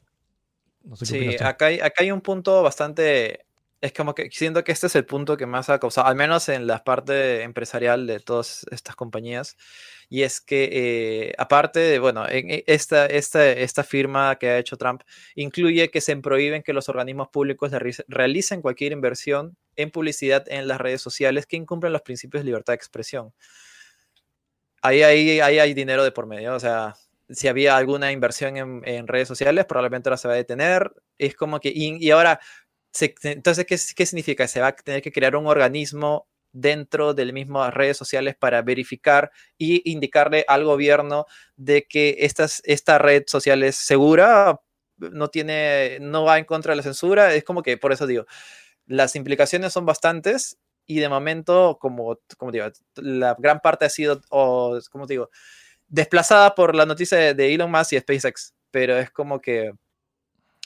sí, 0.94 1.36
acá 1.40 1.66
hay, 1.66 1.80
acá 1.80 2.04
hay 2.04 2.12
un 2.12 2.22
punto 2.22 2.64
bastante 2.64 3.46
es 3.82 3.94
como 3.94 4.14
que 4.14 4.30
siento 4.32 4.64
que 4.64 4.72
este 4.72 4.88
es 4.88 4.96
el 4.96 5.06
punto 5.06 5.38
que 5.38 5.46
más 5.46 5.70
ha 5.70 5.80
causado, 5.80 6.08
al 6.08 6.16
menos 6.16 6.50
en 6.50 6.68
la 6.68 6.84
parte 6.84 7.44
empresarial 7.44 8.08
de 8.08 8.20
todas 8.20 8.66
estas 8.72 8.96
compañías, 8.96 9.56
y 10.10 10.24
es 10.24 10.42
que 10.42 10.70
eh, 11.30 11.34
aparte 11.38 11.80
de, 11.80 12.00
bueno, 12.00 12.28
en 12.28 12.50
e, 12.50 12.64
esta, 12.68 13.06
esta, 13.06 13.48
esta 13.48 13.84
firma 13.84 14.38
que 14.38 14.50
ha 14.50 14.58
hecho 14.58 14.76
Trump 14.76 15.04
incluye 15.36 15.92
que 15.92 16.02
se 16.02 16.18
prohíben 16.18 16.64
que 16.64 16.74
los 16.74 16.90
organismos 16.90 17.30
públicos 17.30 17.72
realicen 18.08 18.62
cualquier 18.62 18.92
inversión 18.92 19.56
en 19.76 19.92
publicidad 19.92 20.44
en 20.48 20.68
las 20.68 20.82
redes 20.82 21.02
sociales 21.02 21.46
que 21.46 21.58
incumplan 21.58 21.94
los 21.94 22.02
principios 22.02 22.42
de 22.42 22.46
libertad 22.46 22.74
de 22.74 22.78
expresión. 22.78 23.34
Ahí, 24.82 25.04
ahí, 25.04 25.40
ahí 25.42 25.60
hay 25.60 25.74
dinero 25.74 26.04
de 26.04 26.12
por 26.12 26.26
medio, 26.26 26.56
o 26.56 26.60
sea, 26.60 26.96
si 27.30 27.48
había 27.48 27.78
alguna 27.78 28.12
inversión 28.12 28.82
en, 28.86 29.08
redes 29.08 29.28
sociales, 29.28 29.66
probablemente 29.66 30.10
ahora 30.10 30.18
se 30.18 30.28
va 30.28 30.34
a 30.34 30.38
detener. 30.38 30.92
Es 31.18 31.36
como 31.36 31.60
que, 31.60 31.72
y, 31.74 32.10
ahora, 32.12 32.40
entonces, 33.24 33.66
¿qué, 33.66 33.78
¿qué 33.96 34.06
significa? 34.06 34.48
Se 34.48 34.62
va 34.62 34.68
a 34.68 34.76
tener 34.76 35.02
que 35.02 35.12
crear 35.12 35.36
un 35.36 35.46
organismo 35.46 36.29
dentro 36.52 37.14
de 37.14 37.26
las 37.26 37.34
mismas 37.34 37.74
redes 37.74 37.98
sociales 37.98 38.36
para 38.38 38.62
verificar 38.62 39.32
y 39.58 39.90
indicarle 39.92 40.46
al 40.48 40.64
gobierno 40.66 41.26
de 41.56 41.86
que 41.88 42.18
estas, 42.20 42.62
esta 42.66 42.98
red 42.98 43.24
social 43.28 43.64
es 43.64 43.76
segura, 43.76 44.60
no 44.98 45.30
tiene, 45.30 45.98
no 46.02 46.24
va 46.26 46.38
en 46.38 46.46
contra 46.46 46.72
de 46.72 46.78
la 46.78 46.84
censura. 46.84 47.34
Es 47.34 47.44
como 47.44 47.64
que, 47.64 47.78
por 47.78 47.92
eso 47.92 48.08
digo, 48.08 48.26
las 48.86 49.16
implicaciones 49.16 49.74
son 49.74 49.86
bastantes 49.86 50.58
y 50.86 51.00
de 51.00 51.10
momento, 51.10 51.78
como, 51.80 52.20
como 52.38 52.52
digo, 52.52 52.66
la 52.96 53.36
gran 53.38 53.60
parte 53.60 53.86
ha 53.86 53.90
sido, 53.90 54.22
o, 54.30 54.80
como 54.92 55.06
digo, 55.06 55.30
desplazada 55.88 56.56
por 56.56 56.76
la 56.76 56.86
noticia 56.86 57.34
de 57.34 57.54
Elon 57.54 57.72
Musk 57.72 57.94
y 57.94 58.00
SpaceX, 58.00 58.54
pero 58.72 58.98
es 58.98 59.12
como 59.12 59.40
que 59.40 59.74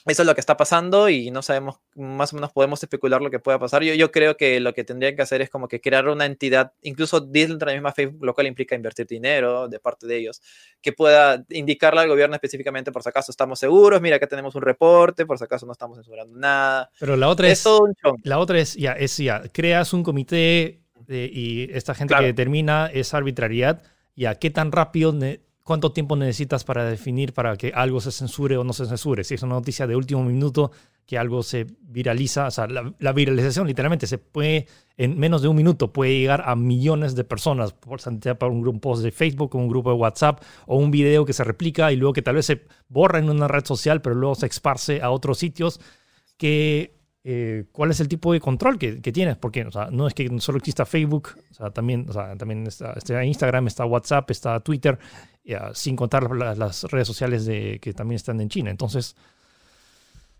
eso 0.06 0.22
es 0.22 0.26
lo 0.26 0.34
que 0.34 0.40
está 0.40 0.56
pasando 0.56 1.08
y 1.08 1.30
no 1.30 1.40
sabemos, 1.40 1.80
más 1.94 2.32
o 2.32 2.36
menos 2.36 2.52
podemos 2.52 2.82
especular 2.82 3.22
lo 3.22 3.30
que 3.30 3.38
pueda 3.38 3.58
pasar. 3.58 3.82
Yo, 3.82 3.94
yo 3.94 4.12
creo 4.12 4.36
que 4.36 4.60
lo 4.60 4.74
que 4.74 4.84
tendrían 4.84 5.16
que 5.16 5.22
hacer 5.22 5.40
es 5.40 5.48
como 5.48 5.66
que 5.66 5.80
crear 5.80 6.08
una 6.08 6.26
entidad, 6.26 6.72
incluso 6.82 7.20
dentro 7.20 7.66
de 7.66 7.66
la 7.66 7.72
misma 7.72 7.92
Facebook, 7.92 8.22
lo 8.22 8.34
cual 8.34 8.46
implica 8.46 8.74
invertir 8.74 9.06
dinero 9.06 9.66
de 9.66 9.80
parte 9.80 10.06
de 10.06 10.18
ellos, 10.18 10.42
que 10.82 10.92
pueda 10.92 11.42
indicarle 11.48 12.02
al 12.02 12.08
gobierno 12.08 12.34
específicamente 12.34 12.92
por 12.92 13.02
si 13.02 13.08
acaso 13.08 13.30
estamos 13.30 13.58
seguros, 13.58 14.00
mira 14.02 14.18
que 14.18 14.26
tenemos 14.26 14.54
un 14.54 14.62
reporte, 14.62 15.24
por 15.24 15.38
si 15.38 15.44
acaso 15.44 15.64
no 15.64 15.72
estamos 15.72 15.96
censurando 15.96 16.36
nada. 16.36 16.90
Pero 17.00 17.16
la 17.16 17.28
otra 17.28 17.48
es, 17.48 17.64
la 18.24 18.38
otra 18.38 18.58
es, 18.58 18.74
ya, 18.74 18.92
es 18.92 19.16
ya, 19.16 19.42
creas 19.52 19.94
un 19.94 20.02
comité 20.02 20.82
y 21.08 21.72
esta 21.72 21.94
gente 21.94 22.14
que 22.14 22.24
determina 22.24 22.90
esa 22.92 23.16
arbitrariedad, 23.16 23.82
ya, 24.16 24.34
¿qué 24.34 24.50
tan 24.50 24.70
rápido 24.70 25.14
cuánto 25.64 25.92
tiempo 25.92 26.14
necesitas 26.14 26.62
para 26.62 26.84
definir 26.84 27.32
para 27.32 27.56
que 27.56 27.72
algo 27.74 28.00
se 28.00 28.12
censure 28.12 28.56
o 28.58 28.64
no 28.64 28.72
se 28.72 28.86
censure. 28.86 29.24
Si 29.24 29.34
es 29.34 29.42
una 29.42 29.54
noticia 29.54 29.86
de 29.86 29.96
último 29.96 30.22
minuto 30.22 30.70
que 31.06 31.18
algo 31.18 31.42
se 31.42 31.66
viraliza, 31.80 32.46
o 32.46 32.50
sea, 32.50 32.66
la, 32.66 33.12
viralización 33.12 33.66
literalmente 33.66 34.06
se 34.06 34.18
puede, 34.18 34.66
en 34.96 35.18
menos 35.18 35.42
de 35.42 35.48
un 35.48 35.56
minuto, 35.56 35.92
puede 35.92 36.18
llegar 36.18 36.44
a 36.46 36.54
millones 36.54 37.14
de 37.14 37.24
personas, 37.24 37.72
por 37.72 38.00
sea 38.00 38.38
para 38.38 38.52
un 38.52 38.62
grupo 38.62 38.98
de 38.98 39.10
Facebook, 39.10 39.54
o 39.54 39.58
un 39.58 39.68
grupo 39.68 39.90
de 39.90 39.96
WhatsApp, 39.96 40.42
o 40.66 40.76
un 40.76 40.90
video 40.90 41.24
que 41.24 41.32
se 41.32 41.44
replica 41.44 41.92
y 41.92 41.96
luego 41.96 42.12
que 42.12 42.22
tal 42.22 42.36
vez 42.36 42.46
se 42.46 42.62
borra 42.88 43.18
en 43.18 43.28
una 43.28 43.48
red 43.48 43.64
social, 43.64 44.02
pero 44.02 44.14
luego 44.14 44.34
se 44.34 44.46
esparce 44.46 45.02
a 45.02 45.10
otros 45.10 45.38
sitios 45.38 45.80
que 46.36 46.93
eh, 47.26 47.64
cuál 47.72 47.90
es 47.90 48.00
el 48.00 48.08
tipo 48.08 48.34
de 48.34 48.40
control 48.40 48.78
que, 48.78 49.00
tienes, 49.00 49.38
porque 49.38 49.64
o 49.64 49.70
sea, 49.70 49.88
no 49.90 50.06
es 50.06 50.12
que 50.12 50.30
solo 50.40 50.58
exista 50.58 50.84
Facebook, 50.84 51.30
o 51.50 51.54
sea, 51.54 51.70
también, 51.70 52.04
o 52.06 52.12
sea, 52.12 52.36
también 52.36 52.66
está, 52.66 52.92
está, 52.92 53.24
Instagram, 53.24 53.66
está 53.66 53.86
WhatsApp, 53.86 54.30
está 54.30 54.60
Twitter, 54.60 54.98
sin 55.72 55.96
contar 55.96 56.30
las, 56.36 56.82
redes 56.84 57.06
sociales 57.06 57.46
de, 57.46 57.78
que 57.80 57.94
también 57.94 58.16
están 58.16 58.42
en 58.42 58.50
China. 58.50 58.70
Entonces, 58.70 59.16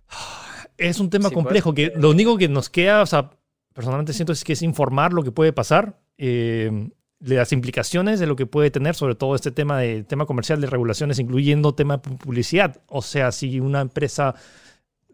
es 0.76 1.00
un 1.00 1.08
tema 1.08 1.30
complejo 1.30 1.72
que 1.72 1.90
lo 1.96 2.10
único 2.10 2.36
que 2.36 2.48
nos 2.48 2.68
queda, 2.68 3.00
o 3.00 3.06
sea, 3.06 3.30
personalmente 3.72 4.12
siento 4.12 4.34
es 4.34 4.44
que 4.44 4.52
es 4.52 4.60
informar 4.60 5.14
lo 5.14 5.22
que 5.22 5.32
puede 5.32 5.54
pasar, 5.54 5.98
eh, 6.18 6.90
de 7.18 7.36
las 7.36 7.52
implicaciones 7.52 8.20
de 8.20 8.26
lo 8.26 8.36
que 8.36 8.44
puede 8.44 8.70
tener, 8.70 8.94
sobre 8.94 9.14
todo 9.14 9.34
este 9.34 9.50
tema 9.50 9.78
de 9.78 10.04
tema 10.04 10.26
comercial 10.26 10.60
de 10.60 10.66
regulaciones, 10.66 11.18
incluyendo 11.18 11.74
tema 11.74 11.96
de 11.96 12.16
publicidad. 12.18 12.82
O 12.88 13.00
sea, 13.00 13.32
si 13.32 13.60
una 13.60 13.80
empresa 13.80 14.34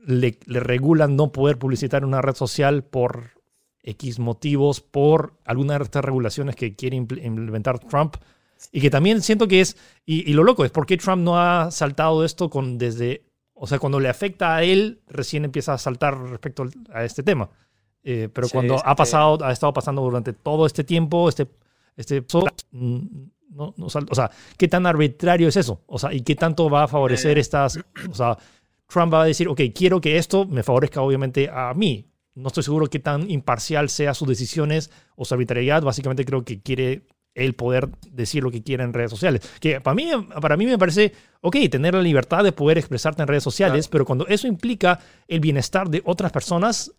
le, 0.04 0.38
regulan 0.46 1.16
no 1.16 1.32
poder 1.32 1.58
publicitar 1.58 2.02
en 2.02 2.08
una 2.08 2.22
red 2.22 2.34
social 2.34 2.84
por 2.84 3.40
X 3.82 4.18
motivos, 4.18 4.80
por 4.80 5.34
alguna 5.44 5.78
de 5.78 5.84
estas 5.84 6.04
regulaciones 6.04 6.56
que 6.56 6.74
quiere 6.74 6.96
implementar 6.96 7.78
Trump. 7.78 8.16
Y 8.72 8.80
que 8.80 8.90
también 8.90 9.22
siento 9.22 9.48
que 9.48 9.62
es, 9.62 9.76
y, 10.04 10.32
lo 10.32 10.44
loco 10.44 10.64
es 10.64 10.70
por 10.70 10.86
qué 10.86 10.96
Trump 10.96 11.22
no 11.22 11.38
ha 11.38 11.70
saltado 11.70 12.24
esto 12.24 12.50
con 12.50 12.76
desde, 12.76 13.24
o 13.54 13.66
sea, 13.66 13.78
cuando 13.78 14.00
le 14.00 14.08
afecta 14.08 14.54
a 14.54 14.62
él, 14.62 15.00
recién 15.08 15.44
empieza 15.44 15.72
a 15.72 15.78
saltar 15.78 16.18
respecto 16.18 16.66
a 16.92 17.04
este 17.04 17.22
tema. 17.22 17.48
Eh, 18.02 18.28
pero 18.32 18.48
cuando 18.48 18.76
ha 18.84 18.94
pasado, 18.96 19.38
ha 19.44 19.52
estado 19.52 19.72
pasando 19.72 20.02
durante 20.02 20.32
todo 20.32 20.66
este 20.66 20.84
tiempo, 20.84 21.28
este, 21.28 21.46
este, 21.96 22.24
no, 23.50 23.74
no, 23.76 23.86
o 23.86 24.14
sea, 24.14 24.30
¿qué 24.56 24.68
tan 24.68 24.86
arbitrario 24.86 25.48
es 25.48 25.56
eso? 25.56 25.82
O 25.86 25.98
sea, 25.98 26.12
¿y 26.12 26.20
qué 26.20 26.36
tanto 26.36 26.70
va 26.70 26.84
a 26.84 26.88
favorecer 26.88 27.36
eh. 27.36 27.40
estas, 27.40 27.78
o 28.08 28.14
sea, 28.14 28.38
Trump 28.90 29.12
va 29.12 29.22
a 29.22 29.26
decir, 29.26 29.48
ok, 29.48 29.60
quiero 29.74 30.00
que 30.00 30.16
esto 30.16 30.46
me 30.46 30.62
favorezca 30.62 31.00
obviamente 31.00 31.48
a 31.52 31.72
mí. 31.74 32.06
No 32.34 32.48
estoy 32.48 32.62
seguro 32.62 32.86
qué 32.86 32.98
tan 32.98 33.30
imparcial 33.30 33.88
sea 33.88 34.14
sus 34.14 34.28
decisiones 34.28 34.90
o 35.16 35.24
su 35.24 35.34
arbitrariedad. 35.34 35.82
Básicamente 35.82 36.24
creo 36.24 36.44
que 36.44 36.60
quiere 36.60 37.06
él 37.34 37.54
poder 37.54 37.90
decir 38.10 38.42
lo 38.42 38.50
que 38.50 38.62
quiera 38.62 38.84
en 38.84 38.92
redes 38.92 39.10
sociales. 39.10 39.48
Que 39.60 39.80
para 39.80 39.94
mí, 39.94 40.10
para 40.40 40.56
mí 40.56 40.66
me 40.66 40.78
parece, 40.78 41.12
ok, 41.40 41.56
tener 41.70 41.94
la 41.94 42.02
libertad 42.02 42.44
de 42.44 42.52
poder 42.52 42.78
expresarte 42.78 43.22
en 43.22 43.28
redes 43.28 43.44
sociales, 43.44 43.88
pero 43.88 44.04
cuando 44.04 44.26
eso 44.26 44.46
implica 44.46 45.00
el 45.28 45.40
bienestar 45.40 45.88
de 45.88 46.02
otras 46.04 46.32
personas, 46.32 46.92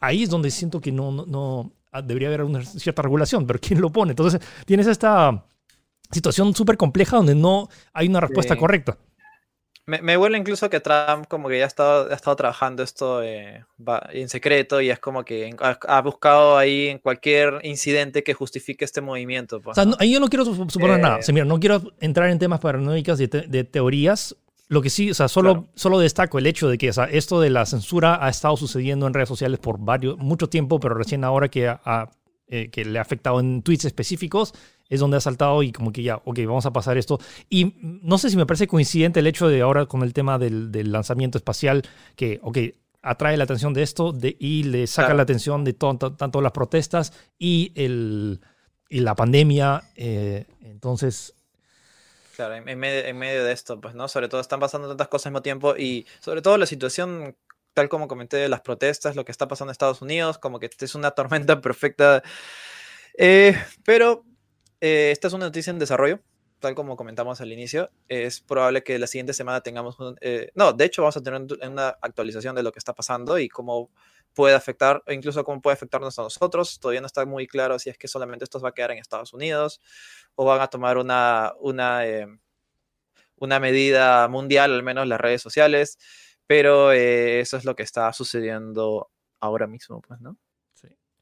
ahí 0.00 0.24
es 0.24 0.30
donde 0.30 0.50
siento 0.50 0.80
que 0.80 0.92
no, 0.92 1.10
no, 1.10 1.72
ah, 1.92 2.02
debería 2.02 2.28
haber 2.28 2.42
una 2.42 2.64
cierta 2.64 3.02
regulación, 3.02 3.46
pero 3.46 3.58
¿quién 3.60 3.80
lo 3.80 3.90
pone? 3.90 4.12
Entonces 4.12 4.40
tienes 4.66 4.86
esta 4.86 5.44
situación 6.10 6.54
súper 6.54 6.76
compleja 6.76 7.16
donde 7.16 7.34
no 7.34 7.68
hay 7.92 8.08
una 8.08 8.20
respuesta 8.20 8.56
correcta. 8.56 8.98
Me, 9.88 10.02
me 10.02 10.16
huele 10.16 10.36
incluso 10.36 10.68
que 10.68 10.80
Trump 10.80 11.28
como 11.28 11.48
que 11.48 11.58
ya 11.58 11.64
ha 11.64 11.68
estado, 11.68 12.10
ha 12.10 12.14
estado 12.14 12.34
trabajando 12.34 12.82
esto 12.82 13.22
eh, 13.22 13.64
en 14.10 14.28
secreto 14.28 14.80
y 14.80 14.90
es 14.90 14.98
como 14.98 15.24
que 15.24 15.54
ha, 15.60 16.02
buscado 16.02 16.58
ahí 16.58 16.88
en 16.88 16.98
cualquier 16.98 17.60
incidente 17.62 18.24
que 18.24 18.34
justifique 18.34 18.84
este 18.84 19.00
movimiento. 19.00 19.60
Pues, 19.60 19.78
o 19.78 19.82
sea, 19.82 19.92
ahí 20.00 20.12
yo 20.12 20.18
no 20.18 20.26
quiero 20.26 20.44
suponer 20.44 20.98
nada. 20.98 21.18
O 21.18 21.22
sea, 21.22 21.32
mira, 21.32 21.46
no 21.46 21.60
quiero 21.60 21.80
entrar 22.00 22.30
en 22.30 22.40
temas 22.40 22.58
paranoicos 22.58 23.16
de, 23.16 23.28
de, 23.28 23.62
teorías, 23.62 24.34
Lo 24.66 24.82
que 24.82 24.90
sí, 24.90 25.12
o 25.12 25.14
sea, 25.14 25.28
solo, 25.28 25.68
solo 25.76 26.00
destaco 26.00 26.40
el 26.40 26.48
hecho 26.48 26.68
de 26.68 26.78
que 26.78 26.90
o 26.90 26.92
sea, 26.92 27.04
esto 27.04 27.40
de 27.40 27.50
la 27.50 27.64
censura 27.64 28.18
ha 28.20 28.28
estado 28.28 28.56
sucediendo 28.56 29.06
en 29.06 29.14
redes 29.14 29.28
sociales 29.28 29.60
por 29.60 29.78
varios, 29.78 30.18
mucho 30.18 30.48
tiempo, 30.48 30.80
pero 30.80 30.96
recién 30.96 31.22
ahora 31.22 31.48
que, 31.48 31.68
ha, 31.68 32.10
eh, 32.48 32.70
que 32.70 32.84
le 32.84 32.98
ha 32.98 33.02
afectado 33.02 33.38
en 33.38 33.62
tweets 33.62 33.84
específicos, 33.84 34.52
es 34.88 35.00
donde 35.00 35.16
ha 35.16 35.20
saltado 35.20 35.62
y 35.62 35.72
como 35.72 35.92
que 35.92 36.02
ya, 36.02 36.20
ok, 36.24 36.38
vamos 36.46 36.66
a 36.66 36.72
pasar 36.72 36.98
esto. 36.98 37.18
Y 37.48 37.74
no 37.82 38.18
sé 38.18 38.30
si 38.30 38.36
me 38.36 38.46
parece 38.46 38.66
coincidente 38.66 39.20
el 39.20 39.26
hecho 39.26 39.48
de 39.48 39.60
ahora 39.60 39.86
con 39.86 40.02
el 40.02 40.12
tema 40.12 40.38
del, 40.38 40.70
del 40.72 40.92
lanzamiento 40.92 41.38
espacial, 41.38 41.82
que, 42.14 42.38
ok, 42.42 42.58
atrae 43.06 43.36
la 43.36 43.44
atención 43.44 43.72
de 43.72 43.82
esto 43.82 44.12
de, 44.12 44.36
y 44.38 44.64
le 44.64 44.86
saca 44.86 45.14
la 45.14 45.22
atención 45.22 45.64
de 45.64 45.72
tanto 45.72 46.40
las 46.40 46.52
protestas 46.52 47.12
y, 47.38 47.72
el, 47.76 48.40
y 48.88 49.00
la 49.00 49.14
pandemia. 49.14 49.84
Eh, 49.94 50.44
entonces... 50.62 51.32
Claro, 52.34 52.54
en, 52.54 52.78
medio, 52.78 53.44
de 53.44 53.52
esto, 53.52 53.80
pues, 53.80 53.94
¿no? 53.94 54.08
Sobre 54.08 54.28
todo 54.28 54.42
están 54.42 54.60
pasando 54.60 54.88
tantas 54.88 55.08
cosas 55.08 55.26
al 55.26 55.32
mismo 55.32 55.42
tiempo 55.42 55.74
y 55.74 56.06
sobre 56.20 56.42
todo 56.42 56.58
la 56.58 56.66
situación, 56.66 57.34
tal 57.72 57.88
como 57.88 58.08
comenté, 58.08 58.36
de 58.36 58.50
las 58.50 58.60
protestas, 58.60 59.16
lo 59.16 59.24
que 59.24 59.32
está 59.32 59.48
pasando 59.48 59.70
en 59.70 59.72
Estados 59.72 60.02
Unidos, 60.02 60.36
como 60.36 60.58
que 60.58 60.68
es 60.78 60.94
una 60.94 61.12
tormenta 61.12 61.60
perfecta. 61.62 62.22
Eh, 63.16 63.56
pero 63.84 64.25
eh, 64.80 65.10
esta 65.10 65.28
es 65.28 65.34
una 65.34 65.46
noticia 65.46 65.70
en 65.70 65.78
desarrollo, 65.78 66.20
tal 66.58 66.74
como 66.74 66.96
comentamos 66.96 67.40
al 67.40 67.52
inicio. 67.52 67.90
Es 68.08 68.40
probable 68.40 68.82
que 68.82 68.98
la 68.98 69.06
siguiente 69.06 69.32
semana 69.32 69.60
tengamos 69.60 69.98
un, 70.00 70.16
eh, 70.20 70.50
no, 70.54 70.72
de 70.72 70.84
hecho 70.84 71.02
vamos 71.02 71.16
a 71.16 71.22
tener 71.22 71.40
una 71.68 71.88
actualización 72.00 72.54
de 72.54 72.62
lo 72.62 72.72
que 72.72 72.78
está 72.78 72.94
pasando 72.94 73.38
y 73.38 73.48
cómo 73.48 73.90
puede 74.34 74.54
afectar, 74.54 75.02
o 75.06 75.12
incluso 75.12 75.44
cómo 75.44 75.60
puede 75.62 75.74
afectarnos 75.74 76.18
a 76.18 76.22
nosotros. 76.22 76.78
Todavía 76.80 77.00
no 77.00 77.06
está 77.06 77.24
muy 77.24 77.46
claro 77.46 77.78
si 77.78 77.90
es 77.90 77.98
que 77.98 78.08
solamente 78.08 78.44
esto 78.44 78.60
va 78.60 78.70
a 78.70 78.72
quedar 78.72 78.92
en 78.92 78.98
Estados 78.98 79.32
Unidos 79.32 79.80
o 80.34 80.44
van 80.44 80.60
a 80.60 80.68
tomar 80.68 80.98
una, 80.98 81.54
una, 81.60 82.06
eh, 82.06 82.26
una 83.36 83.60
medida 83.60 84.28
mundial, 84.28 84.72
al 84.72 84.82
menos 84.82 85.06
las 85.06 85.20
redes 85.20 85.42
sociales. 85.42 85.98
Pero 86.46 86.92
eso 86.92 87.56
es 87.56 87.64
lo 87.64 87.74
que 87.74 87.82
está 87.82 88.12
sucediendo 88.12 89.10
ahora 89.40 89.66
mismo, 89.66 90.00
pues, 90.00 90.20
¿no? 90.20 90.36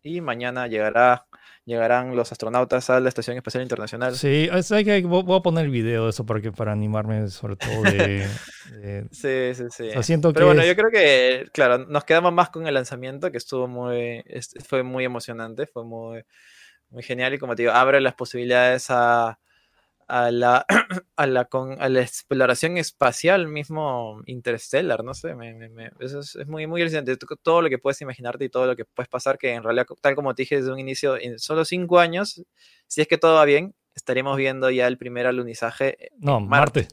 Y 0.04 0.20
mañana 0.20 0.68
llegará 0.68 1.26
llegarán 1.64 2.14
los 2.14 2.30
astronautas 2.30 2.90
a 2.90 3.00
la 3.00 3.08
Estación 3.08 3.36
Espacial 3.36 3.62
Internacional. 3.62 4.14
Sí, 4.14 4.48
es 4.52 4.68
que 4.68 5.02
voy 5.02 5.36
a 5.36 5.40
poner 5.40 5.64
el 5.64 5.70
video 5.70 6.04
de 6.04 6.10
eso 6.10 6.26
para, 6.26 6.40
que, 6.40 6.52
para 6.52 6.72
animarme 6.72 7.28
sobre 7.28 7.56
todo 7.56 7.82
de... 7.82 8.28
sí, 9.10 9.54
sí, 9.54 9.64
sí. 9.70 10.02
siento 10.02 10.32
Pero 10.32 10.46
bueno, 10.46 10.64
yo 10.64 10.76
creo 10.76 10.90
que, 10.90 11.48
claro, 11.52 11.78
nos 11.78 12.04
quedamos 12.04 12.32
más 12.32 12.50
con 12.50 12.66
el 12.66 12.74
lanzamiento, 12.74 13.30
que 13.30 13.38
estuvo 13.38 13.66
muy, 13.66 14.22
fue 14.66 14.82
muy 14.82 15.04
emocionante, 15.04 15.66
fue 15.66 15.84
muy, 15.84 16.22
muy 16.90 17.02
genial 17.02 17.34
y 17.34 17.38
como 17.38 17.54
te 17.54 17.62
digo, 17.62 17.72
abre 17.72 18.00
las 18.00 18.14
posibilidades 18.14 18.86
a 18.90 19.38
a 20.08 20.30
la, 20.30 20.66
a 21.16 21.26
la, 21.26 21.44
con, 21.46 21.80
a 21.80 21.88
la 21.88 22.00
exploración 22.00 22.76
espacial 22.76 23.48
mismo 23.48 24.22
interstellar, 24.26 25.04
no 25.04 25.14
sé, 25.14 25.34
me, 25.34 25.68
me, 25.68 25.90
eso 26.00 26.20
es, 26.20 26.36
muy, 26.46 26.66
muy 26.66 26.82
interesante, 26.82 27.16
todo 27.42 27.62
lo 27.62 27.68
que 27.68 27.78
puedes 27.78 28.00
imaginarte 28.00 28.44
y 28.44 28.48
todo 28.48 28.66
lo 28.66 28.76
que 28.76 28.84
puedes 28.84 29.08
pasar, 29.08 29.38
que 29.38 29.52
en 29.52 29.62
realidad, 29.62 29.86
tal 30.00 30.14
como 30.14 30.34
te 30.34 30.42
dije 30.42 30.56
desde 30.56 30.72
un 30.72 30.78
inicio, 30.78 31.16
en 31.16 31.38
solo 31.38 31.64
cinco 31.64 31.98
años, 31.98 32.42
si 32.86 33.00
es 33.00 33.08
que 33.08 33.18
todo 33.18 33.34
va 33.34 33.44
bien, 33.44 33.74
estaríamos 33.94 34.36
viendo 34.36 34.70
ya 34.70 34.86
el 34.86 34.98
primer 34.98 35.26
alunizaje. 35.26 36.10
No, 36.18 36.40
Marte. 36.40 36.88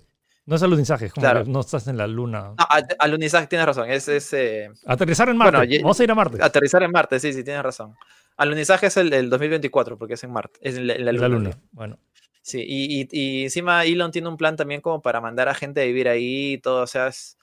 No 0.46 0.56
es 0.56 0.64
alunizaje, 0.64 1.06
es 1.06 1.14
como 1.14 1.24
claro. 1.24 1.46
no 1.46 1.60
estás 1.60 1.88
en 1.88 1.98
la 1.98 2.08
luna. 2.08 2.54
No, 2.58 2.66
alunizaje, 3.00 3.48
tienes 3.48 3.66
razón. 3.66 3.90
Es, 3.90 4.08
es 4.08 4.34
eh, 4.34 4.70
Aterrizar 4.86 5.30
en 5.30 5.38
Marte. 5.38 5.80
Vamos 5.82 6.00
a 6.00 6.04
ir 6.04 6.12
a 6.12 6.16
Marte. 6.16 6.40
Aterrizar 6.42 6.82
en 6.84 6.92
Marte, 6.92 7.20
sí, 7.20 7.32
sí, 7.32 7.44
tienes 7.44 7.62
razón. 7.62 7.96
Alunizaje 8.38 8.88
es 8.88 8.98
el, 8.98 9.14
el 9.14 9.30
2024, 9.30 9.98
porque 9.98 10.16
es 10.16 10.24
en 10.24 10.32
Marte. 10.32 10.60
Es 10.62 10.78
en 10.78 10.88
la, 10.88 10.96
la 10.96 11.28
luna. 11.28 11.52
Bueno. 11.72 12.00
Sí, 12.42 12.64
y, 12.68 13.08
y, 13.12 13.44
encima 13.44 13.86
Elon 13.86 14.12
tiene 14.12 14.28
un 14.28 14.38
plan 14.38 14.56
también 14.56 14.82
como 14.82 15.02
para 15.02 15.22
mandar 15.22 15.48
a 15.48 15.54
gente 15.54 15.82
a 15.82 15.86
vivir 15.86 16.08
ahí 16.08 16.54
y 16.54 16.58
todo, 16.58 16.84
o 16.84 16.88
sea, 16.88 17.08
es, 17.08 17.38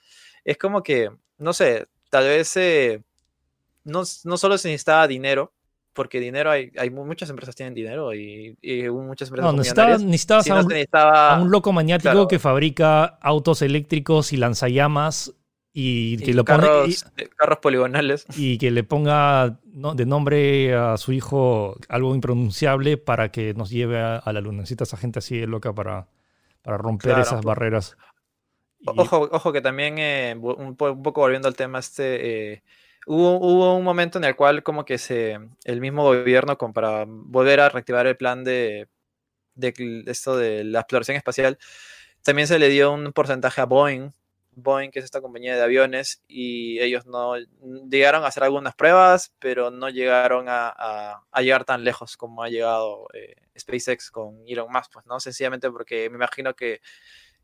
como 0.61 0.83
que, 0.83 1.11
no 1.39 1.53
sé, 1.53 1.87
tal 2.11 2.25
vez 2.25 2.57
eh, 2.57 3.03
no, 3.85 4.03
no, 4.25 4.37
solo 4.37 4.59
se 4.59 4.69
necesitaba 4.69 5.07
dinero, 5.07 5.53
porque 5.93 6.19
dinero 6.19 6.51
hay, 6.51 6.73
hay 6.77 6.91
muchas 6.91 7.31
empresas 7.31 7.55
tienen 7.55 7.75
dinero 7.75 8.13
y, 8.13 8.57
muchas 8.91 9.29
empresas 9.29 9.53
no, 9.53 9.59
necesitaba, 9.59 9.99
necesitabas 9.99 10.51
a, 10.93 11.41
un, 11.41 11.51
loco 11.51 11.73
maniático 11.73 12.27
que 12.27 12.41
fabrica 12.41 13.05
autos 13.05 13.63
eléctricos 13.63 14.33
y 14.33 14.37
lanzallamas 14.37 15.33
y 15.73 16.17
que 16.19 16.35
lo 16.35 16.45
carros, 16.45 17.05
carros 17.37 17.59
poligonales. 17.59 18.27
Y 18.37 18.59
que 18.59 18.71
le 18.71 18.85
ponga 18.85 19.61
de 19.65 20.07
nombre 20.07 20.75
a 20.75 20.97
su 20.97 21.13
hijo 21.13 21.77
algo 21.89 22.15
impronunciable 22.15 22.97
para 22.97 23.31
que 23.31 23.55
nos 23.55 23.71
lleve 23.71 24.01
a, 24.01 24.23
la 24.33 24.41
luna. 24.41 24.59
Necesita 24.59 24.85
esa 24.85 24.97
gente 24.97 25.21
así 25.21 25.39
de 25.39 25.47
loca 25.47 25.73
para, 25.73 26.09
para 26.63 26.79
romper 26.79 27.19
esas 27.19 27.45
barreras. 27.45 27.97
Ojo, 28.87 29.29
ojo 29.31 29.53
que 29.53 29.61
también, 29.61 29.99
eh, 29.99 30.37
un, 30.37 30.77
poco 30.77 31.21
volviendo 31.21 31.49
al 31.49 31.57
tema 31.57 31.81
este, 31.81 32.53
eh, 32.53 32.63
hubo, 33.07 33.39
hubo, 33.39 33.77
un 33.77 33.85
momento 33.85 34.19
en 34.19 34.25
el 34.25 34.37
cual 34.37 34.63
como 34.63 34.85
que 34.85 34.99
se, 34.99 35.39
el 35.65 35.81
mismo 35.81 36.05
gobierno, 36.05 36.57
como 36.57 36.73
para 36.73 37.05
volver 37.07 37.61
a 37.61 37.69
reactivar 37.69 38.07
el 38.07 38.17
plan 38.17 38.45
de, 38.45 38.89
de 39.55 40.05
esto 40.07 40.37
de 40.37 40.65
la 40.65 40.81
exploración 40.81 41.17
espacial, 41.17 41.59
también 42.23 42.47
se 42.47 42.59
le 42.59 42.69
dio 42.69 42.93
un 42.93 43.13
porcentaje 43.13 43.61
a 43.61 43.67
Boeing 43.67 44.11
Boeing, 44.63 44.91
que 44.91 44.99
es 44.99 45.05
esta 45.05 45.21
compañía 45.21 45.57
de 45.57 45.63
aviones, 45.63 46.23
y 46.29 46.81
ellos 46.81 47.07
no 47.07 47.35
llegaron 47.91 48.25
a 48.25 48.29
hacer 48.29 48.45
algunas 48.45 48.75
pruebas, 48.75 49.33
pero 49.39 49.71
no 49.71 49.89
llegaron 49.89 50.47
a, 50.49 51.23
llegar 51.41 51.65
tan 51.65 51.85
lejos 51.85 52.17
como 52.17 52.43
ha 52.43 52.49
llegado 52.49 53.07
eh, 53.15 53.37
SpaceX 53.59 54.11
con 54.11 54.43
Elon 54.47 54.71
Musk, 54.71 54.93
pues, 54.93 55.07
¿no? 55.07 55.21
Sencillamente 55.21 55.71
porque 55.71 56.11
me 56.11 56.17
imagino 56.17 56.55
que 56.55 56.81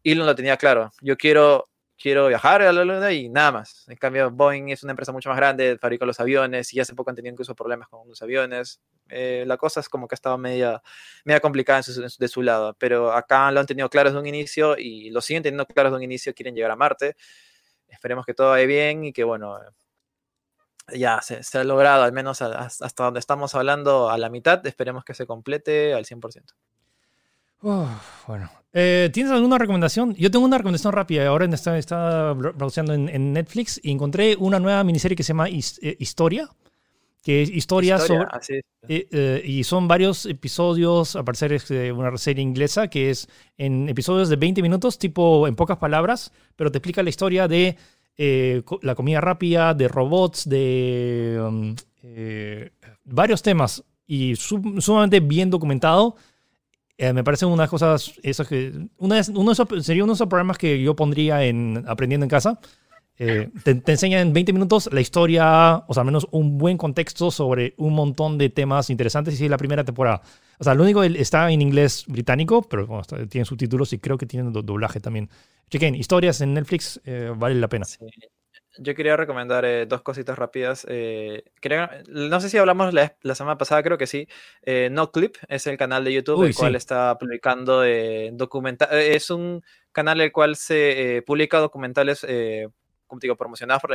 Elon 0.03 0.27
lo 0.27 0.35
tenía 0.35 0.57
claro. 0.57 0.91
Yo 1.01 1.17
quiero 1.17 1.69
quiero 2.05 2.29
viajar 2.29 2.61
a 2.61 2.71
la 2.71 2.85
luna 2.85 3.13
y 3.13 3.31
nada 3.31 3.51
más. 3.51 3.89
En 3.89 3.97
cambio, 3.97 4.31
Boeing 4.31 4.69
es 4.69 4.83
una 4.83 4.93
empresa 4.93 5.11
mucho 5.11 5.31
más 5.31 5.39
grande, 5.39 5.79
fabrica 5.79 6.05
los 6.05 6.21
aviones 6.21 6.75
y 6.75 6.79
hace 6.79 6.95
poco 6.95 7.09
han 7.09 7.17
tenido 7.17 7.33
incluso 7.33 7.55
problemas 7.55 7.89
con 7.89 8.07
los 8.07 8.21
aviones. 8.21 8.83
Eh, 9.09 9.45
la 9.47 9.57
cosa 9.57 9.81
es 9.81 9.89
como 9.89 10.07
que 10.07 10.15
estaba 10.15 10.37
media, 10.37 10.83
media 11.25 11.41
complicada 11.41 11.81
de 12.19 12.29
su 12.29 12.43
lado, 12.43 12.77
pero 12.79 13.11
acá 13.11 13.51
lo 13.53 13.61
han 13.61 13.65
tenido 13.65 13.89
claro 13.89 14.11
desde 14.11 14.21
un 14.21 14.27
inicio 14.27 14.77
y 14.77 15.09
lo 15.09 15.23
siguen 15.23 15.43
teniendo 15.43 15.65
claro 15.65 15.89
desde 15.89 15.97
un 15.97 16.03
inicio, 16.03 16.35
quieren 16.35 16.55
llegar 16.55 16.73
a 16.73 16.77
Marte. 16.77 17.17
Esperemos 17.89 18.27
que 18.27 18.35
todo 18.35 18.51
vaya 18.51 18.67
bien 18.67 19.05
y 19.05 19.13
que, 19.15 19.25
bueno, 19.25 19.59
ya 20.93 21.23
se, 21.23 21.43
se 21.43 21.57
ha 21.57 21.65
logrado, 21.65 22.03
al 22.03 22.13
menos 22.13 22.43
hasta 22.43 23.05
donde 23.05 23.21
estamos 23.21 23.55
hablando, 23.55 24.11
a 24.11 24.19
la 24.19 24.29
mitad. 24.29 24.67
Esperemos 24.67 25.07
que 25.07 25.15
se 25.15 25.27
complete 25.27 25.95
al 25.95 26.05
100% 26.05 26.53
bueno. 28.27 28.51
Eh, 28.73 29.09
¿Tienes 29.13 29.33
alguna 29.33 29.57
recomendación? 29.57 30.15
Yo 30.15 30.31
tengo 30.31 30.45
una 30.45 30.59
recomendación 30.59 30.93
rápida. 30.93 31.27
Ahora 31.29 31.47
está, 31.47 31.79
está 31.79 32.33
browseando 32.33 32.93
en, 32.93 33.33
Netflix 33.33 33.81
y 33.83 33.93
encontré 33.93 34.37
una 34.37 34.59
nueva 34.59 34.83
miniserie 34.83 35.17
que 35.17 35.23
se 35.23 35.29
llama 35.29 35.49
eh, 35.49 35.97
Historia. 35.99 36.49
Que 37.23 37.41
es 37.41 37.49
historia, 37.49 37.99
sobre. 37.99 38.27
Eh, 38.87 39.43
y 39.47 39.65
son 39.65 39.89
varios 39.89 40.27
episodios, 40.27 41.17
a 41.17 41.25
parecer 41.25 41.55
es 41.55 41.71
una 41.71 42.15
serie 42.19 42.43
inglesa, 42.43 42.89
que 42.89 43.09
es 43.09 43.29
en 43.57 43.89
episodios 43.89 44.29
de 44.29 44.37
20 44.37 44.61
minutos, 44.61 44.99
tipo 44.99 45.49
en 45.49 45.57
pocas 45.57 45.79
palabras, 45.79 46.33
pero 46.55 46.71
te 46.71 46.77
explica 46.77 47.03
la 47.03 47.09
historia 47.09 47.49
de 47.49 47.79
la 48.83 48.95
comida 48.95 49.23
rápida, 49.23 49.73
de 49.73 49.89
robots, 49.89 50.47
de 50.47 51.41
um, 51.43 51.75
varios 53.05 53.41
temas 53.41 53.83
y 54.07 54.37
sumamente 54.37 55.21
bien 55.21 55.49
documentado 55.49 56.17
eh, 56.97 57.13
me 57.13 57.25
parecen 57.25 57.49
unas 57.49 57.69
cosas, 57.69 58.15
esas 58.23 58.47
que, 58.47 58.73
una, 58.99 59.21
uno 59.35 59.55
sería 59.83 60.05
uno 60.05 60.13
de 60.13 60.17
esos 60.17 60.29
programas 60.29 60.59
que 60.59 60.81
yo 60.81 60.95
pondría 60.95 61.45
en 61.45 61.85
Aprendiendo 61.87 62.25
en 62.25 62.31
Casa. 62.31 62.61
Eh, 63.17 63.51
te, 63.63 63.77
te, 63.77 63.93
enseña 63.93 64.21
en 64.21 64.33
20 64.33 64.53
minutos 64.53 64.89
la 64.93 65.01
historia, 65.01 65.85
o 65.87 65.95
sea, 65.95 66.01
al 66.01 66.07
menos 66.07 66.27
un 66.33 66.59
buen 66.59 66.77
contexto 66.77 67.31
sobre 67.31 67.75
un 67.79 67.95
montón 67.95 68.39
de 68.39 68.51
temas 68.51 68.91
interesantes. 68.91 69.35
Y 69.35 69.37
sí, 69.37 69.49
la 69.49 69.57
primera 69.57 69.85
temporada. 69.85 70.23
O 70.59 70.65
sea, 70.65 70.75
lo 70.75 70.83
único 70.83 71.03
está 71.03 71.51
en 71.51 71.63
inglés 71.63 72.05
británico, 72.07 72.63
pero 72.63 72.87
bueno, 72.87 73.03
tiene 73.29 73.45
subtítulos 73.45 73.93
y 73.93 73.99
creo 73.99 74.19
que 74.19 74.27
tiene 74.27 74.51
doblaje 74.51 75.01
también. 75.01 75.29
Chequen, 75.71 75.95
historias 75.95 76.41
en 76.41 76.55
Netflix, 76.55 77.01
eh, 77.05 77.33
vale 77.37 77.57
la 77.57 77.69
pena. 77.69 77.85
Sí. 77.85 77.99
Yo 78.79 78.95
quería 78.95 79.17
recomendar 79.17 79.65
eh, 79.65 79.87
dos 79.87 80.03
cositas 80.03 80.37
rápidas. 80.37 80.87
Eh, 80.89 81.45
no 82.09 82.41
sé 82.41 82.49
si 82.49 82.59
hablamos 82.59 82.93
la, 82.93 83.35
semana 83.35 83.57
pasada, 83.57 83.83
creo 83.83 83.99
que 83.99 84.07
sí. 84.07 84.29
Eh, 84.63 84.89
no 84.91 85.13
Clip 85.13 85.37
es 85.49 85.67
el 85.67 85.77
canal 85.77 86.05
de 86.05 86.13
YouTube, 86.13 86.45
el 86.45 86.55
cual 86.55 86.75
está 86.75 87.17
publicando 87.19 87.83
documentales. 88.33 89.17
Es 89.17 89.31
un 89.31 89.63
canal 89.93 90.21
el 90.21 90.33
cual 90.33 90.57
se 90.57 91.23
publica 91.27 91.59
documentales, 91.59 92.27
como 93.07 93.21
digo, 93.21 93.37
promocionados 93.37 93.83
por 93.83 93.93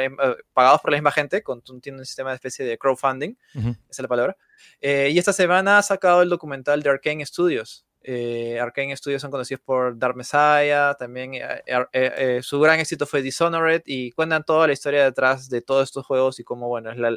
pagados 0.54 0.82
por 0.82 0.92
la 0.92 0.98
misma 0.98 1.12
gente, 1.12 1.44
con, 1.44 1.62
tiene 1.82 2.00
un 2.00 2.06
sistema 2.06 2.30
de 2.30 2.36
especie 2.36 2.64
de 2.64 2.78
crowdfunding, 2.78 3.36
esa 3.54 3.76
es 3.90 4.00
la 4.00 4.08
palabra. 4.08 4.38
y 4.82 5.18
esta 5.18 5.34
semana 5.34 5.78
ha 5.78 5.84
sacado 5.84 6.22
el 6.22 6.30
documental 6.30 6.82
de 6.82 6.90
Arkane 6.90 7.26
Studios. 7.26 7.86
Eh, 8.12 8.60
Arkane 8.60 8.98
Studios 8.98 9.22
son 9.22 9.30
conocidos 9.30 9.62
por 9.62 9.96
Dark 10.00 10.16
Messiah, 10.16 10.96
también 10.98 11.36
eh, 11.36 11.62
eh, 11.68 11.86
eh, 11.94 12.40
su 12.42 12.60
gran 12.60 12.80
éxito 12.80 13.06
fue 13.06 13.22
Dishonored 13.22 13.84
y 13.86 14.14
cuentan 14.14 14.44
toda 14.44 14.66
la 14.66 14.74
historia 14.74 15.04
detrás 15.04 15.48
de 15.48 15.62
todos 15.62 15.84
estos 15.84 16.08
juegos 16.08 16.40
y 16.40 16.44
cómo, 16.44 16.68
bueno, 16.68 16.90
es 16.90 16.98
la, 16.98 17.16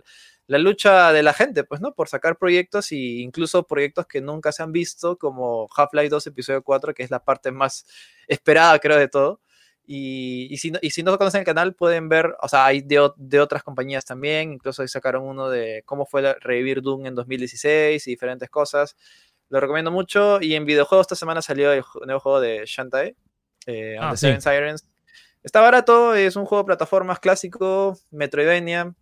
la, 0.48 0.58
lucha 0.58 1.10
de 1.14 1.22
la 1.22 1.32
gente, 1.32 1.64
pues, 1.64 1.80
¿no? 1.80 1.94
Por 1.94 2.08
sacar 2.08 2.36
proyectos 2.36 2.92
e 2.92 2.96
incluso 2.96 3.66
proyectos 3.66 4.06
que 4.06 4.20
nunca 4.20 4.52
se 4.52 4.62
han 4.62 4.70
visto, 4.70 5.16
como 5.16 5.66
Half-Life 5.74 6.10
2 6.10 6.26
Episodio 6.26 6.62
4, 6.62 6.92
que 6.92 7.04
es 7.04 7.10
la 7.10 7.24
parte 7.24 7.52
más 7.52 7.86
esperada, 8.28 8.78
creo, 8.78 8.98
de 8.98 9.08
todo. 9.08 9.40
Y, 9.86 10.54
si 10.58 10.72
no, 10.72 10.78
y 10.82 10.90
si 10.90 11.02
no 11.02 11.16
conocen 11.16 11.40
el 11.40 11.46
canal, 11.46 11.74
pueden 11.74 12.10
ver, 12.10 12.36
o 12.42 12.48
sea, 12.48 12.66
hay 12.66 12.82
de, 12.82 13.10
de 13.16 13.40
otras 13.40 13.62
compañías 13.62 14.04
también, 14.04 14.52
incluso 14.52 14.86
sacaron 14.86 15.24
uno 15.24 15.48
de 15.48 15.82
cómo 15.86 16.04
fue 16.04 16.34
revivir 16.40 16.82
Doom 16.82 17.06
en 17.06 17.14
2016 17.14 18.06
y 18.06 18.10
diferentes 18.10 18.50
cosas. 18.50 18.94
Lo 19.52 19.60
recomiendo 19.60 19.90
mucho. 19.90 20.40
Y 20.40 20.54
en 20.54 20.64
videojuegos 20.64 21.04
esta 21.04 21.14
semana 21.14 21.42
salió 21.42 21.72
el 21.72 21.84
nuevo 22.06 22.20
juego 22.20 22.40
de 22.40 22.62
Shantae, 22.64 23.14
eh, 23.66 23.98
ah, 24.00 24.16
Seven 24.16 24.40
Sirens. 24.40 24.88
Está 25.42 25.60
barato, 25.60 26.14
es 26.14 26.36
un 26.36 26.46
juego 26.46 26.62
de 26.62 26.68
plataformas 26.68 27.20
clásico, 27.20 27.98
Metroidvania, 28.10 28.94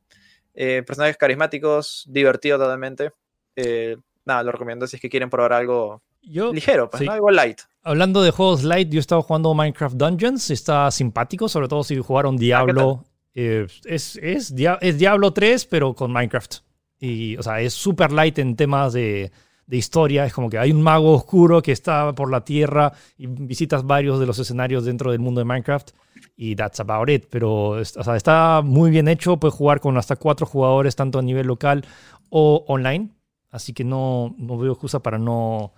eh, 0.55 0.83
personajes 0.85 1.17
carismáticos, 1.17 2.05
divertido 2.09 2.59
totalmente. 2.59 3.13
Eh, 3.55 3.97
nada, 4.25 4.43
lo 4.43 4.51
recomiendo 4.51 4.89
si 4.89 4.97
es 4.97 5.03
que 5.03 5.09
quieren 5.09 5.31
probar 5.31 5.53
algo 5.53 6.03
ligero, 6.23 6.91
pues, 6.91 7.09
algo 7.09 7.31
light. 7.31 7.61
Hablando 7.85 8.21
de 8.21 8.33
juegos 8.33 8.65
light, 8.65 8.91
yo 8.91 8.99
he 8.99 9.01
estado 9.01 9.23
jugando 9.23 9.55
Minecraft 9.55 9.95
Dungeons, 9.95 10.51
está 10.51 10.91
simpático, 10.91 11.49
sobre 11.49 11.69
todo 11.69 11.85
si 11.85 11.97
jugaron 11.99 12.35
ah, 12.35 12.39
Diablo. 12.41 13.05
es, 13.35 13.81
es, 13.85 14.17
es, 14.21 14.53
Diablo 14.57 15.33
3, 15.33 15.65
pero 15.67 15.95
con 15.95 16.13
Minecraft. 16.13 16.57
Y, 16.99 17.37
o 17.37 17.43
sea, 17.45 17.61
es 17.61 17.73
super 17.73 18.11
light 18.11 18.41
en 18.41 18.57
temas 18.57 18.93
de, 18.95 19.31
de 19.71 19.77
historia. 19.77 20.25
Es 20.27 20.33
como 20.33 20.51
que 20.51 20.59
hay 20.59 20.73
un 20.73 20.83
mago 20.83 21.13
oscuro 21.13 21.63
que 21.63 21.71
está 21.71 22.13
por 22.13 22.31
la 22.31 22.45
tierra 22.45 22.93
y 23.17 23.29
visitas 23.29 23.87
varios 23.87 24.19
de 24.19 24.27
los 24.27 24.39
escenarios 24.39 24.85
dentro 24.85 25.13
del 25.13 25.21
mundo 25.21 25.41
de 25.41 25.45
Minecraft. 25.45 25.93
Y 26.37 26.57
that's 26.57 26.81
about 26.81 27.09
it. 27.09 27.27
Pero 27.31 27.79
está 27.79 28.63
muy 28.65 28.91
bien 28.91 29.07
hecho. 29.07 29.37
Puedes 29.37 29.55
jugar 29.55 29.81
con 29.81 29.97
hasta 29.97 30.17
cuatro 30.17 30.45
jugadores, 30.45 30.97
tanto 30.97 31.21
a 31.21 31.23
nivel 31.23 31.47
local 31.47 31.85
o 32.31 32.65
online. 32.67 33.11
Así 33.51 33.73
que 33.73 33.85
no, 33.85 34.35
no 34.39 34.59
veo 34.59 34.73
excusa 34.73 35.01
para 35.01 35.19
no, 35.19 35.73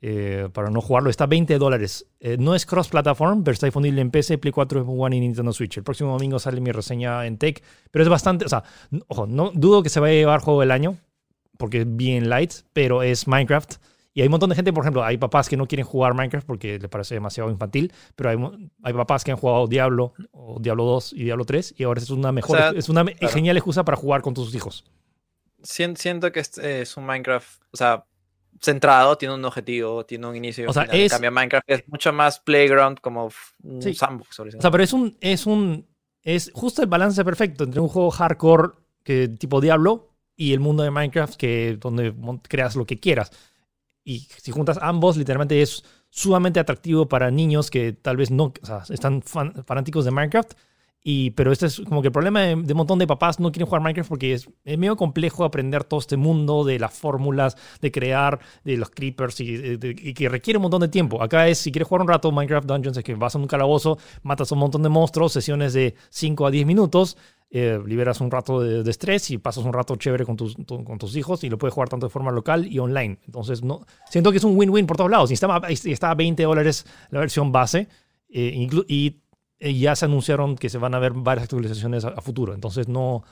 eh, 0.00 0.48
para 0.54 0.70
no 0.70 0.80
jugarlo. 0.80 1.10
Está 1.10 1.24
a 1.24 1.26
20 1.26 1.58
dólares. 1.58 2.06
Eh, 2.20 2.38
no 2.38 2.54
es 2.54 2.64
cross-platform, 2.64 3.44
pero 3.44 3.52
está 3.52 3.66
disponible 3.66 4.00
en 4.00 4.10
PC, 4.10 4.38
Play 4.38 4.52
4, 4.52 4.86
One 4.86 5.16
y 5.16 5.20
Nintendo 5.20 5.52
Switch. 5.52 5.76
El 5.76 5.84
próximo 5.84 6.12
domingo 6.12 6.38
sale 6.38 6.62
mi 6.62 6.72
reseña 6.72 7.26
en 7.26 7.36
Tech. 7.36 7.62
Pero 7.90 8.04
es 8.04 8.08
bastante. 8.08 8.46
O 8.46 8.48
sea, 8.48 8.64
ojo, 9.06 9.26
no 9.26 9.50
dudo 9.52 9.82
que 9.82 9.90
se 9.90 10.00
vaya 10.00 10.14
a 10.14 10.16
llevar 10.16 10.40
juego 10.40 10.60
del 10.60 10.70
año 10.70 10.96
porque 11.58 11.82
es 11.82 11.86
bien 11.86 12.30
light, 12.30 12.52
pero 12.72 13.02
es 13.02 13.26
Minecraft. 13.28 13.74
Y 14.14 14.22
hay 14.22 14.26
un 14.26 14.32
montón 14.32 14.50
de 14.50 14.56
gente, 14.56 14.72
por 14.72 14.82
ejemplo, 14.82 15.04
hay 15.04 15.16
papás 15.16 15.48
que 15.48 15.56
no 15.56 15.66
quieren 15.66 15.86
jugar 15.86 16.14
Minecraft 16.14 16.46
porque 16.46 16.78
les 16.78 16.88
parece 16.88 17.14
demasiado 17.14 17.50
infantil, 17.50 17.92
pero 18.16 18.30
hay, 18.30 18.36
hay 18.82 18.92
papás 18.92 19.22
que 19.22 19.30
han 19.30 19.36
jugado 19.36 19.66
Diablo, 19.68 20.14
o 20.32 20.58
Diablo 20.58 20.84
2 20.84 21.12
y 21.12 21.24
Diablo 21.24 21.44
3, 21.44 21.74
y 21.76 21.84
ahora 21.84 22.00
es 22.00 22.10
una 22.10 22.32
mejor, 22.32 22.58
es 22.74 22.88
una 22.88 23.04
genial 23.30 23.56
excusa 23.56 23.84
para 23.84 23.96
jugar 23.96 24.22
con 24.22 24.34
tus 24.34 24.52
hijos. 24.54 24.84
Siento 25.62 26.32
que 26.32 26.40
es, 26.40 26.96
un 26.96 27.04
Minecraft, 27.04 27.62
o 27.70 27.76
sea, 27.76 28.04
centrado, 28.60 29.16
tiene 29.16 29.34
un 29.34 29.44
objetivo, 29.44 30.04
tiene 30.04 30.26
un 30.26 30.34
inicio. 30.34 30.68
O 30.68 30.72
sea, 30.72 30.84
es, 30.84 30.92
en 31.02 31.08
cambio, 31.10 31.30
Minecraft 31.30 31.70
es 31.70 31.88
mucho 31.88 32.12
más 32.12 32.40
playground, 32.40 33.00
como 33.00 33.30
un 33.62 33.82
sandbox. 33.82 34.40
O 34.40 34.50
sea, 34.50 34.70
pero 34.70 34.82
es 34.82 34.92
un, 34.92 35.16
es 35.20 35.46
un, 35.46 35.86
es 36.22 36.50
justo 36.54 36.82
el 36.82 36.88
balance 36.88 37.24
perfecto 37.24 37.64
entre 37.64 37.80
un 37.80 37.88
juego 37.88 38.10
hardcore 38.10 38.70
que 39.04 39.28
tipo 39.28 39.60
Diablo 39.60 40.07
y 40.38 40.52
el 40.52 40.60
mundo 40.60 40.84
de 40.84 40.90
Minecraft, 40.92 41.34
que 41.34 41.76
donde 41.78 42.14
creas 42.48 42.76
lo 42.76 42.86
que 42.86 42.98
quieras. 42.98 43.32
Y 44.04 44.20
si 44.40 44.52
juntas 44.52 44.78
ambos, 44.80 45.16
literalmente 45.18 45.60
es 45.60 45.84
sumamente 46.08 46.60
atractivo 46.60 47.08
para 47.08 47.30
niños 47.30 47.70
que 47.70 47.92
tal 47.92 48.16
vez 48.16 48.30
no 48.30 48.44
o 48.62 48.66
sea, 48.66 48.84
están 48.88 49.20
fanáticos 49.20 50.04
de 50.06 50.12
Minecraft. 50.12 50.52
Y, 51.02 51.30
pero 51.30 51.52
este 51.52 51.66
es 51.66 51.80
como 51.80 52.02
que 52.02 52.08
el 52.08 52.12
problema 52.12 52.42
de, 52.42 52.54
un 52.54 52.76
montón 52.76 52.98
de 52.98 53.06
papás 53.06 53.40
no 53.40 53.50
quieren 53.50 53.66
jugar 53.66 53.82
Minecraft 53.82 54.08
porque 54.08 54.32
es, 54.34 54.48
medio 54.64 54.96
complejo 54.96 55.44
aprender 55.44 55.82
todo 55.84 55.98
este 55.98 56.16
mundo 56.16 56.64
de 56.64 56.78
las 56.78 56.92
fórmulas, 56.92 57.56
de 57.80 57.90
crear, 57.90 58.38
de 58.62 58.76
los 58.76 58.90
creepers 58.90 59.40
y, 59.40 60.14
que 60.14 60.28
requiere 60.28 60.58
un 60.58 60.62
montón 60.62 60.82
de 60.82 60.88
tiempo. 60.88 61.20
Acá 61.20 61.48
es, 61.48 61.58
si 61.58 61.72
quieres 61.72 61.88
jugar 61.88 62.02
un 62.02 62.08
rato 62.08 62.30
Minecraft 62.30 62.66
Dungeons, 62.66 62.96
es 62.96 63.04
que 63.04 63.14
vas 63.14 63.34
a 63.34 63.38
un 63.38 63.46
calabozo, 63.48 63.98
matas 64.22 64.52
a 64.52 64.54
un 64.54 64.60
montón 64.60 64.82
de 64.84 64.88
monstruos, 64.88 65.32
sesiones 65.32 65.72
de 65.72 65.96
5 66.10 66.46
a 66.46 66.50
10 66.50 66.66
minutos 66.66 67.16
eh, 67.50 67.80
liberas 67.86 68.20
un 68.20 68.30
rato 68.30 68.60
de, 68.60 68.88
estrés 68.90 69.30
y 69.30 69.38
pasas 69.38 69.64
un 69.64 69.72
rato 69.72 69.96
chévere 69.96 70.26
con 70.26 70.36
tus, 70.36 70.54
con 70.66 70.98
tus 70.98 71.16
hijos 71.16 71.42
y 71.44 71.48
lo 71.48 71.56
puedes 71.56 71.72
jugar 71.72 71.88
tanto 71.88 72.06
de 72.06 72.10
forma 72.10 72.30
local 72.30 72.66
y 72.66 72.78
online. 72.78 73.18
Entonces, 73.24 73.62
no, 73.62 73.86
siento 74.10 74.30
que 74.30 74.36
es 74.36 74.44
un 74.44 74.54
win-win 74.54 74.86
por 74.86 74.98
todos 74.98 75.10
lados. 75.10 75.30
Y 75.30 75.34
está, 75.34 75.48
está 75.68 76.10
a 76.10 76.14
20 76.14 76.42
dólares 76.42 76.84
la 77.10 77.20
versión 77.20 77.50
base 77.50 77.88
eh, 78.28 78.68
y 78.86 79.16
eh, 79.60 79.74
ya 79.74 79.96
se 79.96 80.04
anunciaron 80.04 80.56
que 80.56 80.68
se 80.68 80.76
van 80.76 80.94
a 80.94 80.98
ver 80.98 81.12
varias 81.14 81.44
actualizaciones 81.44 82.04
a, 82.04 82.20
futuro. 82.20 82.52
Entonces, 82.52 82.86
no, 82.86 83.24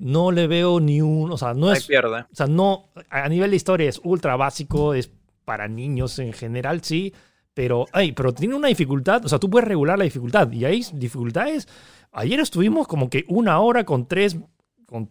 no 0.00 0.32
le 0.32 0.46
veo 0.46 0.80
ni 0.80 1.02
un. 1.02 1.30
O 1.30 1.36
sea, 1.36 1.52
no 1.52 1.72
es. 1.72 1.86
Pierde. 1.86 2.20
O 2.20 2.34
sea, 2.34 2.46
no. 2.46 2.88
A 3.10 3.28
nivel 3.28 3.50
de 3.50 3.56
historia 3.56 3.90
es 3.90 4.00
ultra 4.04 4.36
básico, 4.36 4.94
es 4.94 5.10
para 5.44 5.68
niños 5.68 6.18
en 6.18 6.32
general, 6.32 6.82
sí. 6.82 7.12
Pero, 7.52 7.86
ay, 7.92 8.12
pero 8.12 8.32
tiene 8.32 8.54
una 8.54 8.68
dificultad. 8.68 9.24
O 9.26 9.28
sea, 9.28 9.38
tú 9.38 9.50
puedes 9.50 9.68
regular 9.68 9.98
la 9.98 10.04
dificultad. 10.04 10.50
Y 10.50 10.64
hay 10.64 10.82
dificultades 10.94 11.68
Ayer 12.16 12.40
estuvimos 12.40 12.88
como 12.88 13.10
que 13.10 13.26
una 13.28 13.60
hora 13.60 13.84
con 13.84 14.06
tres, 14.08 14.38
con, 14.86 15.10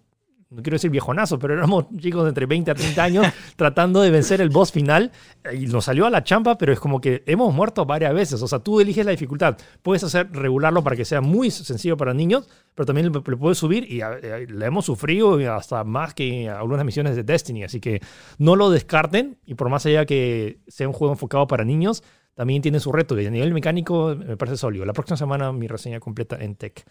no 0.49 0.63
quiero 0.63 0.73
decir 0.73 0.89
viejonazo, 0.89 1.37
pero 1.37 1.53
éramos 1.53 1.85
chicos 1.99 2.23
de 2.23 2.29
entre 2.29 2.47
20 2.47 2.71
a 2.71 2.73
30 2.73 3.03
años 3.03 3.27
tratando 3.55 4.01
de 4.01 4.09
vencer 4.09 4.41
el 4.41 4.49
boss 4.49 4.71
final 4.71 5.11
y 5.53 5.67
nos 5.67 5.85
salió 5.85 6.07
a 6.07 6.09
la 6.09 6.23
champa, 6.23 6.57
pero 6.57 6.73
es 6.73 6.79
como 6.79 6.99
que 6.99 7.21
hemos 7.27 7.53
muerto 7.53 7.85
varias 7.85 8.11
veces. 8.11 8.41
O 8.41 8.47
sea, 8.47 8.57
tú 8.57 8.81
eliges 8.81 9.05
la 9.05 9.11
dificultad. 9.11 9.55
Puedes 9.83 10.03
hacer 10.03 10.31
regularlo 10.31 10.83
para 10.83 10.95
que 10.95 11.05
sea 11.05 11.21
muy 11.21 11.51
sencillo 11.51 11.95
para 11.95 12.11
niños, 12.15 12.49
pero 12.73 12.87
también 12.87 13.13
le, 13.13 13.21
puedes 13.21 13.59
subir 13.59 13.83
y 13.83 13.99
le 14.47 14.65
hemos 14.65 14.85
sufrido 14.85 15.37
hasta 15.53 15.83
más 15.83 16.15
que 16.15 16.49
algunas 16.49 16.83
misiones 16.83 17.15
de 17.15 17.21
Destiny. 17.21 17.65
Así 17.65 17.79
que 17.79 18.01
no 18.39 18.55
lo 18.55 18.71
descarten 18.71 19.37
y 19.45 19.53
por 19.53 19.69
más 19.69 19.85
allá 19.85 20.07
que 20.07 20.57
sea 20.67 20.87
un 20.87 20.93
juego 20.93 21.13
enfocado 21.13 21.45
para 21.45 21.63
niños, 21.65 22.01
también 22.35 22.61
tiene 22.61 22.79
su 22.79 22.91
reto. 22.91 23.19
Y 23.19 23.25
a 23.25 23.31
nivel 23.31 23.53
mecánico 23.53 24.15
me 24.15 24.37
parece 24.37 24.57
sólido. 24.57 24.85
La 24.85 24.93
próxima 24.93 25.17
semana 25.17 25.51
mi 25.51 25.67
reseña 25.67 25.99
completa 25.99 26.37
en 26.39 26.55
Tech. 26.55 26.85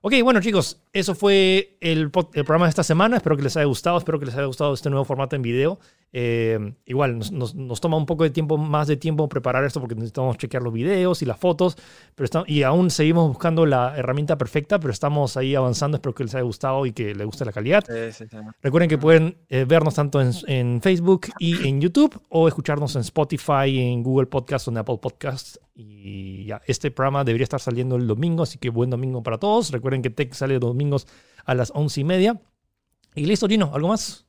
Ok, 0.00 0.14
bueno 0.22 0.40
chicos, 0.40 0.80
eso 0.92 1.14
fue 1.14 1.76
el, 1.80 2.02
el, 2.02 2.10
programa 2.10 2.66
de 2.66 2.70
esta 2.70 2.82
semana. 2.82 3.16
Espero 3.16 3.36
que 3.36 3.42
les 3.42 3.56
haya 3.56 3.66
gustado, 3.66 3.98
espero 3.98 4.18
que 4.18 4.26
les 4.26 4.34
haya 4.34 4.46
gustado 4.46 4.74
este 4.74 4.90
nuevo 4.90 5.04
formato 5.04 5.36
en 5.36 5.42
video. 5.42 5.78
Eh, 6.12 6.74
igual 6.86 7.18
nos, 7.18 7.54
nos, 7.54 7.80
toma 7.80 7.98
un 7.98 8.06
poco 8.06 8.24
de 8.24 8.30
tiempo, 8.30 8.56
más 8.56 8.88
de 8.88 8.96
tiempo 8.96 9.28
preparar 9.28 9.64
esto 9.64 9.78
porque 9.78 9.94
necesitamos 9.94 10.38
chequear 10.38 10.62
los 10.62 10.72
videos 10.72 11.20
y 11.22 11.26
las 11.26 11.38
fotos. 11.38 11.76
Pero 12.14 12.24
estamos, 12.24 12.48
y 12.48 12.62
aún 12.62 12.90
seguimos 12.90 13.28
buscando 13.28 13.66
la 13.66 13.96
herramienta 13.96 14.38
perfecta, 14.38 14.80
pero 14.80 14.92
estamos 14.92 15.36
ahí 15.36 15.54
avanzando. 15.54 15.96
Espero 15.96 16.14
que 16.14 16.24
les 16.24 16.34
haya 16.34 16.44
gustado 16.44 16.86
y 16.86 16.92
que 16.92 17.14
les 17.14 17.26
guste 17.26 17.44
la 17.44 17.52
calidad. 17.52 17.84
Recuerden 18.62 18.88
que 18.88 18.98
pueden 18.98 19.38
eh, 19.48 19.64
vernos 19.68 19.94
tanto 19.94 20.20
en, 20.20 20.32
en, 20.46 20.80
Facebook 20.80 21.26
y 21.38 21.68
en 21.68 21.80
YouTube 21.80 22.20
o 22.30 22.48
escucharnos 22.48 22.94
en 22.96 23.02
Spotify, 23.02 23.78
en 23.78 24.02
Google 24.02 24.26
Podcast 24.26 24.68
o 24.68 24.70
en 24.70 24.78
Apple 24.78 24.98
Podcasts. 25.00 25.60
Y 25.74 26.44
ya, 26.44 26.60
este 26.66 26.90
programa 26.90 27.22
debería 27.22 27.44
estar 27.44 27.60
saliendo 27.60 27.96
el 27.96 28.06
domingo, 28.06 28.42
así 28.42 28.58
que 28.58 28.70
buen 28.70 28.90
domingo 28.90 29.22
para 29.22 29.38
todos. 29.38 29.70
Recuerden 29.70 30.02
que 30.02 30.10
Tech 30.10 30.32
sale 30.32 30.58
domingos 30.58 31.06
a 31.44 31.54
las 31.54 31.70
once 31.74 32.00
y 32.00 32.04
media. 32.04 32.40
Y 33.14 33.26
listo, 33.26 33.46
Gino, 33.46 33.70
¿algo 33.74 33.88
más? 33.88 34.27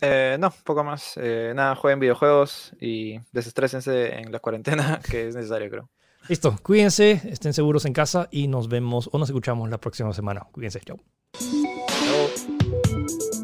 Eh, 0.00 0.36
no, 0.38 0.52
poco 0.64 0.84
más. 0.84 1.14
Eh, 1.16 1.52
nada, 1.54 1.74
jueguen 1.74 2.00
videojuegos 2.00 2.72
y 2.80 3.18
desestrésense 3.32 4.18
en 4.18 4.32
la 4.32 4.40
cuarentena, 4.40 5.00
que 5.10 5.28
es 5.28 5.34
necesario, 5.34 5.70
creo. 5.70 5.90
Listo, 6.28 6.56
cuídense, 6.62 7.22
estén 7.30 7.52
seguros 7.52 7.84
en 7.84 7.92
casa 7.92 8.28
y 8.30 8.48
nos 8.48 8.68
vemos 8.68 9.08
o 9.12 9.18
nos 9.18 9.28
escuchamos 9.28 9.70
la 9.70 9.78
próxima 9.78 10.12
semana. 10.12 10.46
Cuídense, 10.52 10.80
chao. 10.80 10.98
Chao. 11.32 13.35